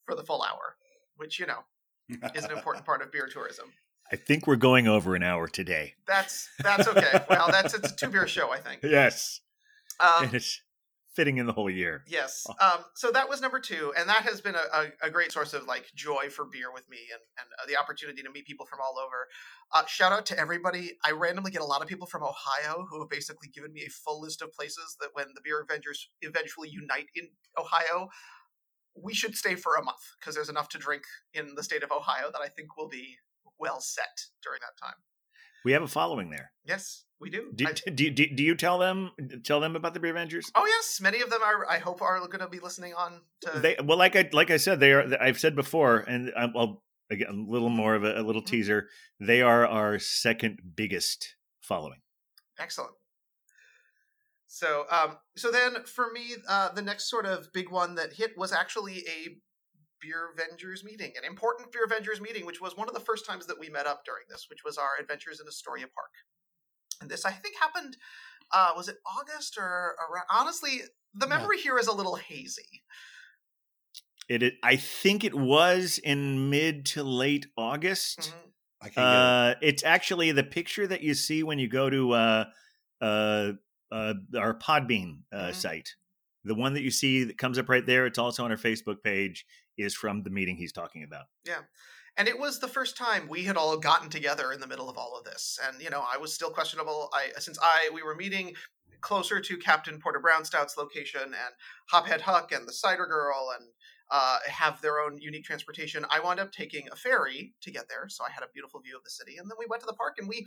[0.04, 0.76] for the full hour,
[1.16, 1.64] which you know
[2.34, 3.72] is an important part of beer tourism.
[4.12, 5.94] I think we're going over an hour today.
[6.06, 7.24] That's that's okay.
[7.30, 8.82] well, that's it's a two beer show, I think.
[8.84, 9.40] Yes.
[10.00, 10.28] Um,
[11.14, 12.04] fitting in the whole year.
[12.06, 12.46] Yes.
[12.60, 15.52] Um, so that was number two, and that has been a, a, a great source
[15.52, 18.66] of like joy for beer with me, and and uh, the opportunity to meet people
[18.66, 19.28] from all over.
[19.72, 20.92] Uh, shout out to everybody.
[21.04, 23.90] I randomly get a lot of people from Ohio who have basically given me a
[23.90, 28.08] full list of places that when the beer Avengers eventually unite in Ohio,
[28.94, 31.02] we should stay for a month because there's enough to drink
[31.34, 33.16] in the state of Ohio that I think will be
[33.58, 34.96] well set during that time.
[35.64, 36.50] We have a following there.
[36.64, 37.50] Yes, we do.
[37.54, 39.10] Do, I- do, do, do you tell them
[39.44, 40.50] tell them about the Beer Avengers?
[40.54, 41.68] oh yes, many of them are.
[41.68, 43.58] I hope are going to be listening on to.
[43.60, 45.04] They well, like I like I said, they are.
[45.20, 48.46] I've said before, and I'll again a little more of a, a little Mhm.
[48.46, 48.88] teaser.
[49.20, 52.00] They are our second biggest following.
[52.58, 52.92] Excellent.
[54.46, 58.36] So, um, so then for me, uh, the next sort of big one that hit
[58.36, 59.36] was actually a
[60.02, 63.46] Beer Avengers meeting, an important Beer Avengers meeting, which was one of the first times
[63.46, 66.10] that we met up during this, which was our Adventures in Astoria Park.
[67.00, 67.96] And this, I think, happened.
[68.50, 69.62] Uh, was it August or
[70.10, 70.26] around?
[70.30, 70.82] Honestly,
[71.14, 71.36] the Yeah.
[71.38, 72.82] memory here is a little hazy.
[74.28, 78.20] It, it I think it was in mid to late August.
[78.20, 78.52] Mhm.
[78.80, 79.16] I can't get it.
[79.16, 82.44] Uh, it's actually the picture that you see when you go to uh,
[83.00, 83.52] uh,
[83.90, 85.54] uh, our Podbean uh, Mhm.
[85.54, 85.94] site.
[86.44, 88.06] The one that you see that comes up right there.
[88.06, 89.44] It's also on our Facebook page.
[89.78, 91.26] Is from the meeting he's talking about.
[91.44, 91.60] Yeah.
[92.16, 94.98] And it was the first time we had all gotten together in the middle of
[94.98, 95.58] all of this.
[95.66, 97.10] And you know, I was still questionable.
[97.14, 98.54] I since I we were meeting
[99.00, 101.54] closer to Captain Porter Brown Stout's location and
[101.92, 103.68] Hophead Huck and the Cider Girl and
[104.10, 106.04] uh, have their own unique transportation.
[106.10, 108.96] I wound up taking a ferry to get there, so I had a beautiful view
[108.96, 109.38] of the city.
[109.38, 110.46] And then we went to the park and we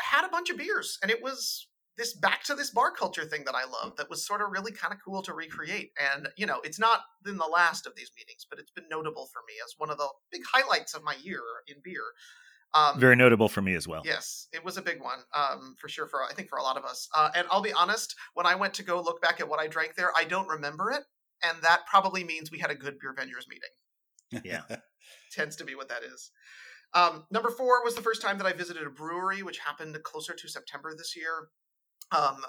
[0.00, 1.68] had a bunch of beers, and it was
[1.98, 4.72] this back to this bar culture thing that I love that was sort of really
[4.72, 5.90] kind of cool to recreate.
[6.14, 9.26] And, you know, it's not been the last of these meetings, but it's been notable
[9.32, 12.02] for me as one of the big highlights of my year in beer.
[12.72, 14.02] Um, Very notable for me as well.
[14.04, 16.06] Yes, it was a big one, um, for sure.
[16.06, 18.54] For I think for a lot of us, uh, and I'll be honest, when I
[18.54, 21.02] went to go look back at what I drank there, I don't remember it,
[21.42, 24.44] and that probably means we had a good beer Avengers meeting.
[24.44, 24.76] Yeah.
[25.32, 26.30] Tends to be what that is.
[26.92, 30.34] Um, number four was the first time that I visited a brewery, which happened closer
[30.34, 31.48] to September this year.
[32.10, 32.42] Um,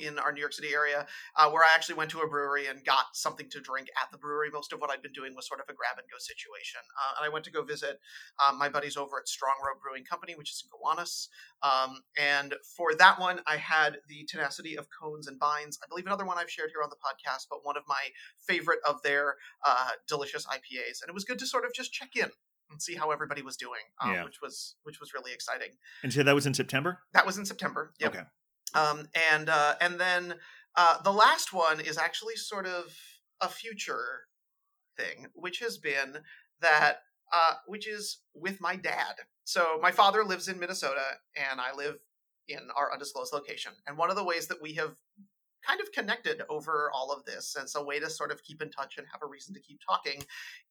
[0.00, 2.84] in our New York City area, uh, where I actually went to a brewery and
[2.84, 4.50] got something to drink at the brewery.
[4.52, 6.80] Most of what I'd been doing was sort of a grab and go situation.
[7.00, 7.98] Uh, and I went to go visit
[8.46, 11.28] um, my buddies over at Strong Rope Brewing Company, which is in Gowanus.
[11.62, 15.78] Um, and for that one, I had the tenacity of cones and binds.
[15.82, 18.10] I believe another one I've shared here on the podcast, but one of my
[18.46, 19.36] favorite of their
[19.66, 21.00] uh, delicious IPAs.
[21.00, 22.28] And it was good to sort of just check in
[22.70, 24.24] and see how everybody was doing, um, Yeah.
[24.24, 25.70] which was which was really exciting.
[26.02, 27.00] And so that was in September.
[27.14, 27.92] That was in September.
[27.98, 28.14] Yep.
[28.14, 28.24] Okay.
[28.74, 30.34] Um, and uh, and then
[30.76, 32.96] uh, the last one is actually sort of
[33.40, 34.26] a future
[34.96, 36.18] thing, which has been
[36.60, 36.98] that
[37.32, 39.14] uh, which is with my dad.
[39.44, 41.02] So my father lives in Minnesota,
[41.36, 41.96] and I live
[42.48, 43.72] in our undisclosed location.
[43.86, 44.94] And one of the ways that we have
[45.66, 48.70] kind of connected over all of this as a way to sort of keep in
[48.70, 50.22] touch and have a reason to keep talking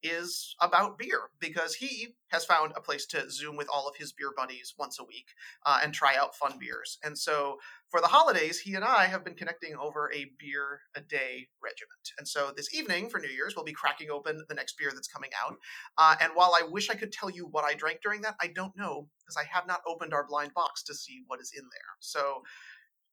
[0.03, 4.11] is about beer because he has found a place to zoom with all of his
[4.11, 5.27] beer buddies once a week
[5.65, 6.97] uh, and try out fun beers.
[7.03, 7.57] And so
[7.89, 12.11] for the holidays he and i have been connecting over a beer a day regiment.
[12.17, 15.07] And so this evening for new year's we'll be cracking open the next beer that's
[15.07, 15.55] coming out.
[15.97, 18.47] Uh, and while i wish i could tell you what i drank during that i
[18.47, 21.63] don't know because i have not opened our blind box to see what is in
[21.63, 21.95] there.
[21.99, 22.43] So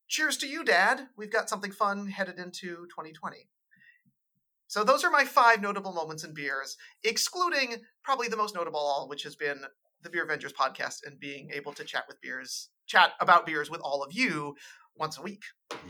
[0.08, 1.08] cheers to you, Dad.
[1.16, 3.48] We've got something fun headed into 2020.
[4.66, 9.08] So those are my five notable moments in beers, excluding probably the most notable all,
[9.08, 9.62] which has been
[10.02, 13.80] the Beer Avengers podcast and being able to chat with beers, chat about beers with
[13.82, 14.54] all of you
[14.96, 15.42] once a week.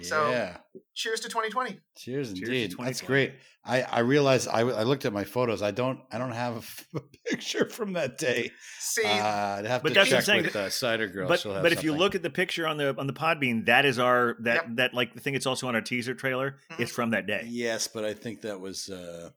[0.02, 0.54] So-
[0.94, 1.78] Cheers to 2020.
[1.96, 2.72] Cheers, to indeed.
[2.78, 3.06] That's 2020.
[3.06, 3.32] great.
[3.64, 5.62] I I realized I, I looked at my photos.
[5.62, 8.50] I don't I don't have a picture from that day.
[8.80, 10.42] See, Uh, I'd have But to that's what I'm check saying.
[10.44, 11.28] with uh, Cider Girl.
[11.28, 13.66] but She'll have but if you look at the picture on the on the Podbean,
[13.66, 14.76] that is our that Yep.
[14.76, 15.34] that like the thing.
[15.34, 16.56] It's also on our teaser trailer.
[16.72, 16.80] Mhm.
[16.80, 17.44] It's from that day.
[17.48, 19.30] yes, but I think that was uh,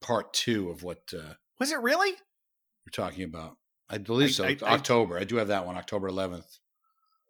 [0.00, 2.12] part two of what uh, Was it really?
[2.86, 3.56] We're talking about.
[3.88, 4.44] I believe I- so.
[4.44, 5.18] I- I- October.
[5.18, 5.76] I do have that one.
[5.76, 6.58] October 11th.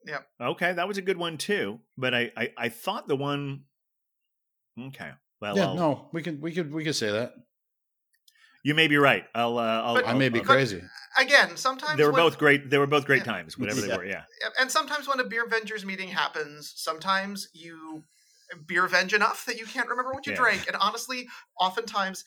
[0.06, 0.18] Yeah.
[0.40, 1.80] Okay, that was a good one too.
[1.96, 3.64] But I I, I thought the one.
[4.78, 7.32] Okay, well, yeah, I'll- no, we can we could we could say that.
[8.62, 9.24] you may be right.
[9.34, 9.58] I'll.
[9.58, 10.82] Uh, I'll But- I I'll- may be I'll- crazy.
[11.18, 12.68] again, sometimes They were when- both great.
[12.70, 13.32] They were both great Yeah.
[13.32, 13.86] times, whatever Yeah.
[13.86, 14.04] they were.
[14.06, 14.24] Yeah.
[14.58, 18.04] and sometimes when a beer Avengers meeting happens, sometimes you
[18.66, 20.38] beer venge enough that you can't remember what you Yeah.
[20.38, 20.66] drank.
[20.66, 21.28] And honestly,
[21.58, 22.24] oftentimes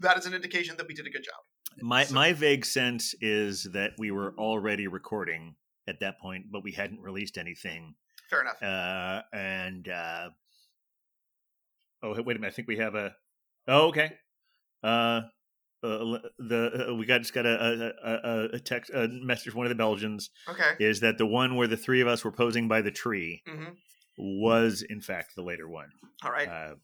[0.00, 1.42] that is an indication that we did a good job.
[1.80, 5.56] My So- my vague sense is that we were already recording
[5.86, 7.94] at that point, but we hadn't released anything.
[8.30, 8.62] Fair enough.
[8.62, 10.30] Uh, and uh,
[12.02, 12.48] oh, wait a minute.
[12.48, 13.14] I think we have a.
[13.66, 14.12] Oh, okay.
[14.82, 15.22] Uh,
[15.82, 19.66] uh, the uh, we got just got a a, a, text a message from one
[19.66, 20.70] of the Belgians Okay.
[20.80, 23.70] is that the one where the three of us were posing by the tree hmm
[24.20, 25.90] was in fact the later one.
[26.24, 26.48] All right.
[26.48, 26.74] Uh,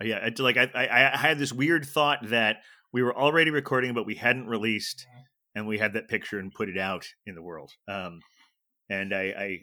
[0.00, 2.58] yeah, it's like I, I I had this weird thought that
[2.92, 5.06] we were already recording, but we hadn't released,
[5.54, 7.72] and we had that picture and put it out in the world.
[7.86, 8.20] Um,
[8.88, 9.58] and I I,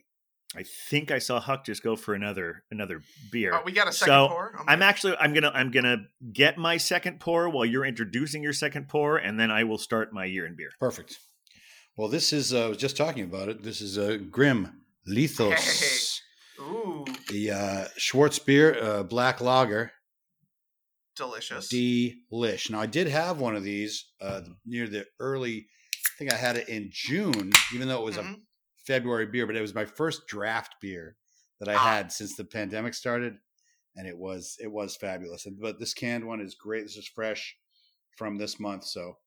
[0.60, 3.02] I think I saw Huck just go for another another
[3.32, 3.52] beer.
[3.54, 4.56] Oh, we got a second so, pour.
[4.60, 5.98] Oh I'm actually I'm gonna I'm gonna
[6.32, 10.14] get my second pour while you're introducing your second pour, and then I will start
[10.14, 10.70] my year in beer.
[10.80, 11.18] Perfect.
[11.98, 13.64] Well, this is uh, I was just talking about it.
[13.64, 16.22] This is uh, Grimm Lethos,
[16.58, 16.64] Hey.
[16.64, 19.92] Ooh, the uh, Schwarzbier, uh, black lager,
[21.16, 21.68] delicious.
[21.72, 22.70] delish.
[22.70, 25.68] Now, I did have one of these uh, near the early.
[25.96, 28.42] I think I had it in June, even though it was a Mhm.
[28.88, 31.18] February beer, but it was my first draft beer
[31.60, 31.80] that I Ah.
[31.96, 33.34] had since the pandemic started,
[33.96, 35.46] and it was it was fabulous.
[35.46, 36.84] And, but this canned one is great.
[36.84, 37.58] This is fresh
[38.18, 39.18] from this month, so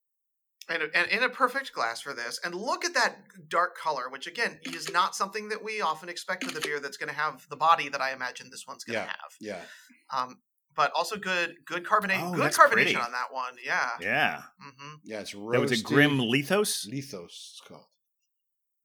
[0.67, 2.39] and, and in a perfect glass for this.
[2.43, 6.45] And look at that dark color, which again is not something that we often expect
[6.45, 8.99] with a beer that's going to have the body that I imagine this one's going
[8.99, 9.07] to Yeah.
[9.07, 9.35] have.
[9.39, 9.65] yeah,
[10.11, 10.41] Um,
[10.79, 12.95] but also good, good carbonate, Oh, good carbonation pretty.
[12.95, 13.53] on that one.
[13.65, 13.89] Yeah.
[13.99, 15.19] Yeah, hmm yeah.
[15.19, 15.83] It's that was a.
[15.83, 16.85] Grimm Lethos.
[16.89, 17.57] Lethos.
[17.59, 17.83] It's called.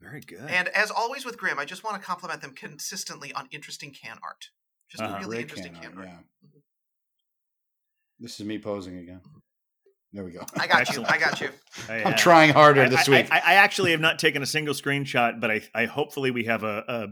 [0.01, 0.41] Very good.
[0.51, 4.19] And as always with Grimm, I just want to compliment them consistently on interesting can
[4.25, 4.49] art.
[4.91, 5.19] Just Uh-huh.
[5.21, 6.17] really Great interesting can can art, art.
[6.43, 6.61] yeah.
[8.19, 9.21] This is me posing again.
[10.13, 10.45] There we go.
[10.59, 11.05] I got you.
[11.05, 11.51] I got you.
[11.89, 13.29] I, I'm uh, trying harder I- this I, week.
[13.31, 16.65] I, I actually have not taken a single screenshot, but I, I hopefully we have
[16.65, 17.07] a, a.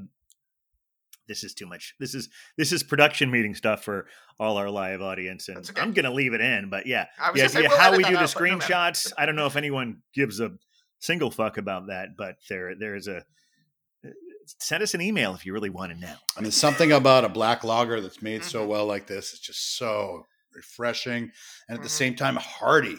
[1.32, 1.94] This is too much.
[1.98, 2.28] This is
[2.58, 4.06] this is production meeting stuff for
[4.38, 5.80] all our live audience, and okay.
[5.80, 6.68] I'm gonna leave it in.
[6.68, 9.12] But yeah, I was say, idea we'll how we do the out, but no screenshots.
[9.16, 10.50] I don't know if anyone gives a
[10.98, 13.24] single fuck about that, but there there is a.
[14.58, 16.14] Send us an email if you really want to know.
[16.36, 18.68] I mean, something about a black lager that's made so Mhm.
[18.68, 21.30] well like this is just so refreshing
[21.68, 21.92] and at the Mhm.
[21.92, 22.98] same time hearty.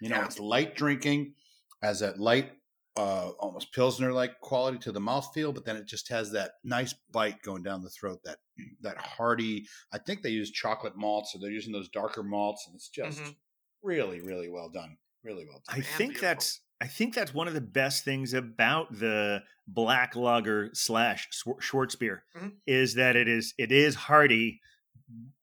[0.00, 0.26] You know, Yeah.
[0.26, 1.34] it's light drinking,
[1.82, 2.52] as that light,
[2.98, 6.94] uh, almost pilsner like quality to the mouthfeel, but then it just has that nice
[7.12, 8.18] bite going down the throat.
[8.24, 8.38] That
[8.82, 9.66] that hearty.
[9.92, 13.20] I think they use chocolate malts, so they're using those darker malts, and it's just
[13.20, 13.36] Mhm.
[13.82, 14.96] really, really well done.
[15.22, 15.74] Really well done.
[15.74, 16.28] I And think beautiful.
[16.28, 21.60] that's I think that's one of the best things about the black lager slash Schwar-
[21.60, 22.52] Schwarzbier Mhm.
[22.66, 24.60] is that it is it is hearty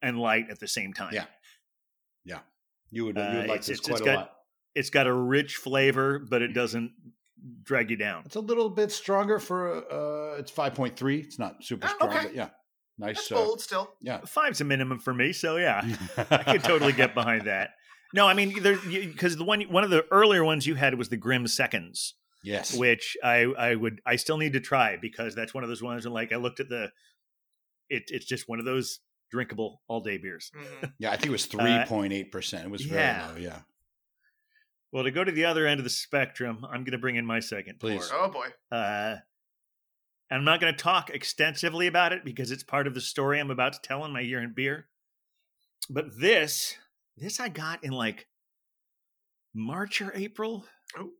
[0.01, 1.13] and light at the same time.
[1.13, 1.25] Yeah.
[2.23, 2.39] Yeah.
[2.91, 4.31] You would, you Uh, would like it's- this it's- quite it's a got- lot.
[4.75, 6.91] It's got a rich flavor, but it doesn't
[7.63, 8.23] drag you down.
[8.25, 11.23] It's a little bit stronger for uh it's 5.3.
[11.23, 12.23] It's not super Oh, strong, okay.
[12.27, 12.49] but yeah.
[12.97, 13.93] Nice That's uh, bold still.
[14.01, 14.19] yeah.
[14.25, 15.81] Five's a minimum for me, so yeah,
[16.17, 17.71] I can totally get behind that.
[18.13, 21.09] No, I mean, there because the one one of the earlier ones you had was
[21.09, 22.73] the Grimm Seconds, Yes.
[22.77, 26.05] which I I would I still need to try because that's one of those ones.
[26.05, 26.91] And like I looked at the,
[27.89, 30.49] it it's just one of those drinkable all day beers.
[30.55, 30.93] Mhm.
[30.97, 32.63] Yeah, I think it was three point eight percent.
[32.65, 33.27] It was very yeah.
[33.29, 33.37] low.
[33.37, 33.59] Yeah.
[34.91, 37.25] Well, to go to the other end of the spectrum, I'm going to bring in
[37.25, 37.79] my second.
[37.79, 38.07] Please.
[38.07, 38.19] pour.
[38.19, 38.47] Oh boy.
[38.71, 39.17] Uh,
[40.29, 43.39] and I'm not going to talk extensively about it because it's part of the story
[43.39, 44.87] I'm about to tell in my year in beer.
[45.89, 46.75] But this,
[47.17, 48.27] this I got in like
[49.53, 50.65] March or April.
[50.97, 51.11] Oh.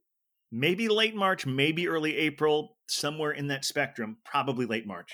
[0.52, 5.12] Maybe late March, maybe early April, somewhere in that spectrum, probably late March.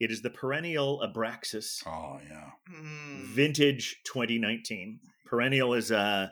[0.00, 2.50] It is the perennial Abraxas Oh yeah.
[2.74, 3.26] Mm.
[3.26, 4.98] vintage 2019.
[5.26, 6.28] Perennial is uh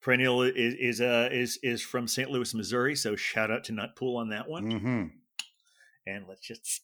[0.00, 2.30] Perennial is is uh is is from St.
[2.30, 4.70] Louis, Missouri, so shout out to Nutpool on that one.
[4.70, 5.04] hmm
[6.06, 6.82] And let's just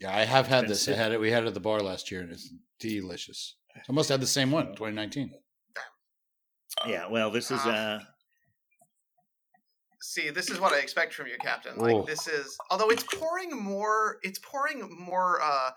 [0.00, 0.88] Yeah, I have had Been this.
[0.88, 1.20] I had it.
[1.20, 3.56] We had it at the bar last year, and it's delicious.
[3.88, 5.32] I must have the same one, 2019.
[6.86, 8.00] yeah, well, this is uh
[10.04, 11.74] See, this is what I expect from you, Captain.
[11.76, 11.82] Oh.
[11.84, 15.70] Like this is although it's pouring more it's pouring more uh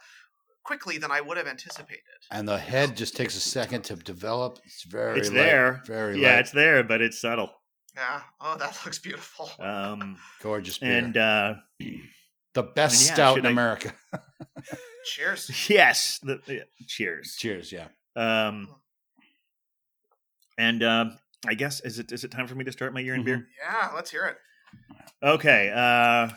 [0.66, 2.02] quickly than I would have anticipated.
[2.32, 4.60] And the head just takes a second to develop.
[4.66, 5.82] It's very it's light, there.
[5.86, 6.40] Very yeah, light.
[6.40, 7.52] it's there, but it's subtle.
[7.96, 8.22] Yeah.
[8.42, 9.50] Oh, that looks beautiful.
[9.60, 10.98] Um gorgeous beer.
[10.98, 11.54] and uh
[12.54, 13.94] the best and yeah, stout should in I- America.
[15.06, 15.66] Cheers.
[15.70, 17.36] yes, the, the- cheers.
[17.38, 17.72] Cheers.
[17.72, 17.88] Yeah.
[18.16, 18.68] Um
[20.58, 23.14] and um I guess is it is it time for me to start my year
[23.14, 23.26] in Mhm.
[23.26, 23.48] beer?
[23.64, 24.38] Yeah, let's hear it.
[25.24, 25.72] Okay.
[25.74, 26.30] Uh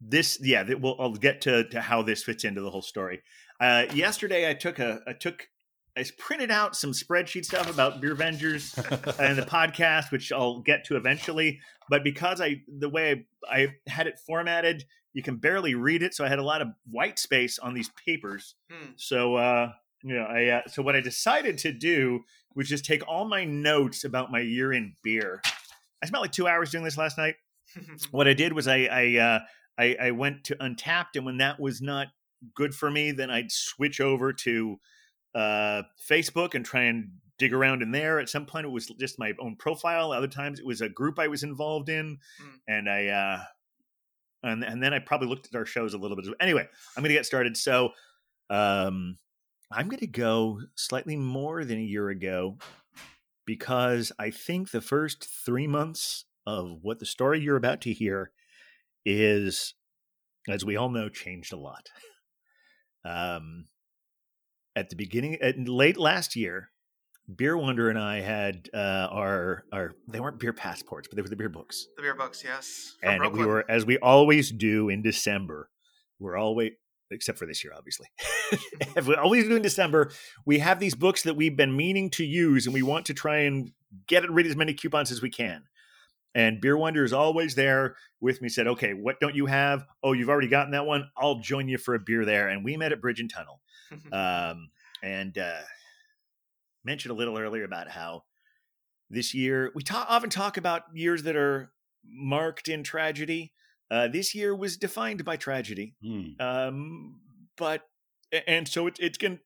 [0.00, 3.22] this yeah, that we'll I'll get to to how this fits into the whole story.
[3.60, 5.48] Uh yesterday I took a I took
[5.96, 8.76] I printed out some spreadsheet stuff about Beer Vengers
[9.18, 11.60] and the podcast, which I'll get to eventually.
[11.90, 16.14] But because I the way I, I had it formatted, you can barely read it,
[16.14, 18.54] so I had a lot of white space on these papers.
[18.70, 18.90] Hmm.
[18.96, 19.72] So uh
[20.04, 22.20] you know, I uh, so what I decided to do
[22.54, 25.42] was just take all my notes about my year in beer.
[26.00, 27.34] I spent like two hours doing this last night
[28.10, 29.38] what I did was I I, uh,
[29.78, 32.08] I I went to Untappd, and when that was not
[32.54, 34.76] good for me, then I'd switch over to
[35.34, 38.18] uh, Facebook and try and dig around in there.
[38.18, 40.12] At some point, it was just my own profile.
[40.12, 42.58] Other times, it was a group I was involved in, Mm.
[42.66, 43.40] and I uh,
[44.42, 46.26] and and then I probably looked at our shows a little bit.
[46.40, 46.66] Anyway,
[46.96, 47.56] I'm going to get started.
[47.56, 47.90] So,
[48.50, 49.18] um,
[49.70, 52.56] I'm going to go slightly more than a year ago
[53.46, 58.30] because I think the first three months of what the story you're about to hear
[59.04, 59.74] is,
[60.48, 61.86] as we all know, changed a lot.
[63.04, 63.66] Um,
[64.76, 66.70] at the beginning, at late last year,
[67.34, 71.28] Beer Wonder and I had uh, our our they weren't beer passports, but they were
[71.28, 72.96] the beer books, the beer books, yes.
[73.00, 75.68] From and we were as we always do in December.
[76.18, 76.72] We're always
[77.10, 78.06] except for this year, obviously.
[78.96, 80.10] As we always do in December,
[80.44, 83.38] we have these books that we've been meaning to use, and we want to try
[83.38, 83.72] and
[84.06, 85.64] get it rid as many coupons as we can.
[86.34, 88.48] And Beer Wonder is always there with me.
[88.48, 89.84] Said, "Okay, what don't you have?
[90.02, 91.10] Oh, you've already gotten that one.
[91.16, 93.60] I'll join you for a beer there." And we met at Bridge and Tunnel,
[94.12, 94.70] um,
[95.02, 95.60] and uh,
[96.84, 98.24] mentioned a little earlier about how
[99.10, 101.72] this year we ta- often talk about years that are
[102.04, 103.52] marked in tragedy.
[103.90, 106.30] Uh, this year was defined by tragedy, Hmm.
[106.40, 107.20] um,
[107.56, 107.82] but
[108.46, 109.42] and so it, it's going to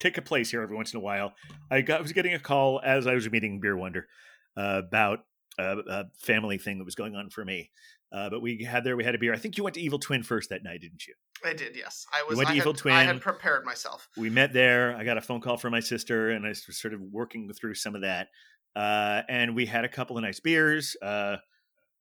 [0.00, 1.34] take a place here every once in a while.
[1.70, 4.08] I got I was getting a call as I was meeting Beer Wonder
[4.56, 5.26] uh, about
[5.62, 7.70] a, a family thing that was going on for me.
[8.12, 9.32] Uh, but we had there we had a beer.
[9.32, 11.14] I think you went to Evil Twin first that night, didn't you?
[11.44, 12.04] I did, yes.
[12.12, 14.08] I was went to I, Evil had, I had prepared myself.
[14.16, 14.94] we met there.
[14.96, 17.74] I got a phone call from my sister, and I was sort of working through
[17.74, 18.28] some of that.
[18.76, 20.96] Uh, and we had a couple of nice beers.
[21.02, 21.36] Uh,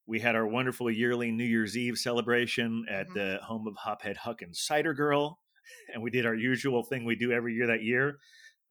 [0.05, 3.14] we had our wonderful yearly New Year's Eve celebration at Mhm.
[3.14, 5.39] the home of Hophead Huck and Cider Girl,
[5.93, 8.20] and we did our usual thing we do every year that year.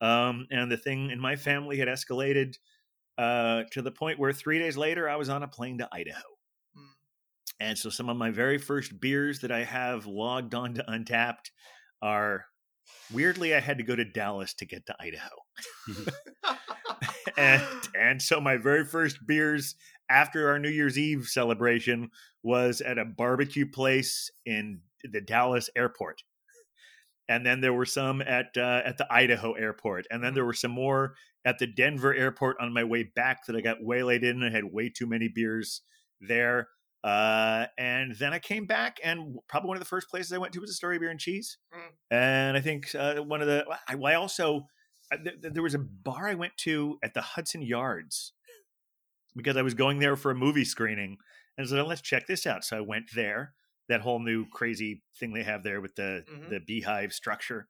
[0.02, 2.56] Um, and the thing in my family had escalated
[3.18, 6.18] uh, to the point where three days later I was on a plane to Idaho.
[6.76, 6.88] Mm.
[7.60, 11.50] And so some of my very first beers that I have logged on to Untappd
[12.02, 12.46] are
[13.12, 15.28] weirdly I had to go to Dallas to get to Idaho.
[17.36, 17.62] and
[17.98, 19.74] and so my very first beers
[20.08, 22.10] after our New Year's Eve celebration
[22.42, 26.22] was at a barbecue place in the Dallas airport.
[27.28, 30.52] And then there were some at uh, at the Idaho airport, and then there were
[30.52, 34.42] some more at the Denver airport on my way back that I got waylaid in.
[34.42, 35.82] I had way too many beers
[36.20, 36.68] there,
[37.02, 40.52] uh, and then I came back, and probably one of the first places I went
[40.54, 41.92] to was Astoria Bier and Cheese, Mm.
[42.10, 44.66] and I think uh, one of the I, I also
[45.12, 48.32] uh, th- th- there was a bar I went to at the Hudson Yards
[49.34, 51.16] because I was going there for a movie screening,
[51.56, 53.54] and I said, "Let's check this out." So I went there.
[53.88, 56.48] That whole new crazy thing they have there with the Mhm.
[56.50, 57.68] the beehive structure,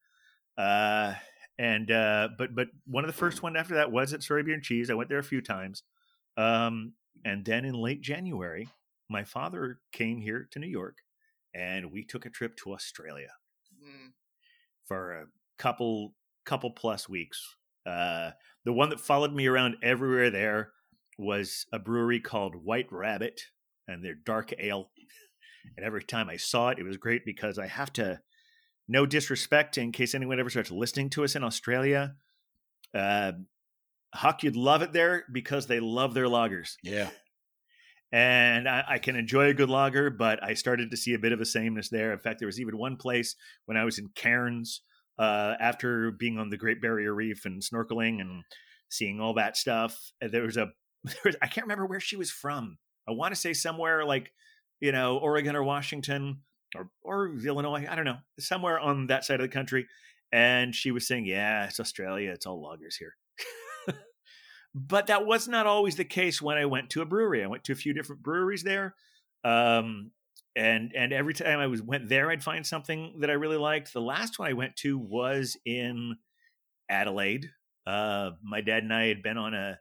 [0.58, 1.14] uh,
[1.60, 4.54] and uh, but but one of the first one after that was at Story Beer
[4.54, 4.88] and Cheese.
[4.90, 5.82] I went there a few times,
[6.36, 6.94] um,
[7.24, 8.68] and then in late January,
[9.10, 10.96] my father came here to New York,
[11.54, 13.32] and we took a trip to Australia
[13.82, 14.12] Mm.
[14.86, 15.26] for a
[15.58, 17.56] couple couple plus weeks.
[17.86, 18.30] Uh,
[18.64, 20.72] the one that followed me around everywhere there
[21.18, 23.40] was a brewery called White Rabbit
[23.86, 24.90] and their dark ale.
[25.76, 28.20] And every time I saw it, it was great because I have to,
[28.90, 32.14] no disrespect in case anyone ever starts listening to us in Australia.
[32.94, 33.32] Uh,
[34.12, 36.72] Huck, you'd love it there because they love their lagers.
[36.82, 37.10] Yeah.
[38.12, 41.30] and I, I can enjoy a good lager, but I started to see a bit
[41.32, 42.12] of a sameness there.
[42.12, 43.36] In fact, there was even one place
[43.66, 44.82] when I was in Cairns
[45.18, 48.42] uh, after being on the Great Barrier Reef and snorkeling and
[48.88, 49.96] seeing all that stuff.
[50.20, 50.66] uh, There was a,
[51.04, 52.78] there was, I can't remember where she was from.
[53.08, 54.32] I want to say somewhere like,
[54.80, 56.40] you know, Oregon or Washington
[56.74, 57.86] or or Illinois.
[57.88, 59.86] I don't know, somewhere on that side of the country.
[60.32, 62.30] And she was saying, "Yeah, it's Australia.
[62.30, 63.16] It's all lagers here."
[64.74, 67.42] but that was not always the case when I went to a brewery.
[67.42, 68.94] I went to a few different breweries there,
[69.44, 70.12] um,
[70.54, 73.92] and and every time I was went there, I'd find something that I really liked.
[73.92, 76.16] The last one I went to was in
[76.88, 77.50] Adelaide.
[77.86, 79.80] Uh, my dad and I had been on a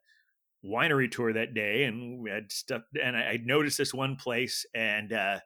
[0.66, 2.84] winery tour that day, and we had stuff.
[3.02, 5.40] And I, I noticed this one place, and uh,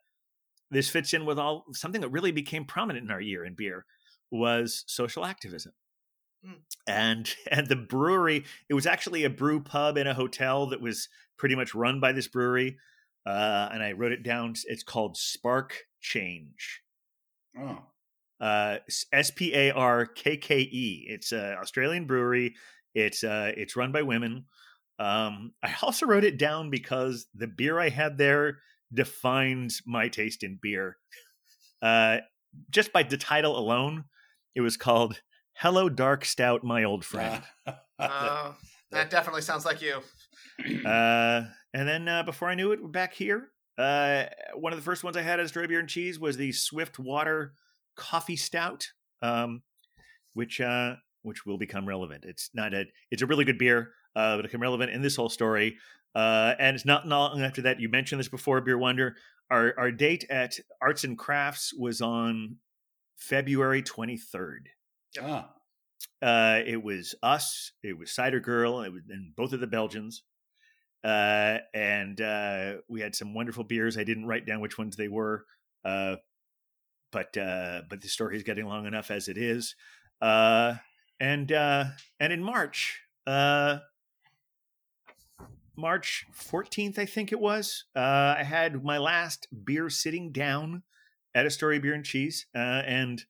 [0.74, 3.86] this fits in with all something that really became prominent in our year in beer
[4.32, 5.74] was social activism.
[6.88, 11.10] And and the brewery it was actually a brew pub in a hotel that was
[11.38, 12.78] pretty much run by this brewery
[13.26, 16.82] uh, and i wrote it down it's called Sparkke Change.
[17.58, 17.78] Oh.
[18.42, 18.80] uh,
[19.14, 22.56] s-p-a-r-k-k-e it's an australian brewery.
[22.96, 24.46] It's uh, it's run by women.
[25.00, 28.60] Um, i also wrote it down because the beer i had there
[28.94, 30.98] defines my taste in beer
[31.82, 32.18] uh,
[32.70, 34.06] just by the title alone
[34.56, 35.22] it was called
[35.54, 37.44] hello dark stout my old friend
[38.00, 38.56] Oh,
[38.92, 40.02] that definitely sounds like you.
[40.86, 43.50] Uh, and then uh, before I knew it, we're back here.
[43.78, 44.26] Uh,
[44.56, 47.54] one of the first ones I had Astoria Bier and Cheese was the Swift Water
[47.96, 48.88] Coffee Stout,
[49.22, 49.64] um,
[50.34, 52.24] which uh, which will become relevant.
[52.28, 55.30] It's not a it's a really good beer, uh, but become relevant in this whole
[55.30, 55.78] story.
[56.16, 57.80] Uh, and it's not long after that.
[57.80, 59.16] You mentioned this before, Beer Wonder.
[59.50, 62.58] Our our date at Arts and Crafts was on
[63.18, 64.70] February twenty third.
[65.22, 65.50] Ah.
[66.22, 67.72] Uh, it was us.
[67.84, 68.82] It was Cider Girl.
[68.82, 70.24] It was and both of the Belgians.
[71.04, 73.98] Uh, and uh, we had some wonderful beers.
[73.98, 75.46] I didn't write down which ones they were,
[75.84, 76.16] uh,
[77.12, 79.76] but uh, but the story is getting long enough as it is.
[80.22, 80.76] Uh,
[81.20, 81.86] and uh,
[82.22, 83.80] and in March, uh,
[85.76, 87.86] March fourteenth, I think it was.
[87.96, 90.84] Uh, I had my last beer sitting down
[91.36, 93.24] at Astoria Bier and Cheese, uh, and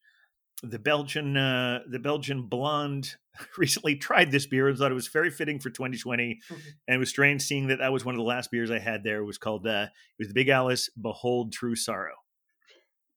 [0.62, 3.16] the Belgian uh, the Belgian blonde
[3.58, 6.40] recently tried this beer and thought it was very fitting for 2020,
[6.88, 9.04] and it was strange seeing that that was one of the last beers I had
[9.04, 9.20] there.
[9.20, 12.16] It was called uh, it was the Big Alice Behold True Sorrow,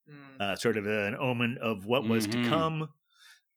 [0.08, 0.40] Mm.
[0.40, 2.44] uh, sort of an omen of what was Mhm.
[2.44, 2.88] to come.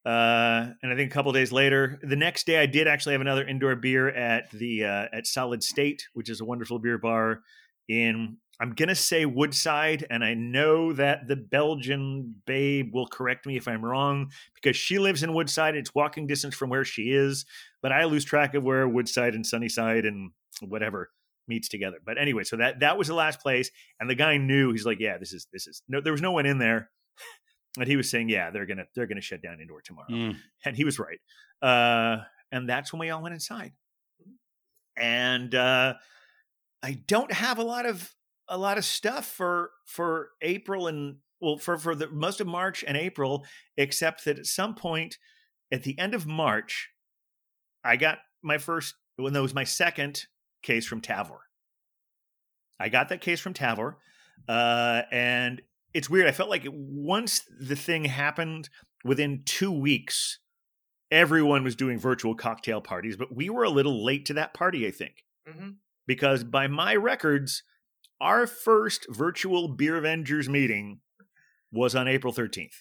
[0.05, 3.21] Uh, and I think a couple days later, the next day, I did actually have
[3.21, 7.41] another indoor beer at the uh, at Solid State, which is a wonderful beer bar
[7.87, 13.55] in I'm gonna say Woodside, and I know that the Belgian babe will correct me
[13.55, 15.75] if I'm wrong because she lives in Woodside.
[15.75, 17.45] It's walking distance from where she is,
[17.81, 20.31] but I lose track of where Woodside and Sunnyside and
[20.61, 21.09] whatever
[21.47, 21.99] meets together.
[22.05, 24.73] But anyway, so that that was the last place, and the guy knew.
[24.73, 26.89] He's like, "Yeah, this is this is no." There was no one in there,
[27.78, 30.38] and he was saying, "Yeah, they're gonna they're gonna shut down indoor tomorrow." Mm.
[30.65, 31.20] and he was right.
[31.61, 33.74] Uh, and that's when we all went inside.
[34.97, 35.95] And uh,
[36.82, 38.13] I don't have a lot of
[38.47, 42.84] a lot of stuff for for April and well for for the most of March
[42.88, 43.45] and April,
[43.78, 45.17] except that at some point
[45.72, 46.89] at the end of March,
[47.84, 48.95] I got my first.
[49.17, 50.26] Well, that was my second
[50.63, 51.39] case from Tavour.
[52.80, 53.95] I got that case from Tavour,
[54.47, 55.61] uh, and
[55.93, 56.27] it's weird.
[56.27, 58.69] I felt like once the thing happened,
[59.03, 60.39] within two weeks,
[61.11, 64.87] everyone was doing virtual cocktail parties, but we were a little late to that party,
[64.87, 65.69] I think, hmm
[66.07, 67.61] because by my records,
[68.19, 71.01] our first virtual Beer Avengers meeting
[71.71, 72.73] was on April 13th.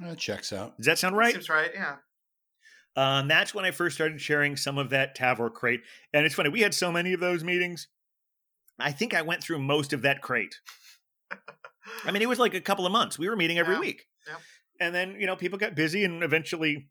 [0.00, 0.74] That checks out.
[0.78, 1.34] Does that sound right?
[1.34, 1.70] Seems right.
[1.74, 1.96] Yeah.
[2.96, 5.82] Um, that's when I first started sharing some of that Tavour crate.
[6.14, 7.88] And it's funny, we had so many of those meetings.
[8.78, 10.54] I think I went through most of that crate.
[12.04, 13.18] I mean, it was like a couple of months.
[13.18, 13.80] We were meeting every Yeah.
[13.80, 14.06] week.
[14.26, 14.40] Yep.
[14.80, 16.88] And then, you know, people got busy and eventually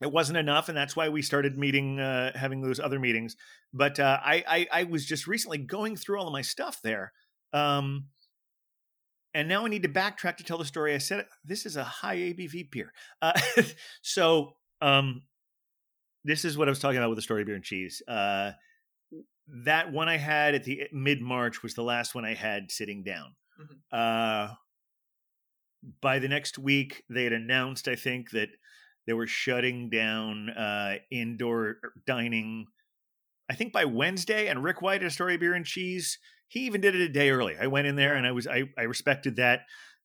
[0.00, 0.68] it wasn't enough.
[0.68, 3.36] And that's why we started meeting, uh, having those other meetings.
[3.72, 7.12] But uh, I, I, I was just recently going through all of my stuff there.
[7.52, 8.06] Um,
[9.34, 10.94] and now I need to backtrack to tell the story.
[10.94, 12.92] I said this is a high ABV beer.
[13.20, 13.32] Uh,
[14.02, 15.22] so um,
[16.24, 18.00] this is what I was talking about with the story beer and cheese.
[18.06, 18.52] Uh,
[19.64, 23.02] that one I had at the mid March was the last one I had sitting
[23.02, 23.34] down.
[23.58, 23.80] Mhm.
[23.92, 24.54] Uh,
[26.00, 28.48] by the next week, they had announced, I think, that
[29.06, 31.76] they were shutting down uh, indoor
[32.06, 32.66] dining.
[33.50, 36.94] I think by Wednesday, and Rick White at Story Beer and Cheese, he even did
[36.94, 37.56] it a day early.
[37.60, 39.62] I went in there and I was I, I respected that,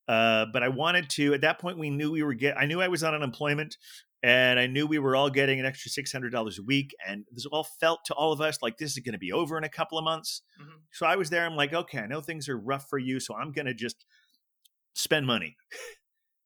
[0.07, 1.33] uh, but I wanted to.
[1.33, 2.57] At that point, we knew we were get.
[2.57, 3.77] I knew I was on unemployment,
[4.21, 7.25] and I knew we were all getting an extra six hundred dollars a week, and
[7.31, 9.63] this all felt to all of us like this is going to be over in
[9.63, 10.41] a couple of months.
[10.61, 10.79] Mhm.
[10.91, 11.45] So I was there.
[11.45, 14.05] I'm like, okay, I know things are rough for you, so I'm going to just
[14.93, 15.55] spend money.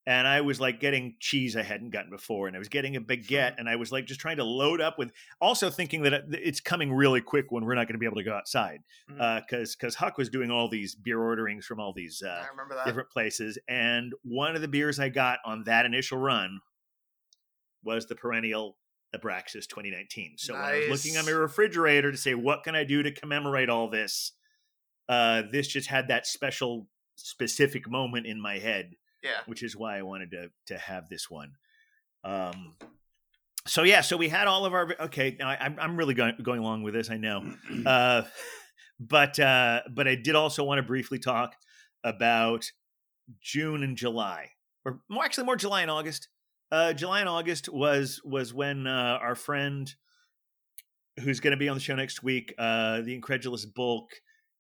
[0.06, 3.02] And I was like getting cheese I hadn't gotten before, and I was getting a
[3.02, 6.60] baguette, and I was like just trying to load up with, also thinking that it's
[6.60, 9.96] coming really quick when we're not going to be able to go outside, because because
[9.96, 12.86] Huck was doing all these beer orderings from all these uh, I remember that.
[12.86, 16.60] different places, and one of the beers I got on that initial run
[17.84, 18.78] was the perennial
[19.16, 20.36] Abraxas 2019.
[20.38, 23.12] So when I was looking on my refrigerator to say what can I do to
[23.12, 24.32] commemorate all this,
[25.10, 29.42] uh, this just had that special specific moment in my head Yeah.
[29.46, 31.52] which is why I wanted to to have this one.
[32.24, 32.76] Um,
[33.68, 35.36] so yeah, so we had all of our okay.
[35.40, 37.10] Now I, I'm I'm really going going along with this.
[37.12, 37.54] I know,
[37.86, 38.24] uh,
[39.00, 41.56] but uh, but I did also want to briefly talk
[42.04, 42.66] about
[43.42, 44.50] June and July,
[44.86, 46.28] or more actually more July and August.
[46.74, 49.94] Uh, July and August was was when uh, our friend
[51.20, 54.10] who's going to be on the show next week, uh, the incredulous bulk.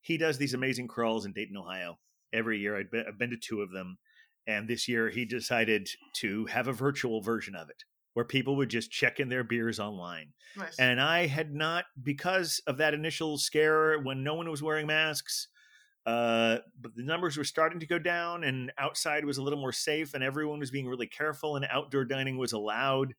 [0.01, 1.97] He does these amazing crawls in Dayton, Ohio,
[2.31, 2.77] every year.
[2.77, 3.97] I've been, I've been to two of them,
[4.45, 7.83] and this year he decided to have a virtual version of it,
[8.13, 10.33] where people would just check in their beers online.
[10.55, 10.77] Nice.
[10.77, 15.47] And I had not, because of that initial scare when no one was wearing masks,
[16.05, 19.71] uh, but the numbers were starting to go down, and outside was a little more
[19.71, 23.13] safe, and everyone was being really careful, and outdoor dining was allowed.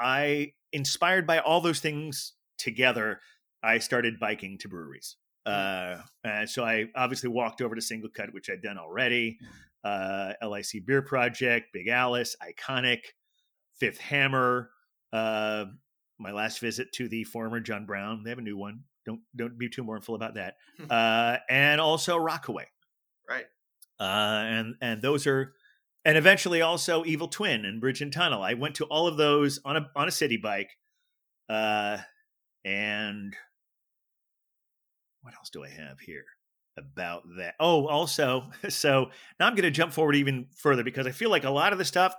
[0.00, 3.20] I, inspired by all those things together,
[3.62, 5.16] I started biking to breweries.
[5.46, 9.38] Uh, and so I obviously walked over to SingleCut, which I'd done already.
[9.82, 13.00] Uh, LIC Beer Project, Big Alice, Iconic,
[13.78, 14.70] Fifth Hammer.
[15.12, 15.66] Uh,
[16.18, 18.22] my last visit to the former John Brown.
[18.22, 18.82] They have a new one.
[19.06, 20.54] Don't don't be too mournful about that.
[20.90, 22.66] Uh, and also Rockaway.
[23.28, 23.46] right.
[24.00, 25.54] Uh, and and those are,
[26.04, 28.42] and eventually also Evil Twin and Bridge and Tunnel.
[28.42, 30.70] I went to all of those on a on a city bike.
[31.48, 31.98] Uh,
[32.64, 33.34] and
[35.22, 36.24] what else do I have here
[36.76, 37.54] about that?
[37.58, 41.44] Oh, also, so now I'm going to jump forward even further because I feel like
[41.44, 42.14] a lot of the stuff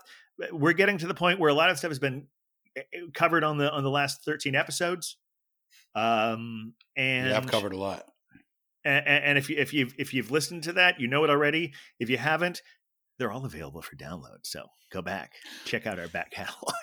[0.51, 2.27] we're getting to the point where a lot of stuff has been
[2.75, 2.81] eh,
[3.13, 5.17] covered on the on the last 13 episodes.
[5.95, 8.03] Um, and yeah, I've covered a lot.
[8.85, 11.73] and, and if you if you've if you've listened to that, you know it already.
[11.99, 12.61] If you haven't,
[13.17, 14.39] they're all available for download.
[14.43, 15.33] So go back,
[15.65, 16.73] check out our back catalog.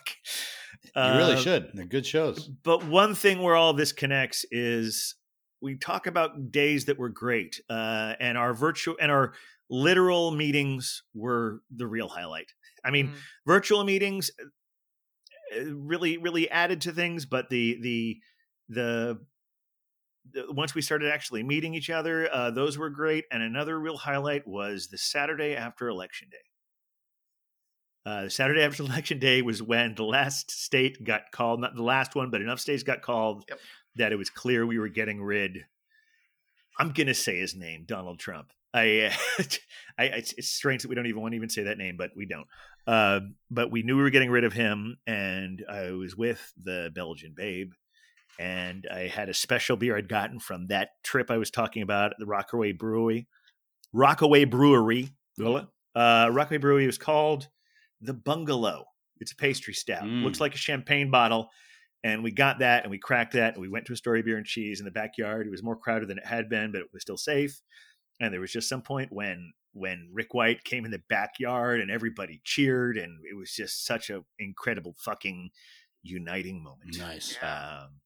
[0.96, 1.70] You really Uh, should.
[1.74, 2.48] They're good shows.
[2.48, 5.14] But one thing where all this connects is
[5.62, 9.32] we talk about days that were great, uh, and our virtual and our
[9.70, 12.52] literal meetings were the real highlight.
[12.84, 13.14] I mean, Mhm.
[13.46, 14.30] virtual meetings
[15.56, 18.20] uh, really really added to things but the the
[18.68, 19.18] the,
[20.32, 23.96] the once we started actually meeting each other uh, those were great and another real
[23.96, 29.94] highlight was the saturday after election day uh, the saturday after election day was when
[29.94, 33.58] the last state got called not the last one but enough states got called Yep.
[33.96, 35.64] that it was clear we were getting rid
[36.78, 39.10] i'm gonna say his name donald trump I,
[39.98, 42.10] I it's, it's strange that we don't even want to even say that name, but
[42.14, 42.46] we don't.
[42.86, 46.90] Uh, but we knew we were getting rid of him, and I was with the
[46.94, 47.72] Belgian babe,
[48.38, 52.12] and I had a special beer I'd gotten from that trip I was talking about,
[52.18, 53.26] the Rockaway Brewery,
[53.92, 55.10] Rockaway Brewery.
[55.94, 57.48] Uh, Rockaway Brewery was called
[58.00, 58.84] the Bungalow.
[59.20, 60.02] It's a pastry stout.
[60.02, 60.22] Mm.
[60.22, 61.48] Looks like a champagne bottle.
[62.04, 64.46] And we got that and we cracked that and we went to Astoria Bier and
[64.46, 65.46] Cheese in the backyard.
[65.46, 67.60] It was more crowded than it had been, but it was still safe.
[68.20, 71.90] And there was just some point when when Rick White came in the backyard and
[71.90, 75.50] everybody cheered and it was just such an incredible fucking
[76.02, 76.96] uniting moment.
[76.96, 77.36] Nice.
[77.42, 78.00] Um,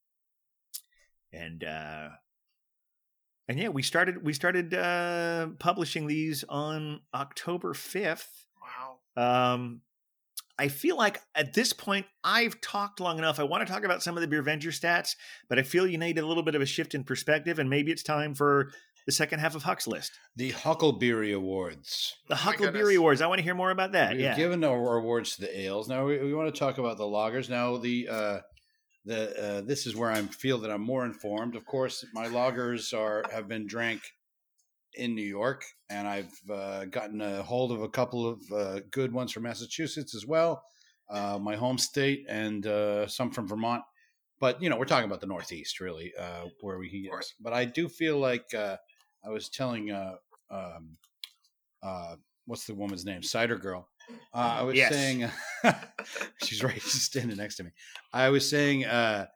[1.32, 2.08] and uh,
[3.48, 8.46] and yeah, we started we started uh, publishing these on October fifth.
[8.62, 9.52] Wow.
[9.54, 9.80] Um,
[10.58, 13.40] I feel like at this point I've talked long enough.
[13.40, 15.16] I want to talk about some of the Beer Venger stats,
[15.48, 17.90] but I feel you need a little bit of a shift in perspective, and maybe
[17.90, 18.70] it's time for
[19.06, 22.14] the second half of Huck's list, The Hucklebeery Awards.
[22.28, 22.96] the Huckleberry goodness.
[22.98, 23.20] Awards.
[23.22, 24.12] I want to hear more about that.
[24.12, 25.88] We've Yeah, given our awards to the ales.
[25.88, 27.48] Now we, we want to talk about the lagers.
[27.48, 28.38] Now the uh,
[29.11, 31.56] the uh, this is where I feel that I'm more informed.
[31.56, 34.00] Of course, my lagers are have been drank
[34.94, 39.12] in New York, and I've uh, gotten a hold of a couple of uh, good
[39.12, 40.62] ones from Massachusetts as well,
[41.11, 43.82] uh, my home state, and uh, some from Vermont.
[44.38, 47.12] but you know, we're talking about the Northeast, really, uh, where we can get.
[47.40, 48.76] But I do feel like uh,
[49.24, 50.16] I was telling, uh,
[50.50, 50.96] um,
[51.82, 52.14] uh,
[52.46, 53.22] what's the woman's name?
[53.22, 53.89] Cider Girl.
[54.32, 54.92] Uh, I was Yes.
[54.92, 55.28] saying,
[56.44, 57.70] she's right, she's standing next to me.
[58.12, 59.26] I was saying uh,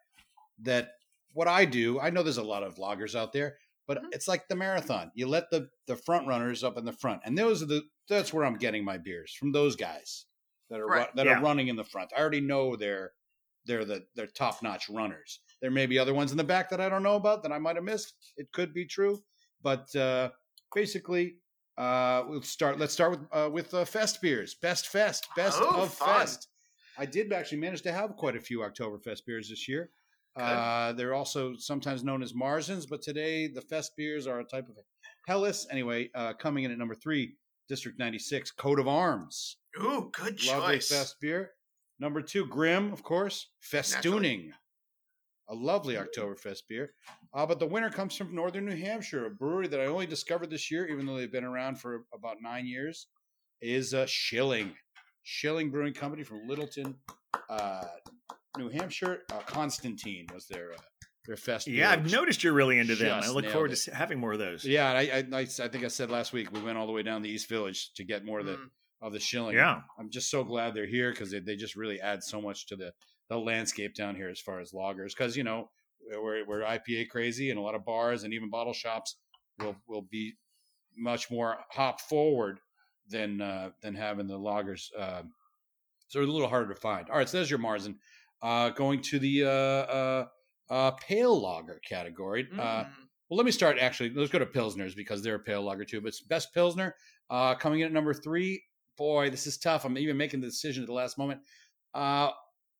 [0.62, 0.92] that
[1.32, 4.08] what I do, I know there's a lot of vloggers out there, but Mhm.
[4.12, 5.10] it's like the marathon.
[5.14, 8.32] You let the the front runners up in the front, and those are the that's
[8.32, 10.26] where I'm getting my beers from those guys
[10.70, 11.14] that are Right.
[11.16, 11.38] that Yeah.
[11.38, 12.12] are running in the front.
[12.16, 13.12] I already know they're
[13.66, 15.40] they're the they're top notch runners.
[15.60, 17.58] There may be other ones in the back that I don't know about that I
[17.58, 18.14] might have missed.
[18.36, 19.24] It could be true,
[19.62, 20.30] but uh,
[20.74, 21.38] basically,
[21.78, 22.78] uh, we'll start.
[22.78, 24.54] Let's start with uh, with uh, Fest beers.
[24.54, 26.20] Best Fest, best Oh, of fun.
[26.20, 26.48] Fest.
[26.96, 29.90] I did actually manage to have quite a few Oktoberfest beers this year.
[30.36, 34.68] Uh, they're also sometimes known as Marzens, but today the Fest beers are a type
[34.68, 34.76] of
[35.28, 35.66] Helles.
[35.70, 37.34] Anyway, uh, coming in at number three,
[37.68, 39.56] District 96, Coat of Arms.
[39.80, 40.48] Ooh, good Lovely choice.
[40.48, 41.50] Lovely Fest beer.
[42.00, 43.48] Number two, Grimm, of course.
[43.72, 44.50] Festooning.
[45.48, 46.94] A lovely Oktoberfest beer.
[47.34, 50.48] Uh, but the winner comes from Northern New Hampshire, a brewery that I only discovered
[50.50, 53.08] this year, even though they've been around for about nine years,
[53.60, 54.72] is uh, Schilling.
[55.22, 56.94] Schilling Brewing Company from Littleton,
[57.50, 57.84] uh,
[58.58, 59.22] New Hampshire.
[59.32, 60.76] Uh, Konstantin was their uh,
[61.26, 61.66] their fest.
[61.66, 62.04] Yeah, beer.
[62.04, 63.20] I've noticed you're really into them.
[63.22, 63.76] I look forward it.
[63.76, 64.64] to having more of those.
[64.64, 67.02] Yeah, I, I, I, I think I said last week we went all the way
[67.02, 68.68] down the East Village to get more of the Mm.
[69.00, 69.54] of the Schilling.
[69.56, 69.80] Yeah.
[69.98, 72.76] I'm just so glad they're here because they, they just really add so much to
[72.76, 72.92] the,
[73.28, 75.10] the landscape down here as far as lagers.
[75.16, 75.70] Because you know
[76.12, 79.16] we're we're IPA crazy, and a lot of bars and even bottle shops
[79.58, 80.34] will will be
[80.96, 82.58] much more hop forward
[83.08, 84.88] than uh, than having the lagers.
[84.98, 85.32] Um,
[86.08, 87.08] so a little harder to find.
[87.10, 87.96] All right, so there's your Marzen.
[88.42, 90.26] Uh, going to the uh, uh,
[90.70, 92.46] uh, pale lager category.
[92.58, 92.88] Uh, Mm.
[93.30, 94.10] well, let me start actually.
[94.10, 96.00] Let's go to Pilsners because they're a pale lager too.
[96.02, 96.94] But best Pilsner
[97.30, 98.62] uh, coming in at number three.
[98.98, 99.84] Boy, this is tough.
[99.84, 101.40] I'm even making the decision at the last moment.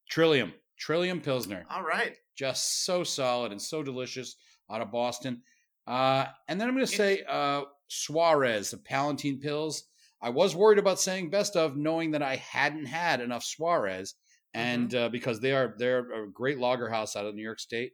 [0.09, 2.17] Trillium, Trillium Pilsner, All right.
[2.37, 4.37] just so solid and so delicious
[4.71, 5.43] out of Boston.
[5.87, 9.83] Uh, and then I'm going to say uh, Suarez, the Palatine Pils.
[10.23, 14.15] I was worried about saying best of, knowing that I hadn't had enough Suarez,
[14.55, 17.93] and uh, because they are they're a great lager house out of New York State,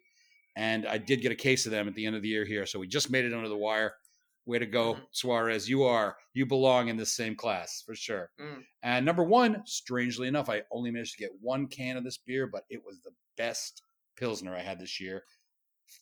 [0.55, 2.67] and I did get a case of them at the end of the year here,
[2.67, 3.95] so we just made it under the wire.
[4.47, 5.07] Way to go, Mhm.
[5.13, 5.69] Suarez!
[5.69, 8.31] You are you belong in this same class for sure.
[8.41, 8.65] Mm.
[8.83, 12.47] And number one, strangely enough, I only managed to get one can of this beer,
[12.47, 13.83] but it was the best
[14.17, 15.25] pilsner I had this year.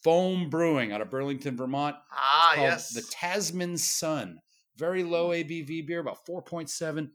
[0.03, 2.91] Foam Brewing out of Burlington, Vermont Ah, yes.
[2.93, 4.41] the Tasman Sun.
[4.77, 7.11] Very low ABV beer, about 4.7.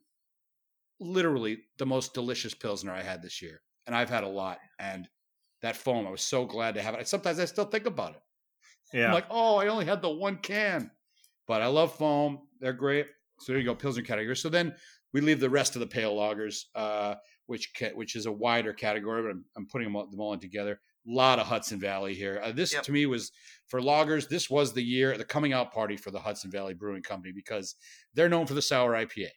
[1.00, 3.62] Literally the most delicious Pilsner I had this year.
[3.88, 4.60] And I've had a lot.
[4.80, 5.10] And
[5.62, 7.08] that foam, I was so glad to have it.
[7.08, 8.22] Sometimes I still think about it.
[8.94, 9.08] Yeah.
[9.08, 10.92] I'm like, oh, I only had the one can.
[11.48, 12.48] But I love foam.
[12.60, 13.08] They're great.
[13.40, 14.36] So there you go, Pilsner category.
[14.36, 14.76] So then
[15.12, 17.16] we leave the rest of the pale lagers, uh,
[17.48, 20.34] which ca- which is a wider category, but I'm, I'm putting them all, them all
[20.34, 20.80] in together.
[21.06, 22.40] A lot of Hudson Valley here.
[22.42, 22.84] Uh, this Yep.
[22.84, 23.32] to me was
[23.68, 24.30] for lagers.
[24.30, 27.76] This was the year, the coming out party for the Hudson Valley Brewing Company because
[28.14, 29.30] they're known for the sour IPA.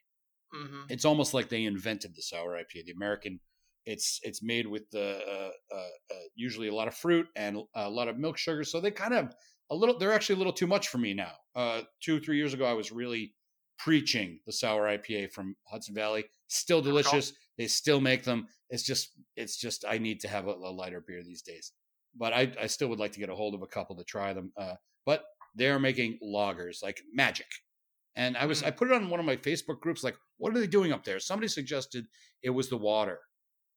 [0.52, 2.84] hmm It's almost like they invented the sour IPA.
[2.86, 3.40] The American,
[3.84, 7.90] it's it's made with the uh, uh, uh, usually a lot of fruit and a
[7.90, 8.62] lot of milk sugar.
[8.62, 9.34] So they kind of
[9.70, 9.98] a little.
[9.98, 11.32] They're actually a little too much for me now.
[11.54, 13.34] Uh, two three years ago, I was really
[13.78, 16.24] preaching the sour IPA from Hudson Valley.
[16.48, 17.32] Still delicious.
[17.58, 18.48] They still make them.
[18.70, 21.72] It's just it's just I need to have a, a lighter beer these days.
[22.14, 24.32] But I I still would like to get a hold of a couple to try
[24.32, 24.52] them.
[24.56, 27.46] Uh, but they're making lagers like magic.
[28.14, 28.66] And I was Mm.
[28.68, 31.04] I put it on one of my Facebook groups like what are they doing up
[31.04, 31.18] there?
[31.20, 32.06] Somebody suggested
[32.42, 33.20] it was the water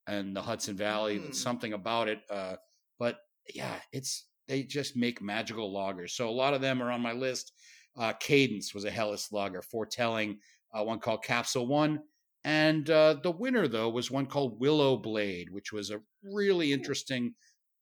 [0.08, 1.36] and the Hudson Valley, Mm.
[1.36, 2.22] something about it.
[2.30, 2.56] Uh,
[2.98, 3.20] but
[3.54, 6.10] yeah, it's they just make magical lagers.
[6.10, 7.54] So a lot of them are on my list.
[7.96, 10.40] Uh, Cadence was a Helles lager, foretelling
[10.78, 12.02] uh, one called Capsule One,
[12.44, 17.34] and uh, the winner though was one called Willow Blade, which was a really interesting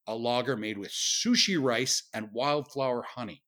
[0.07, 3.43] a lager made with sushi rice and wildflower honey.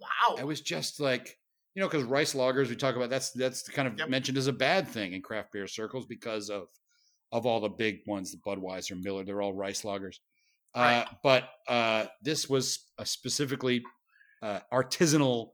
[0.00, 0.36] Wow.
[0.38, 1.38] I was just like,
[1.74, 4.08] you know, because rice lagers we talk about that's that's kind of Yep.
[4.08, 6.68] mentioned as a bad thing in craft beer circles because of
[7.30, 10.16] of all the big ones, the Budweiser, Miller, they're all rice lagers.
[10.74, 11.02] Right.
[11.02, 13.82] Uh, but uh, this was a specifically
[14.42, 15.50] uh, artisanal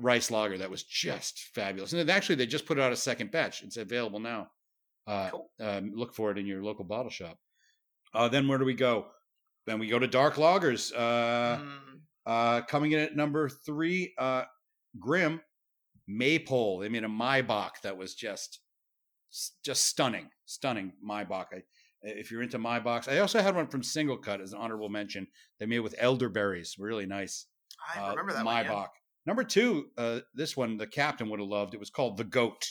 [0.00, 1.92] rice lager that was just fabulous.
[1.92, 3.62] And actually, they just put out a second batch.
[3.62, 4.48] It's available now.
[5.06, 5.50] Uh, Cool.
[5.60, 7.38] um, look for it in your local bottle shop.
[8.14, 9.06] Uh, then where do we go?
[9.66, 10.92] Then we go to dark lagers.
[10.94, 12.00] Uh, Mm.
[12.26, 14.44] uh, coming in at number three, uh,
[14.98, 15.40] Grimm
[16.06, 16.78] Maypole.
[16.78, 18.60] They made a Maibock that was just,
[19.64, 21.46] just stunning, stunning Maibock.
[21.52, 21.62] I,
[22.02, 25.26] if you're into Maibocks, I also had one from SingleCut as an honorable mention.
[25.58, 27.46] They made with elderberries, really nice.
[27.94, 28.56] I uh, remember that one.
[28.56, 28.70] yeah.
[28.70, 28.88] Maibock.
[29.26, 31.74] Number two, uh, this one the captain would have loved.
[31.74, 32.66] It was called the Goat.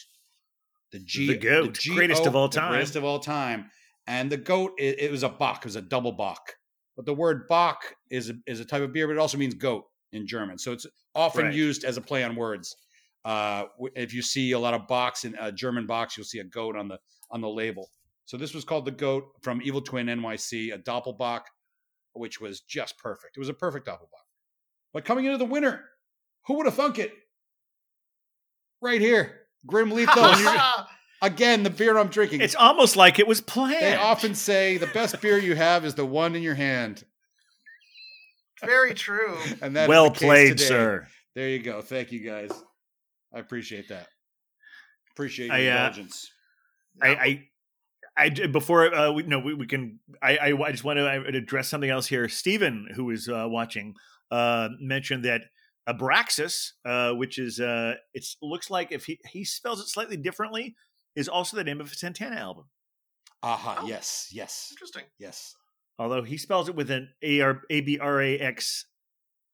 [0.91, 2.71] The G, The Goat, the greatest of all the time.
[2.71, 3.69] greatest of all time.
[4.07, 6.53] and the goat it, it was a bock, it was a double bock.
[6.95, 9.53] But the word bock is a, is a type of beer, but it also means
[9.53, 9.83] goat
[10.13, 10.57] in German.
[10.57, 11.53] So it's often Right.
[11.53, 12.75] used as a play on words.
[13.25, 16.43] Uh, if you see a lot of bocks in uh, German bocks, you'll see a
[16.45, 16.97] goat on the
[17.31, 17.89] on the label.
[18.27, 21.43] So this was called the goat from Evil Twin NYC, a doppelbock,
[22.11, 23.37] which was just perfect.
[23.37, 24.27] It was a perfect doppelbock.
[24.93, 25.85] But coming into the winter,
[26.45, 27.13] who would have thunk it?
[28.81, 30.33] Right here, Grimm Lethal.
[31.21, 32.41] Again, the beer I'm drinking.
[32.41, 33.81] It's almost like it was planned.
[33.81, 37.05] They often say the best beer you have is the one in your hand,
[38.63, 39.37] Very true.
[39.61, 40.67] and that's well the played, today.
[40.67, 41.07] sir.
[41.33, 41.81] There you go.
[41.81, 42.51] Thank you guys.
[43.33, 44.07] I appreciate that.
[45.13, 46.29] Appreciate your I, uh, indulgence.
[47.01, 47.47] I, I,
[48.17, 51.07] I d- before uh, we no we, we can I, I I just want to
[51.37, 52.27] address something else here.
[52.27, 53.93] Stephen, who is uh, watching,
[54.31, 55.41] uh, mentioned that
[55.87, 60.75] Abraxas, uh, which is uh, it looks like if he he spells it slightly differently,
[61.15, 62.65] is also the name of a Santana album.
[63.43, 63.81] Aha.
[63.83, 63.87] oh.
[63.87, 64.29] Yes.
[64.31, 64.69] Yes.
[64.71, 65.03] Interesting.
[65.19, 65.55] Yes.
[65.99, 68.85] Although he spells it with an A R A B R A X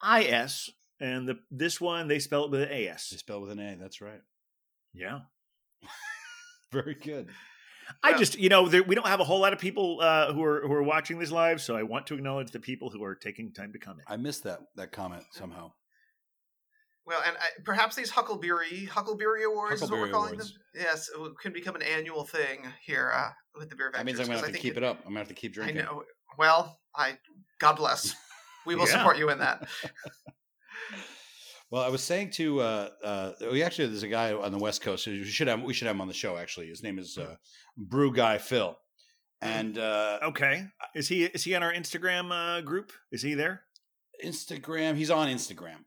[0.01, 0.69] I S,
[0.99, 3.13] and the this one they spell it with an A They S.
[3.17, 3.75] spell with an A.
[3.79, 4.21] That's right.
[4.93, 5.19] Yeah.
[6.71, 7.27] Very good.
[8.01, 10.43] I just, you know, there, we don't have a whole lot of people uh, who
[10.43, 13.15] are who are watching this live, so I want to acknowledge the people who are
[13.15, 14.03] taking time to comment.
[14.07, 15.71] I missed that that comment somehow.
[17.05, 20.53] Well, and I, perhaps these Huckleberry Hucklebeery Awards is what we're calling Awards.
[20.53, 20.61] them.
[20.75, 23.29] Yes, it can become an annual thing here uh,
[23.59, 23.91] with the beer.
[23.93, 24.99] That means I'm gonna have to keep it up.
[24.99, 25.79] I'm gonna have to keep drinking.
[25.79, 25.97] I drinking.
[25.97, 26.03] know.
[26.37, 27.17] Well, I
[27.59, 28.15] God bless.
[28.65, 28.93] We will Yeah.
[28.99, 29.67] support you in that.
[31.73, 34.83] Well, I was saying to uh, uh, we actually there's a guy on the West
[34.83, 35.05] Coast.
[35.05, 36.37] who We should have we should have him on the show.
[36.37, 37.35] Actually, his name is uh,
[37.75, 38.77] Brew Guy Phil,
[39.41, 42.91] and uh, Okay, is he is he on our Instagram uh, group?
[43.11, 43.63] Is he there?
[44.23, 44.95] Instagram.
[44.97, 45.77] He's on Instagram.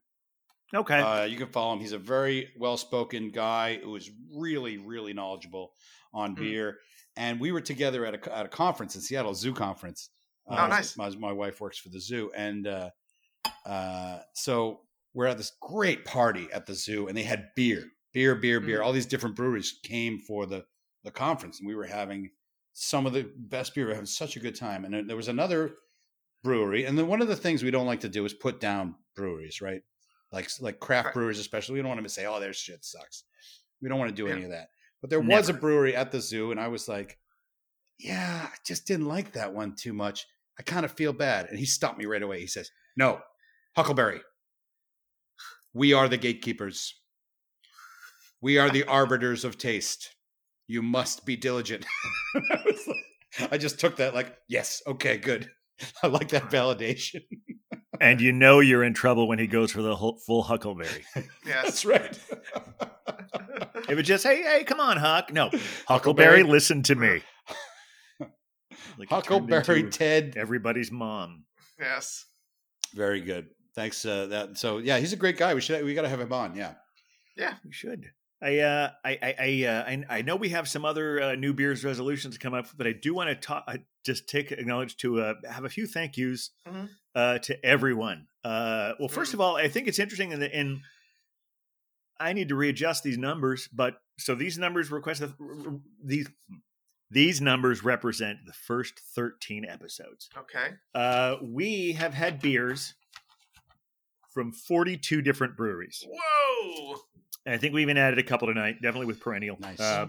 [0.74, 1.78] Okay, Uh, you can follow him.
[1.78, 5.70] He's a very well spoken guy who is really really knowledgeable
[6.12, 6.38] on Mm.
[6.40, 6.78] beer.
[7.16, 10.10] And we were together at a at a conference in Seattle, zoo conference.
[10.50, 10.96] Uh, Oh, nice.
[10.96, 12.90] My, my wife works for the zoo, and uh,
[13.64, 14.80] uh, so
[15.16, 18.80] we're at this great party at the zoo, and they had beer, beer, beer, beer.
[18.80, 18.84] Mm.
[18.84, 20.64] All these different breweries came for the
[21.04, 22.30] the conference, and we were having
[22.74, 23.84] some of the best beer.
[23.84, 25.76] We were having such a good time, and then there was another
[26.44, 28.94] brewery, and then one of the things we don't like to do is put down
[29.14, 29.80] breweries, right?
[30.32, 31.14] Like like craft Right.
[31.14, 31.74] breweries, especially.
[31.74, 33.24] We don't want them to say, "Oh, their shit sucks."
[33.80, 34.34] We don't want to do Yeah.
[34.34, 34.68] any of that.
[35.00, 37.18] But there was a brewery at the zoo, and I was like,
[37.98, 40.26] "Yeah, I just didn't like that one too much.
[40.58, 42.40] I kind of feel bad." And he stopped me right away.
[42.40, 43.22] He says, "No,
[43.76, 44.20] Huckleberry,
[45.76, 46.94] we are the gatekeepers.
[48.40, 50.14] We are the arbiters of taste.
[50.66, 51.84] You must be diligent."
[52.34, 55.50] I, like- I just took that like, "Yes, okay, good.
[56.02, 57.20] I like that validation."
[58.00, 61.04] and you know you're in trouble when he goes for the whole, full Huckleberry.
[61.46, 61.64] Yes.
[61.64, 62.18] That's right.
[63.88, 65.50] If it's just hey hey come on Huck, no
[65.86, 67.22] Huckleberry, listen to me.
[68.98, 70.34] Like Huckleberry Ted.
[70.36, 71.44] everybody's mom.
[71.78, 72.24] yes.
[72.94, 73.48] Very good.
[73.76, 74.04] Thanks.
[74.04, 75.54] Uh, that so yeah, he's a great guy.
[75.54, 76.56] We should we got to have him on.
[76.56, 76.74] Yeah.
[77.36, 78.06] Yeah, we should.
[78.42, 81.52] I uh, I I I, uh, I I know we have some other uh, new
[81.54, 83.64] beers resolutions to come up, but I do want to talk.
[83.68, 86.88] I just take acknowledge to uh, have a few thank yous Mhm.
[87.14, 88.26] uh, to everyone.
[88.44, 89.34] Uh, well, first Mm.
[89.34, 90.80] of all, I think it's interesting in the in.
[92.18, 95.22] I need to readjust these numbers, but so these numbers request
[96.02, 96.28] these
[97.10, 100.28] these numbers represent the first thirteen episodes.
[100.36, 100.74] Okay.
[100.94, 102.94] Uh, we have had beers
[104.36, 106.06] from forty two different breweries.
[106.06, 106.96] Whoa.
[107.46, 109.56] And I think we even added a couple tonight, definitely with Perennial.
[109.58, 109.80] Nice.
[109.80, 110.08] Uh,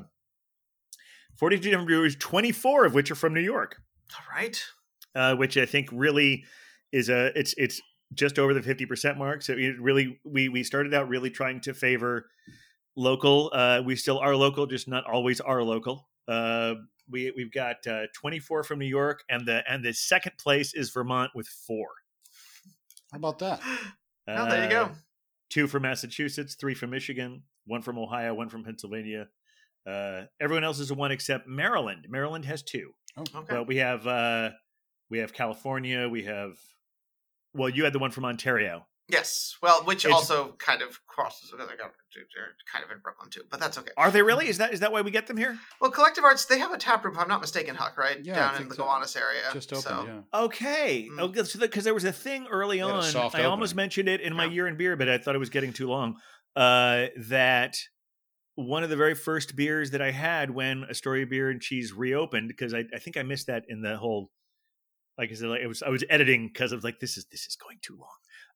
[1.37, 3.77] 42 different breweries, 24 of which are from New York,
[4.13, 4.61] All right.
[5.15, 6.43] uh, which I think really
[6.91, 7.79] is a it's it's
[8.13, 9.43] just over the 50% mark.
[9.43, 12.27] So it really we we started out really trying to favor
[12.97, 13.49] local.
[13.53, 16.09] Uh, we still are local, just not always are local.
[16.27, 16.73] Uh,
[17.09, 20.89] we we've got uh, 24 from New York, and the and the second place is
[20.89, 21.87] Vermont with four.
[23.11, 23.61] How about that?
[24.27, 24.83] Oh, there you go.
[24.83, 24.89] Uh,
[25.49, 29.27] two from Massachusetts, three from Michigan, one from Ohio, one from Pennsylvania.
[29.85, 32.07] Uh, everyone else is a one except Maryland.
[32.09, 32.91] Maryland has two.
[33.17, 33.45] Okay.
[33.49, 34.51] But we have uh,
[35.09, 36.09] we have California.
[36.09, 36.57] We have
[37.53, 38.85] well, you had the one from Ontario.
[39.09, 39.55] Yes.
[39.61, 43.29] Well, which It's- also kind of crosses because I got they're kind of in Brooklyn
[43.29, 43.91] too, but that's okay.
[43.95, 44.47] Are they really?
[44.49, 45.57] Is that is that why we get them here?
[45.79, 48.17] Well, Collective Arts they have a tap room, if I'm not mistaken, Huck, right?
[48.23, 48.83] Yeah, Down in the so.
[48.83, 49.43] Gowanus area.
[49.53, 49.83] Just opened.
[49.83, 50.39] So, Yeah.
[50.41, 51.21] Okay, Mm.
[51.21, 51.47] oh, good.
[51.47, 54.09] so because there was a thing early They had a on, soft I almost mentioned
[54.09, 54.51] it in my Yeah.
[54.51, 56.19] year in beer, but I thought it was getting too long.
[56.55, 57.77] Uh, that
[58.55, 62.47] one of the very first beers that I had when Astoria Bier and Cheese reopened,
[62.47, 64.31] because I, I think I missed that in the whole.
[65.19, 67.25] Like I said, like, it was I was editing because I was like, this is
[67.31, 68.09] this is going too long.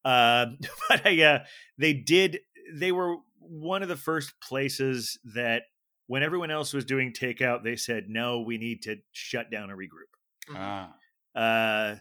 [0.04, 0.48] Uh,
[0.90, 1.40] but I, uh,
[1.78, 2.40] they did.
[2.74, 5.64] They were one of the first places that
[6.08, 9.80] when everyone else was doing takeout, they said no, we need to shut down and
[9.80, 10.56] regroup Mhm.
[10.58, 10.94] Ah,
[11.40, 11.96] uh,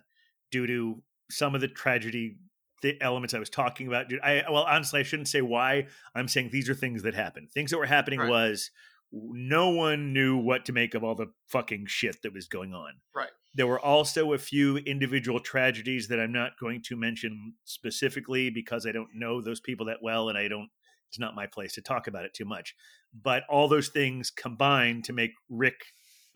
[0.51, 2.37] due to some of the tragedy
[2.83, 4.09] the elements I was talking about.
[4.09, 5.87] Dude, I well, honestly, I shouldn't say why.
[6.15, 7.51] I'm saying these are things that happened.
[7.53, 8.31] Things that were happening Right.
[8.31, 8.71] was
[9.13, 12.95] no one knew what to make of all the fucking shit that was going on.
[13.15, 13.31] Right.
[13.55, 18.87] There were also a few individual tragedies that I'm not going to mention specifically because
[18.87, 20.69] I don't know those people that well, and I don't.
[21.09, 22.77] It's not my place to talk about it too much.
[23.13, 25.81] But all those things combined to make Rick.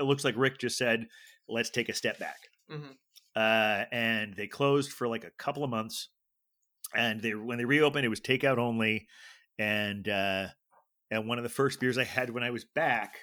[0.01, 1.07] It looks like Rick just said,
[1.49, 2.39] "Let's take a step back."
[2.71, 2.97] Mhm.
[3.37, 6.09] uh, and they closed for like a couple of months.
[6.95, 9.07] And they when they reopened, it was takeout only,
[9.59, 10.49] and uh,
[11.11, 13.19] and one of the first beers I had when I was back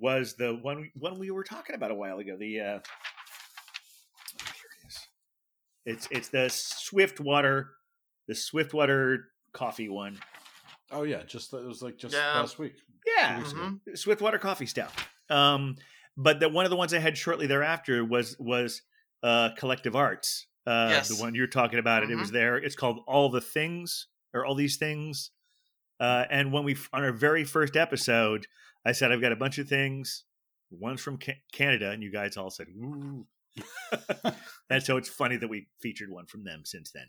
[0.00, 2.36] was the one one we were talking about a while ago.
[2.38, 2.78] The uh,
[4.38, 5.08] here it is.
[5.84, 7.70] It's it's the Swiftwater,
[8.26, 10.18] the Swiftwater coffee one.
[10.90, 12.40] oh yeah, just it was like just Yeah.
[12.40, 12.74] last week.
[13.06, 13.60] Yeah, weeks ago.
[13.86, 13.98] Mhm.
[13.98, 14.92] Swiftwater coffee stout.
[15.30, 15.76] Um,
[16.16, 18.82] but the, one of the ones I had shortly thereafter was was
[19.22, 20.46] uh, Collective Arts.
[20.66, 21.08] Uh, Yes.
[21.08, 22.02] The one you're talking about.
[22.02, 22.10] It.
[22.10, 22.56] It was there.
[22.56, 25.30] It's called All the Things or All These Things.
[25.98, 28.46] Uh, and when we on our very first episode,
[28.84, 30.24] I said I've got a bunch of things.
[30.70, 33.26] One's from Ca- Canada, and you guys all said, "Ooh."
[34.70, 37.06] and so it's funny that we featured one from them since then.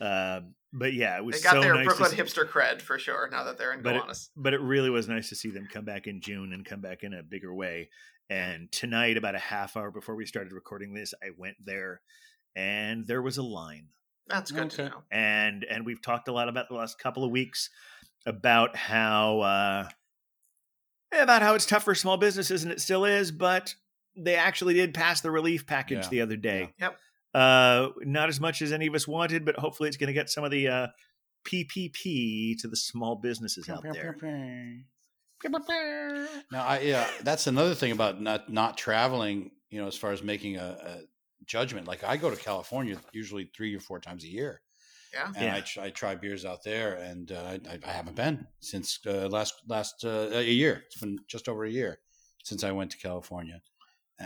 [0.00, 3.28] Um, but yeah, it was They got so their nice Brooklyn hipster cred for sure.
[3.30, 5.84] Now that they're in But it- but it really was nice to see them come
[5.84, 7.88] back in June and come back in a bigger way.
[8.28, 12.00] And tonight, about a half hour before we started recording this, I went there,
[12.56, 13.88] and there was a line.
[14.26, 15.02] That's good to know.
[15.10, 17.68] And and we've talked a lot about the last couple of weeks
[18.24, 19.88] about how uh,
[21.20, 23.30] about how it's tough for small businesses, and it still is.
[23.32, 23.74] But
[24.16, 26.08] they actually did pass the relief package Yeah.
[26.10, 26.72] the other day.
[26.78, 26.98] Yep.
[27.34, 30.28] Uh, not as much as any of us wanted, but hopefully it's going to get
[30.28, 30.86] some of the uh,
[31.46, 34.16] PPP to the small businesses out there.
[36.52, 39.50] Now, I yeah, that's another thing about not not traveling.
[39.70, 40.98] You know, as far as making a, a
[41.46, 44.60] judgment, like I go to California usually three or four times a year,
[45.12, 45.26] Yeah.
[45.36, 45.56] and Yeah.
[45.56, 49.28] I, tr- I try beers out there, and uh, I, I haven't been since uh,
[49.28, 50.84] last last uh, a year.
[50.86, 51.98] It's been just over a year
[52.44, 53.60] since I went to California.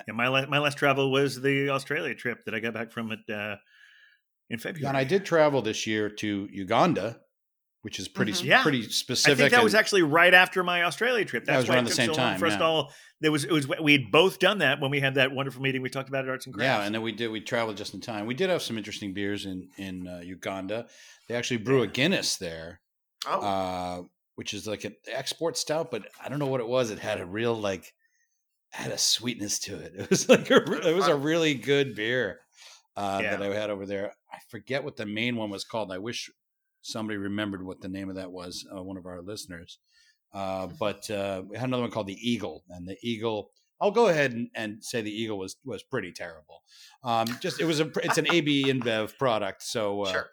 [0.07, 3.13] And my la- my last travel was the Australia trip that I got back from
[3.13, 3.57] it uh,
[4.51, 4.89] in February.
[4.89, 7.21] And I did travel this year to Uganda,
[7.87, 8.43] which is pretty Mhm.
[8.47, 8.63] Yeah.
[8.65, 11.45] pretty I think that was actually right after my Australia trip.
[11.45, 12.59] That That's was why around the same so time, us yeah.
[12.61, 12.93] all.
[13.21, 15.83] There was it was we had both done that when we had that wonderful meeting
[15.83, 16.67] we talked about at Arts and Crafts.
[16.67, 17.29] Yeah, and then we did.
[17.31, 18.27] We traveled just in time.
[18.27, 20.89] We did have some interesting beers in in uh, Uganda.
[21.29, 22.81] They actually brew a Guinness there,
[23.25, 24.03] Oh, uh,
[24.35, 26.91] which is like an export stout, but I don't know what it was.
[26.91, 27.93] It had a real like
[28.73, 29.93] had a sweetness to it.
[29.97, 32.41] It was like a, it was a really good beer
[32.97, 33.37] uh, Yeah.
[33.37, 34.13] that I had over there.
[34.33, 35.93] I forget what the main one was called.
[35.93, 36.29] I wish
[36.87, 38.67] somebody remembered what the name of that was.
[38.75, 39.79] Uh, one of our listeners,
[40.33, 43.51] uh, but uh, we had another one called the Eagle, and the Eagle.
[43.81, 46.63] I'll go ahead and, and say the Eagle was was pretty terrible.
[47.05, 50.31] Um, just it was a it's an AB InBev product, so uh, sure.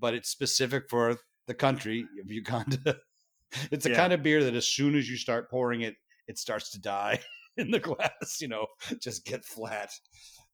[0.00, 1.16] but it's specific for
[1.46, 2.96] the country of Uganda.
[3.70, 3.96] it's a Yeah.
[3.96, 5.96] kind of beer that as soon as you start pouring it,
[6.26, 7.20] it starts to die
[7.56, 8.38] in the glass.
[8.40, 8.66] You know,
[9.02, 9.90] just get flat.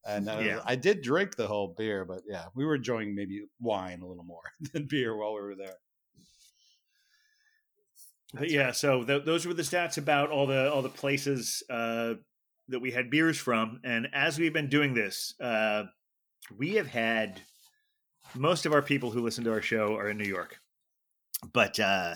[0.06, 0.60] And uh, Yeah.
[0.64, 4.24] I did drink the whole beer, but yeah, we were enjoying maybe wine a little
[4.24, 5.76] more than beer while we were there.
[8.34, 12.14] But yeah, so th- those were the stats about all the all the places uh,
[12.68, 15.84] that we had beers from, and as we've been doing this, uh,
[16.58, 17.40] we have had
[18.34, 20.58] most of our people who listen to our show are in New York,
[21.52, 22.14] but uh,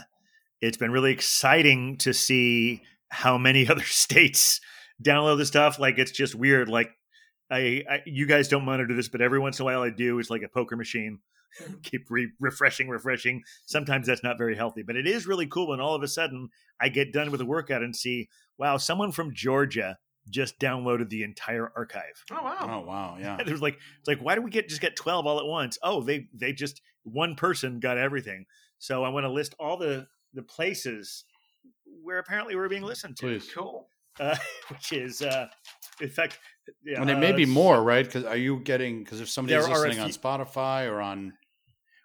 [0.61, 4.61] it's been really exciting to see how many other states
[5.01, 5.79] download the stuff.
[5.79, 6.69] Like it's just weird.
[6.69, 6.91] Like
[7.51, 10.19] I, I you guys don't monitor this, but every once in a while I do.
[10.19, 11.21] It's like a poker machine.
[11.83, 13.43] Keep re- refreshing, refreshing.
[13.67, 16.51] Sometimes that's not very healthy, but it is really cool when all of a sudden
[16.81, 19.99] I get done with a workout and see, wow, someone from Georgia
[20.29, 22.25] just downloaded the entire archive.
[22.31, 22.59] Oh wow.
[22.61, 23.39] Oh wow, yeah.
[23.45, 25.79] There's like it's like why do we get just get 12 all at once?
[25.83, 28.45] Oh, they they just one person got everything.
[28.79, 31.25] So I want to list all the the places
[32.03, 33.51] where apparently we're being listened to, Please.
[33.53, 33.89] Cool.
[34.21, 34.37] uh,
[34.69, 35.49] which is uh
[36.01, 36.39] in fact
[36.85, 38.05] yeah, And it may uh, be more, right?
[38.05, 39.03] Because are you getting?
[39.03, 41.33] Because if somebody's There are listening on Spotify or on,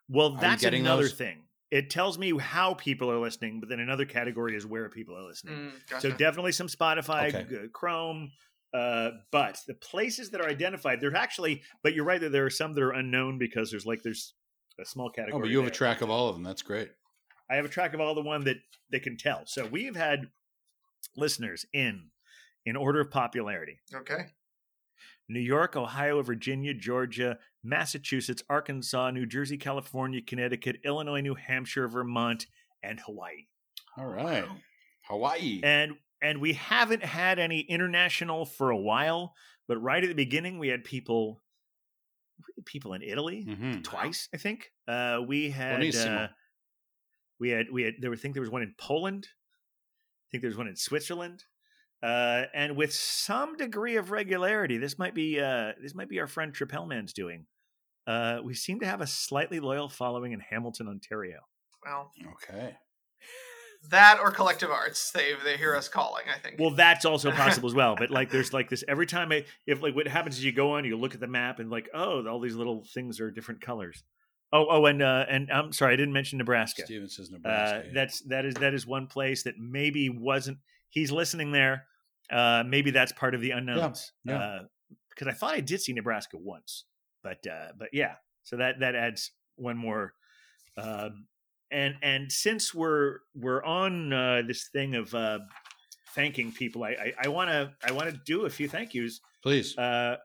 [0.10, 1.14] Well, that's getting another those?
[1.14, 1.44] thing.
[1.72, 5.24] It tells me how people are listening, but then another category is where people are
[5.24, 5.56] listening.
[5.56, 7.46] Mm, So definitely some Spotify, Okay.
[7.50, 8.32] g- Chrome,
[8.74, 12.50] uh, but the places that are identified, there's actually, but you're right that there are
[12.52, 14.34] some that are unknown because there's like there's
[14.80, 15.40] a small category.
[15.40, 16.44] oh, but you have a track of all of them.
[16.44, 16.90] That's great.
[17.50, 18.58] I have a track of all the one that
[18.92, 19.44] they can tell.
[19.46, 20.30] So we've had
[21.16, 22.10] listeners in
[22.66, 24.28] in order of popularity: okay.
[25.30, 32.46] New York, Ohio, Virginia, Georgia, Massachusetts, Arkansas, New Jersey, California, Connecticut, Illinois, New Hampshire, Vermont,
[32.84, 33.48] and Hawaii.
[33.98, 34.44] All right.
[34.46, 34.58] Wow.
[35.08, 35.60] Hawaii.
[35.64, 39.34] and and we haven't had any international for a while.
[39.68, 41.42] But right at the beginning, we had people
[42.66, 43.84] people in Italy Mhm.
[43.84, 44.28] twice.
[44.34, 46.28] I think uh, we had uh,
[47.40, 48.10] we had we had there.
[48.10, 49.28] were- I think there was one in Poland.
[49.30, 51.44] I think there was one in Switzerland.
[52.04, 56.28] Uh, and with some degree of regularity, this might be uh, this might be our
[56.28, 57.46] friend Tripelman's doing.
[58.06, 61.40] Uh, we seem to have a slightly loyal following in Hamilton, Ontario.
[61.86, 62.76] Well, Okay.
[63.90, 65.12] that or Collective Arts.
[65.12, 66.24] They they hear us calling.
[66.34, 66.60] I think.
[66.60, 67.96] Well, that's also possible as well.
[67.98, 70.72] But like, there's like this every time I, if like what happens is you go
[70.74, 73.62] on, you look at the map, and like, oh, all these little things are different
[73.62, 74.04] colors.
[74.52, 76.84] Oh, oh, and uh, and I'm sorry, I didn't mention Nebraska.
[76.86, 77.84] Steven says Uh, Nebraska.
[77.88, 77.92] yeah.
[77.94, 80.58] that's that is that is one place that maybe wasn't.
[80.90, 81.86] He's listening there.
[82.32, 84.12] Uh, maybe that's part of the unknowns.
[84.26, 84.38] yeah.
[84.38, 84.60] Uh,
[85.10, 86.86] because I thought I did see Nebraska once,
[87.24, 88.16] but uh, but yeah.
[88.44, 90.14] So that that adds one more.
[90.78, 91.28] Um,
[91.72, 95.40] and and since we're we're on uh, this thing of uh,
[96.16, 99.22] thanking people, I I want to I want to do a few thank yous.
[99.44, 99.78] Please.
[99.78, 100.18] Uh,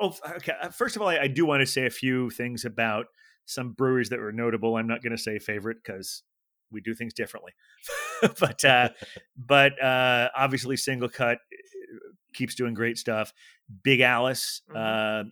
[0.00, 0.54] oh, okay.
[0.62, 3.06] uh, First of all, I, I do want to say a few things about
[3.44, 4.76] some breweries that were notable.
[4.76, 6.22] I'm not going to say favorite because
[6.72, 7.52] we do things differently,
[8.40, 8.90] but uh,
[9.36, 11.36] but uh, obviously, SingleCut uh,
[12.34, 13.32] keeps doing great stuff.
[13.82, 15.24] Big Alice, uh,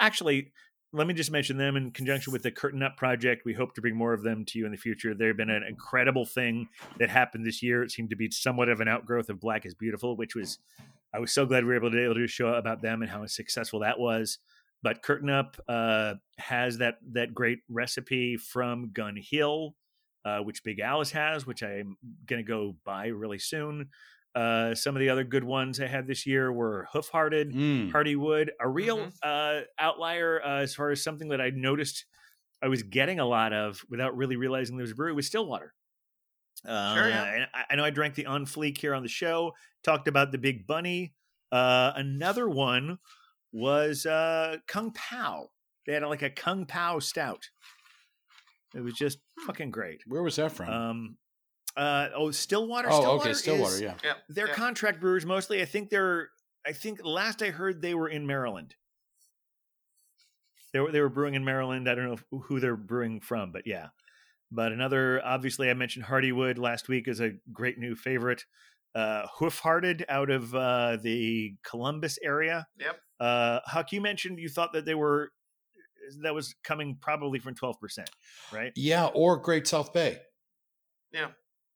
[0.00, 0.52] actually.
[0.96, 3.44] Let me just mention them in conjunction with the Curtain Up project.
[3.44, 5.12] We hope to bring more of them to you in the future.
[5.12, 6.68] They've been an incredible thing
[7.00, 7.82] that happened this year.
[7.82, 10.60] It seemed to be somewhat of an outgrowth of Black is Beautiful, which was
[11.14, 13.02] I was so glad we were able to, able to do a show about them
[13.02, 14.38] and how successful that was.
[14.82, 19.76] But Curtain Up uh, has that that great recipe from Gun Hill,
[20.24, 21.96] uh, which Big Alice has, which I'm
[22.26, 23.90] going to go buy really soon.
[24.34, 27.92] Uh, some of the other good ones I had this year were Hoof Hearted, Mm.
[27.92, 29.12] Hardywood, a real Mhm.
[29.22, 32.04] uh, outlier uh, as far as something that I noticed
[32.60, 35.74] I was getting a lot of without really realizing there was a brewery was Stillwater.
[36.66, 37.24] Uh, Sure, yeah.
[37.24, 39.52] and I, I know I drank the On Fleek here on the show.
[39.82, 41.14] Talked about the Big Bunny.
[41.52, 42.98] Uh, another one
[43.52, 45.50] was uh, Kung Pao.
[45.86, 47.50] They had like a Kung Pao stout.
[48.74, 50.00] It was just fucking great.
[50.06, 50.68] Where was that from?
[50.68, 51.16] Um,
[51.76, 52.88] uh, oh, Stillwater.
[52.90, 53.32] oh, Stillwater okay.
[53.34, 53.74] Stillwater.
[53.74, 53.94] is- Yeah.
[54.02, 54.54] yeah, they're yeah.
[54.54, 55.62] contract brewers mostly.
[55.62, 56.28] I think they're.
[56.66, 58.74] I think last I heard they were in Maryland.
[60.72, 61.88] They were they were brewing in Maryland.
[61.88, 63.88] I don't know who they're brewing from, but yeah.
[64.50, 68.44] But another, obviously, I mentioned Hardywood last week as a great new favorite.
[68.94, 72.66] Uh, Hoof Hearted out of uh, the Columbus area.
[72.78, 73.00] Yep.
[73.18, 75.30] Uh, Huck, you mentioned you thought that they were
[76.22, 78.10] that was coming probably from twelve percent,
[78.52, 78.72] right?
[78.76, 79.06] Yeah.
[79.06, 80.18] Or Great South Bay.
[81.12, 81.28] Yeah.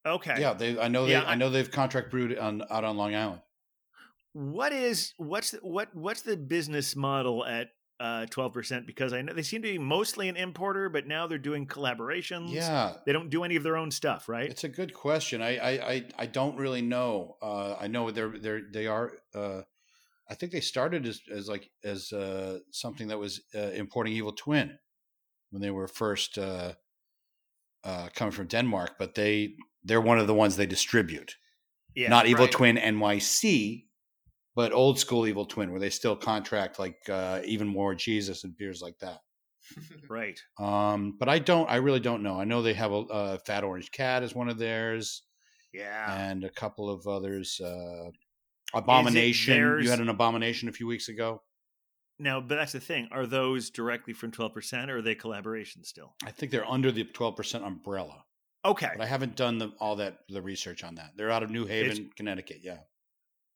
[0.05, 0.35] Okay.
[0.39, 0.53] Yeah.
[0.53, 0.79] They.
[0.79, 1.05] I know.
[1.05, 1.11] They.
[1.13, 3.41] Yeah, I, I- know they've contract brewed on out on Long Island.
[4.33, 7.67] what is what's the, what what's the business model at
[7.99, 8.87] uh, twelve percent?
[8.87, 12.51] Because I know they seem to be mostly an importer, but now they're doing collaborations.
[12.51, 12.93] Yeah.
[13.05, 14.49] they don't do any of their own stuff, right?
[14.49, 15.41] It's a good question.
[15.41, 17.35] I I I, I don't really know.
[17.41, 19.11] Uh, I know they're they're they are.
[19.35, 19.61] Uh,
[20.29, 24.33] I think they started as, as like as uh, something that was uh, importing Evil
[24.33, 24.77] Twin
[25.49, 26.73] when they were first uh,
[27.83, 31.35] uh, coming from Denmark, but they they're one of the ones they distribute.
[31.95, 32.51] yeah, Not Evil right.
[32.51, 33.85] Twin NYC,
[34.55, 38.55] but old school Evil Twin, where they still contract like uh, even more Jesus and
[38.55, 39.19] beers like that.
[40.09, 40.39] right.
[40.59, 41.69] Um, but I don't.
[41.69, 42.39] I really don't know.
[42.39, 45.23] I know they have a, uh Fat Orange Cat as one of theirs
[45.73, 47.59] Yeah, and a couple of others.
[48.73, 49.79] Uh, abomination.
[49.83, 51.41] You had an abomination a few weeks ago.
[52.19, 53.07] now, but that's the thing.
[53.11, 56.13] Are those directly from twelve percent, or are they collaborations still?
[56.25, 58.25] I think they're under the twelve percent umbrella,
[58.65, 61.11] Okay, but I haven't done the, all that the research on that.
[61.15, 62.59] They're out of New Haven, Connecticut.
[62.61, 62.79] Yeah.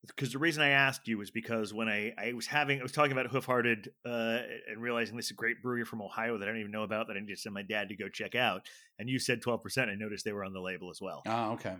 [0.07, 2.91] because the reason I asked you was because when I, I was having I was
[2.93, 6.47] talking about Hoof Hearted uh, and realizing this is a great brewery from Ohio that
[6.47, 8.33] I don't even know about that I need to send my dad to go check
[8.35, 8.65] out,
[8.97, 9.89] and you said twelve percent.
[9.91, 11.21] I noticed they were on the label as well.
[11.27, 11.75] Ah, okay.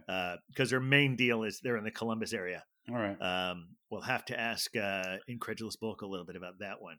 [0.49, 2.63] because their main deal is they're in the Columbus area.
[2.89, 3.21] All right.
[3.21, 6.97] Um, we'll have to ask uh, Incredulous Bulk a little bit about that one.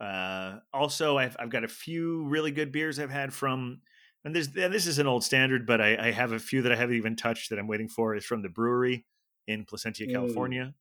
[0.00, 3.82] Uh, also, I've, I've got a few really good beers I've had from,
[4.24, 6.72] and this and this is an old standard, but I, I have a few that
[6.72, 9.04] I haven't even touched that I'm waiting for is from the Bruery
[9.46, 10.12] in Placentia, Mm.
[10.12, 10.74] California.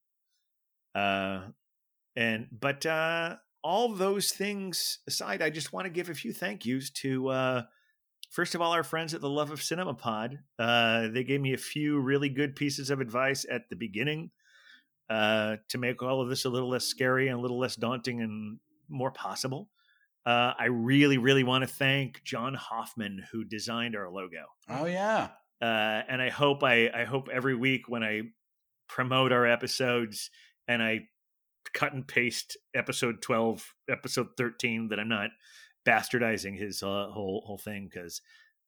[0.95, 1.49] Uh,
[2.15, 6.65] and but uh, all those things aside, I just want to give a few thank
[6.65, 7.29] yous to.
[8.31, 11.53] First of all, our friends at the Love of Cinema Pod, uh, they gave me
[11.53, 14.31] a few really good pieces of advice at the beginning
[15.09, 18.21] uh, to make all of this a little less scary and a little less daunting
[18.21, 19.69] and more possible.
[20.25, 25.29] Uh, I really, really want to thank John Hoffman who designed our logo, Oh yeah.
[25.61, 25.65] uh,
[26.07, 28.21] and I hope I, I hope every week when I
[28.87, 30.29] promote our episodes
[30.69, 31.01] and I
[31.73, 35.31] cut and paste episode twelve, episode thirteen, that I'm not
[35.85, 38.21] bastardizing his uh, whole whole thing because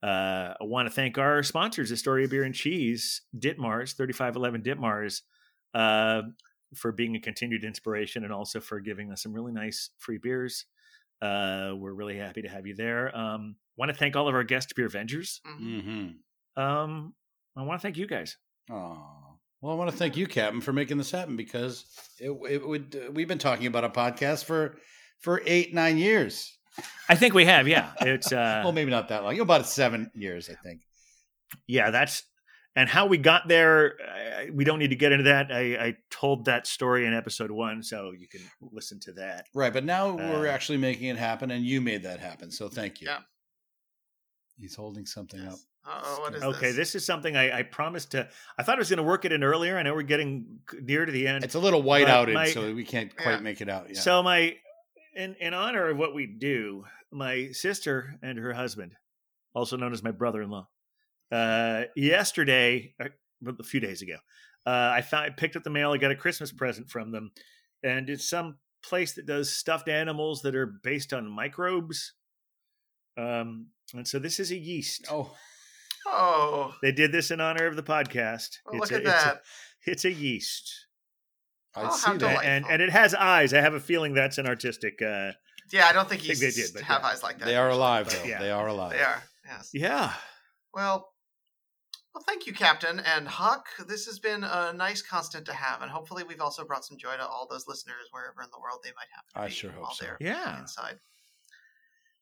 [0.03, 5.22] Uh, I want to thank our sponsors, Astoria Bier and Cheese, Ditmars, 3511 Ditmars,
[5.73, 6.23] uh,
[6.76, 10.65] for being a continued inspiration and also for giving us some really nice free beers.
[11.22, 13.15] Uh, we're really happy to have you there.
[13.18, 15.40] Um, want to thank all of our guest Beer Vengers.
[15.48, 15.84] Mhm.
[15.84, 16.61] Mm-hmm.
[16.61, 17.14] Um,
[17.56, 18.35] I want to thank you guys.
[18.69, 21.85] Oh, well, I want to thank you, Captain, for making this happen because
[22.19, 22.94] it, it would.
[23.07, 24.76] Uh, we've been talking about a podcast for
[25.19, 26.57] for eight nine years.
[27.10, 27.91] I think we have, yeah.
[28.02, 29.40] It's uh, well, maybe not that long.
[29.40, 30.82] About seven years, I think.
[31.68, 32.24] yeah, that's
[32.76, 33.95] and how we got there.
[34.12, 35.52] I, we don't need to get into that.
[35.52, 38.41] I, I told that story in episode one, so you can
[38.72, 39.45] listen to that.
[39.54, 42.50] Right, but now we're Uh, actually making it happen, and you made that happen.
[42.50, 43.08] So thank you.
[43.08, 43.20] Yeah.
[44.60, 45.54] He's holding something up.
[45.54, 45.66] Yes.
[45.86, 46.95] Oh, what is okay, this?
[46.95, 48.30] is something I, I promised to.
[48.58, 49.78] I thought I was going to work it in earlier.
[49.78, 51.44] I know we're getting near to the end.
[51.44, 53.40] It's a little white But outed, my- so we can't quite Yeah.
[53.40, 53.88] make it out.
[53.90, 54.00] Yeah.
[54.00, 54.56] So my
[55.15, 58.94] in in honor of what we do, my sister and her husband,
[59.53, 60.68] also known as my brother-in-law,
[61.31, 63.10] uh, yesterday, uh,
[63.60, 64.15] a few days ago,
[64.65, 65.91] uh, I found I picked up the mail.
[65.91, 67.31] I got a Christmas present from them,
[67.84, 72.14] and it's some place that does stuffed animals that are based on microbes.
[73.18, 75.07] Um, and so this is a yeast.
[75.11, 75.35] oh,
[76.06, 78.57] Oh, They did this in honor of the podcast.
[78.65, 79.41] well, it's look a, at it's a- that.
[79.85, 80.88] it's a yeast.
[81.76, 82.44] I Oh, see that.
[82.45, 83.54] and and it has eyes.
[83.54, 85.02] I have a feeling that's an artistic.
[85.02, 85.32] Uh,
[85.72, 87.08] Yeah, I don't think I he's think they did, but have yeah.
[87.08, 87.45] eyes like that.
[87.45, 88.30] They are alive, but though.
[88.30, 88.40] yeah.
[88.40, 88.91] They are alive.
[88.91, 89.24] They are.
[89.45, 89.70] Yes.
[89.74, 90.14] yeah,
[90.74, 91.10] Well,
[92.14, 93.66] well, thank you, Captain and Huck.
[93.88, 97.18] This has been a nice constant to have, and hopefully, we've also brought some joy
[97.18, 99.72] to all those listeners wherever in the world they might have to I be sure
[99.72, 100.06] hope so.
[100.20, 100.60] yeah.
[100.60, 101.00] inside.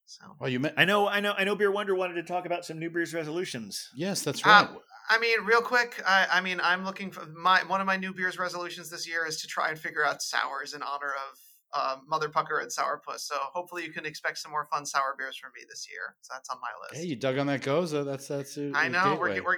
[0.06, 0.74] So, Well, you met.
[0.78, 1.56] I know, I know, I know.
[1.56, 3.90] Beer Wonder wanted to talk about some New Beer's resolutions.
[3.96, 4.64] Yes, that's right.
[4.66, 4.74] Uh,
[5.10, 8.14] I mean, real quick, I, I mean, I'm looking for my one of my new
[8.14, 11.40] beers resolutions this year is to try and figure out sours in honor of
[11.74, 13.22] uh, Mother Pucker and Sourpuss.
[13.22, 16.16] So hopefully, you can expect some more fun sour beers from me this year.
[16.22, 17.02] So that's on my list.
[17.02, 17.92] hey, you dug on that gose.
[18.06, 18.58] That's that's.
[18.58, 19.58] I know we're, we're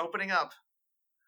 [0.00, 0.52] opening up.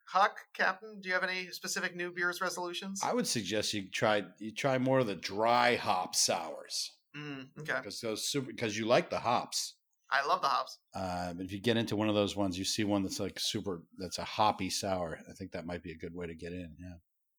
[0.07, 3.01] Huck, Captain, do you have any specific new beers resolutions?
[3.05, 7.75] I would suggest you try you try more of the dry hop sours Mm, okay,
[7.77, 9.75] because those super because you like the hops.
[10.13, 10.79] I love the hops.
[10.95, 13.39] Uh, but if you get into one of those ones, you see one that's like
[13.39, 15.19] super, that's a hoppy sour.
[15.29, 16.75] I think that might be a good way to get in.
[16.81, 16.95] Yeah.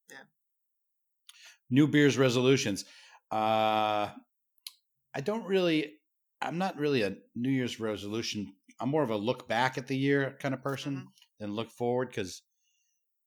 [0.09, 0.17] Yeah.
[1.69, 2.85] New beers resolutions.
[3.31, 4.09] Uh,
[5.13, 5.93] I don't really,
[6.41, 8.53] I'm not really a New Year's resolution.
[8.79, 11.05] I'm more of a look back at the year kind of person Mhm.
[11.39, 12.41] than look forward because,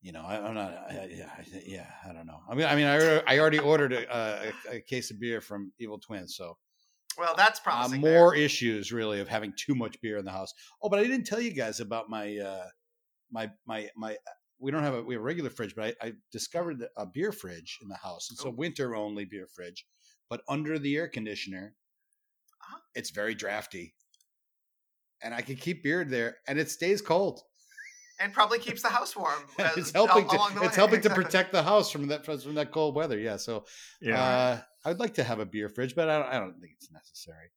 [0.03, 2.41] you know, I, I'm not, I, I- yeah, I, yeah, I don't know.
[2.49, 5.73] I mean, I mean, I, I already ordered a, a, a case of beer from
[5.79, 6.57] Evil Twins, so
[7.17, 8.35] Well, that's uh, more there.
[8.35, 10.53] issues really of having too much beer in the house.
[10.83, 12.69] Oh, but I didn't tell you guys about my uh
[13.31, 14.19] my my my.
[14.61, 17.33] We don't have a we have a regular fridge, but I, I discovered a beer
[17.33, 18.31] fridge in the house.
[18.33, 18.53] It's a Oh.
[18.53, 19.87] winter only beer fridge,
[20.31, 21.77] but under the air conditioner,
[22.61, 22.81] Uh-huh.
[22.95, 23.95] it's very drafty,
[25.23, 27.43] and I can keep beer there, and it stays cold.
[28.21, 29.43] And probably keeps the house warm.
[29.59, 30.81] it's helping along to the it's way.
[30.81, 33.19] helping to protect the house from that from that cold weather.
[33.19, 33.65] Yeah, so
[34.13, 36.91] uh, I'd like to have a beer fridge, but I don't, I don't think it's
[36.93, 37.51] necessary.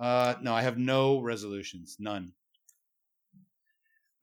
[0.00, 2.32] Uh, no, I have no resolutions, none.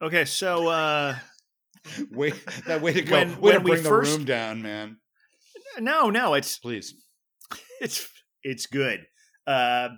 [0.01, 1.15] Okay, so uh,
[2.11, 2.35] Wait,
[2.67, 3.15] that way to go.
[3.17, 4.97] When- way to when we bring the first- room down, man.
[5.79, 6.93] no, no, it's Please.
[7.79, 8.07] it's
[8.43, 9.05] it's good.
[9.47, 9.89] Uh,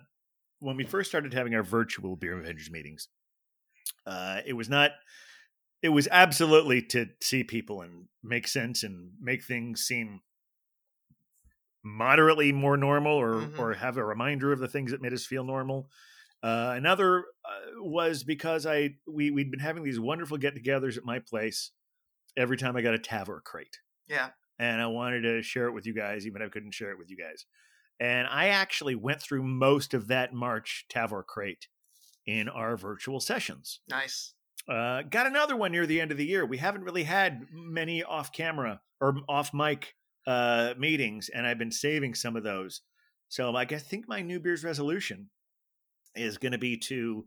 [0.60, 3.08] when we first started having our virtual beer avengers meetings,
[4.06, 4.92] uh, it was not.
[5.84, 10.22] It was absolutely to see people and make sense and make things seem
[11.84, 13.60] moderately more normal, or Mhm.
[13.60, 15.92] or have a reminder of the things that made us feel normal.
[16.42, 21.20] Uh, another uh, was because I we we'd been having these wonderful get-togethers at my
[21.20, 21.72] place
[22.38, 24.32] every time I got a Tavour crate Yeah.
[24.58, 26.98] and I wanted to share it with you guys, even if I couldn't share it
[26.98, 27.46] with you guys.
[28.00, 31.68] And I actually went through most of that March Tavour crate
[32.26, 33.82] in our virtual sessions.
[33.90, 34.34] Nice.
[34.68, 36.46] Uh, got another one near the end of the year.
[36.46, 39.96] We haven't really had many off camera or off mic
[40.26, 42.82] uh, meetings, and I've been saving some of those.
[43.28, 45.30] So like, I think my New Beer's resolution
[46.16, 47.26] is going to be to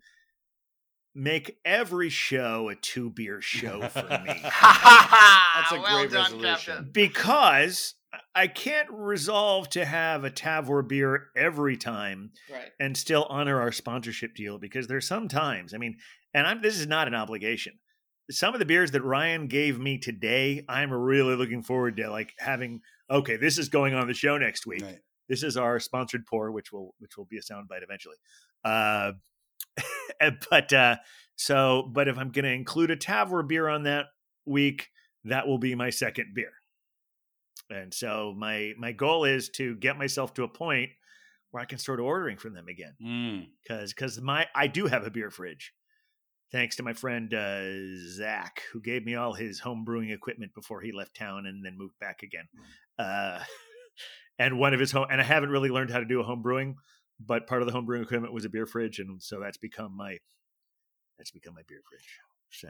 [1.14, 4.08] make every show a two beer show for me.
[4.52, 6.74] That's a well great done, resolution.
[6.74, 6.90] Captain.
[6.92, 7.94] because
[8.34, 12.70] I can't resolve to have a Tavour beer every time Right.
[12.78, 15.98] and still honor our sponsorship deal because there's some times, I mean,
[16.34, 17.78] and I'm this is not an obligation.
[18.30, 22.32] Some of the beers that Ryan gave me today, I'm really looking forward to like
[22.38, 22.80] having
[23.10, 24.82] okay, this is going on the show next week.
[24.82, 24.98] Right.
[25.28, 28.16] This is our sponsored pour, which will which will be a soundbite eventually.
[28.64, 29.12] Uh,
[30.50, 30.96] but uh,
[31.36, 34.06] so, but if I'm going to include a Tavour beer on that
[34.44, 34.88] week,
[35.24, 36.52] that will be my second beer.
[37.70, 40.90] And so my my goal is to get myself to a point
[41.50, 43.46] where I can start ordering from them again Mm.
[43.62, 45.72] because because my I do have a beer fridge,
[46.52, 47.64] thanks to my friend uh,
[48.08, 51.76] Zach, who gave me all his home brewing equipment before he left town and then
[51.78, 52.48] moved back again.
[52.98, 53.40] Uh,
[54.38, 56.42] and one of his home, and I haven't really learned how to do a home
[56.42, 56.76] brewing,
[57.18, 59.96] but part of the home brewing equipment was a beer fridge, and so that's become
[59.96, 60.18] my
[61.18, 62.18] that's become my beer fridge.
[62.50, 62.68] So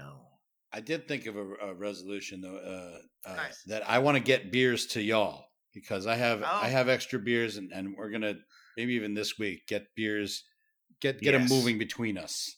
[0.77, 3.63] I did think of a, a resolution though uh, uh, Nice.
[3.67, 6.61] that I want to get beers to y'all because I have Oh.
[6.63, 8.35] I have extra beers and, and we're gonna
[8.77, 10.45] maybe even this week get beers
[11.01, 12.57] get get them moving between us.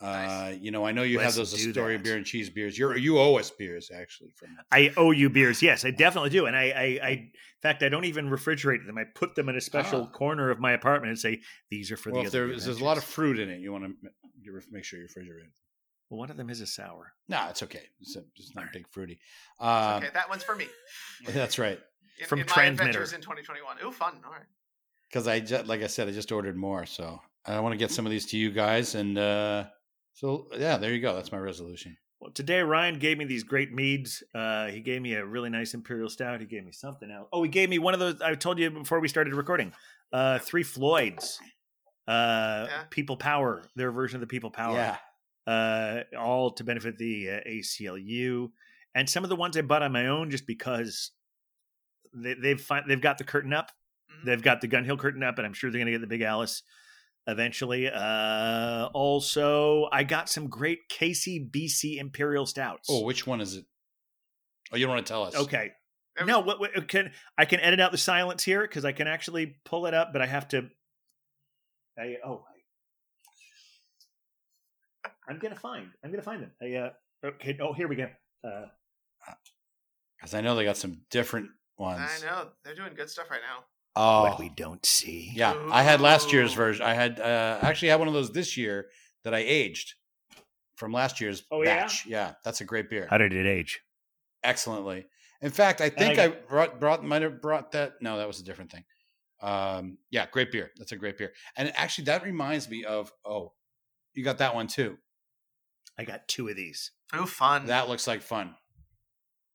[0.00, 0.58] Uh, Nice.
[0.60, 2.04] you know, I know you Let's have those Astoria that.
[2.04, 2.76] beer and cheese beers.
[2.78, 5.62] You're you owe us beers actually from I owe you beers.
[5.62, 6.46] Yes, I definitely do.
[6.46, 7.30] And I, I, I in
[7.62, 8.98] fact, I don't even refrigerate them.
[8.98, 10.16] I put them in a special Ah.
[10.16, 11.40] corner of my apartment and say
[11.70, 13.84] these are for well, the there's, there's a lot of fruit in it, you want
[13.84, 15.48] to make sure you refrigerate.
[16.14, 16.16] It.
[16.16, 17.12] Well, one of them is a sour.
[17.28, 17.82] No, it's okay.
[18.00, 18.72] It's, a, it's not Alright.
[18.72, 19.18] big fruity.
[19.60, 20.66] Um, okay, that one's for me.
[21.28, 21.78] That's right.
[22.20, 23.76] In, From in my adventures in 2021.
[23.84, 24.14] Ooh, fun.
[24.24, 24.46] All right.
[25.10, 27.90] because I just like I said, I just ordered more, so I want to get
[27.90, 29.64] some of these to you guys, and uh,
[30.12, 31.16] so yeah, there you go.
[31.16, 31.96] That's my resolution.
[32.20, 34.22] Well, today Ryan gave me these great meads.
[34.32, 36.38] Uh, he gave me a really nice imperial stout.
[36.40, 37.28] He gave me something else.
[37.32, 38.20] Oh, he gave me one of those.
[38.22, 39.72] I told you before we started recording.
[40.12, 41.40] Uh, three Floyds.
[42.06, 42.82] Uh, Yeah.
[42.90, 43.64] People Power.
[43.74, 44.76] Their version of the People Power.
[44.76, 44.96] Yeah,
[45.46, 48.50] uh, all to benefit the uh, ACLU,
[48.94, 51.10] and some of the ones I bought on my own just because
[52.14, 53.70] they, they've fin- they've got the curtain up,
[54.10, 54.24] Mhm.
[54.26, 56.06] they've got the Gun Hill curtain up, and I'm sure they're going to get the
[56.06, 56.62] Big Alice
[57.26, 57.88] eventually.
[57.88, 62.88] Uh, also, I got some great KCBC Imperial Stouts.
[62.90, 63.64] Oh, which one is it?
[64.72, 65.34] Oh, you don't want to tell us?
[65.34, 65.72] okay.
[66.18, 69.06] Every- No, what, what can I can edit out the silence here because I can
[69.08, 70.68] actually pull it up, but I have to.
[71.98, 72.53] I oh, I,
[75.28, 75.88] I'm gonna find.
[76.02, 76.52] I'm gonna find them.
[76.62, 76.90] I, uh,
[77.24, 77.56] okay.
[77.60, 78.08] Oh, here we go.
[78.42, 78.66] Uh,
[80.16, 82.00] because I know they got some different ones.
[82.00, 82.48] I know.
[82.64, 83.64] They're doing good stuff right now.
[83.96, 85.30] Oh, what we don't see.
[85.34, 85.54] yeah.
[85.70, 86.84] I had last year's version.
[86.84, 88.86] I had uh, actually had one of those this year
[89.22, 89.94] that I aged
[90.76, 91.88] from last year's Oh, yeah?
[92.06, 93.06] Yeah, that's a great beer.
[93.08, 93.80] How did it age?
[94.42, 95.06] excellently.
[95.40, 97.94] In fact, I think I I, brought brought might have brought that.
[98.00, 98.84] No, that was a different thing.
[99.42, 100.70] Um, yeah, great beer.
[100.76, 101.32] That's a great beer.
[101.56, 103.52] And actually, that reminds me of oh,
[104.14, 104.96] you got that one too.
[105.98, 106.90] I got two of these.
[107.12, 107.66] Oh, fun.
[107.66, 108.54] That looks like fun.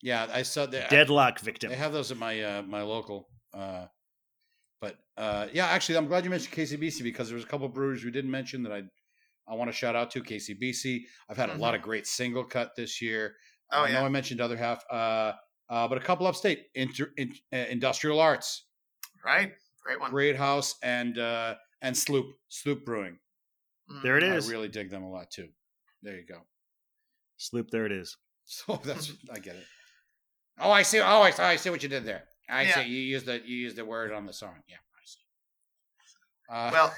[0.02, 0.90] Yeah, I saw that.
[0.90, 1.70] Deadlock victim.
[1.70, 3.28] They have those at my uh, my local.
[3.53, 3.88] Uh,
[4.80, 8.06] but uh, yeah, actually, I'm glad you mentioned KCBC because there was a couple breweries
[8.06, 8.84] we didn't mention that I
[9.48, 11.02] I want to shout out to KCBC.
[11.30, 13.36] I've had a lot of great SingleCut this year.
[13.74, 13.99] oh, I yeah.
[13.99, 15.34] know I mentioned other half, uh,
[15.70, 18.66] uh, but a couple upstate inter, in, uh, industrial arts,
[19.26, 19.52] Right?
[19.84, 20.11] Great one.
[20.11, 23.18] Great House, and uh, and Sloop Sloop Brewing.
[23.91, 24.03] Mm.
[24.03, 24.48] There it is.
[24.48, 25.49] I really dig them a lot too.
[26.03, 26.39] There you go.
[27.38, 27.69] Sloop.
[27.71, 28.15] There it is.
[28.51, 29.65] So that's I get it.
[30.59, 30.99] Oh, I see.
[30.99, 31.43] Oh, I see.
[31.43, 32.23] I see what you did there.
[32.49, 32.76] I Yeah.
[32.81, 32.89] see.
[32.89, 34.55] You used the you used the word on the song.
[34.67, 35.19] Yeah, I see.
[36.49, 36.93] Uh, Well,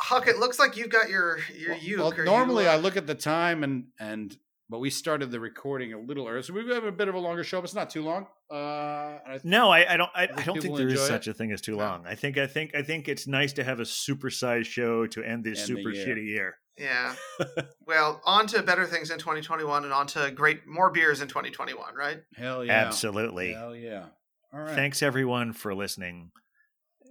[0.00, 1.98] Huck, it looks like you've got your your well, uke.
[1.98, 4.34] well, Are you, normally uh, I look at the time and and
[4.68, 7.18] but we started the recording a little early, so we have a bit of a
[7.18, 7.58] longer show.
[7.60, 8.26] But it's not too long.
[8.50, 10.10] Uh, and I No, I, I don't.
[10.14, 11.32] I, I think don't think there is enjoy such it.
[11.32, 11.78] a thing as too No.
[11.84, 12.06] long.
[12.06, 12.38] I think.
[12.38, 12.74] I think.
[12.74, 16.06] I think it's nice to have a supersized show to end this End super year.
[16.06, 16.56] shitty year.
[16.78, 17.14] Yeah.
[17.86, 21.94] well, on to better things in 2021 and on to great more beers in 2021,
[21.94, 22.18] right?
[22.36, 23.52] hell yeah, Absolutely.
[23.52, 24.06] hell yeah.
[24.52, 24.74] All right.
[24.74, 26.30] Thanks everyone for listening.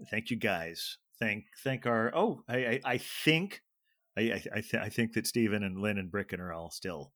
[0.09, 0.97] Thank you guys.
[1.19, 2.11] Thank thank our.
[2.13, 3.61] Oh, I I, I think
[4.17, 7.13] I I I, th- I think that Stephen and Lynn and Bricken are all still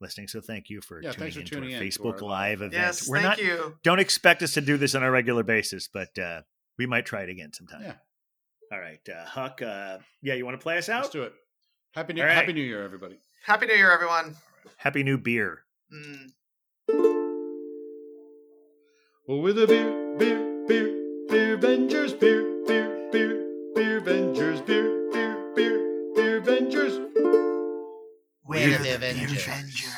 [0.00, 0.28] listening.
[0.28, 2.72] So thank you for Yeah, tuning for into tuning our in to Facebook Live event.
[2.72, 3.38] Yes, We're thank not.
[3.38, 3.76] you.
[3.82, 6.42] Don't expect us to do this on a regular basis, but uh,
[6.78, 7.82] we might try it again sometime.
[7.82, 7.94] Yeah.
[8.70, 9.62] All right, uh, Huck.
[9.62, 11.02] Uh, yeah, you want to play us out?
[11.02, 11.32] Let's do it.
[11.94, 12.34] Happy New All right.
[12.34, 13.18] Happy New Year, everybody.
[13.44, 14.36] Happy New Year, everyone.
[14.76, 15.62] Happy new beer.
[15.92, 16.26] Mm.
[19.26, 24.87] Well, with a beer, beer, beer, beer Vengers, beer, beer, beer, beer Vengers, beer,
[28.50, 29.42] beer We're the Beer Avengers.
[29.46, 29.94] Avengers.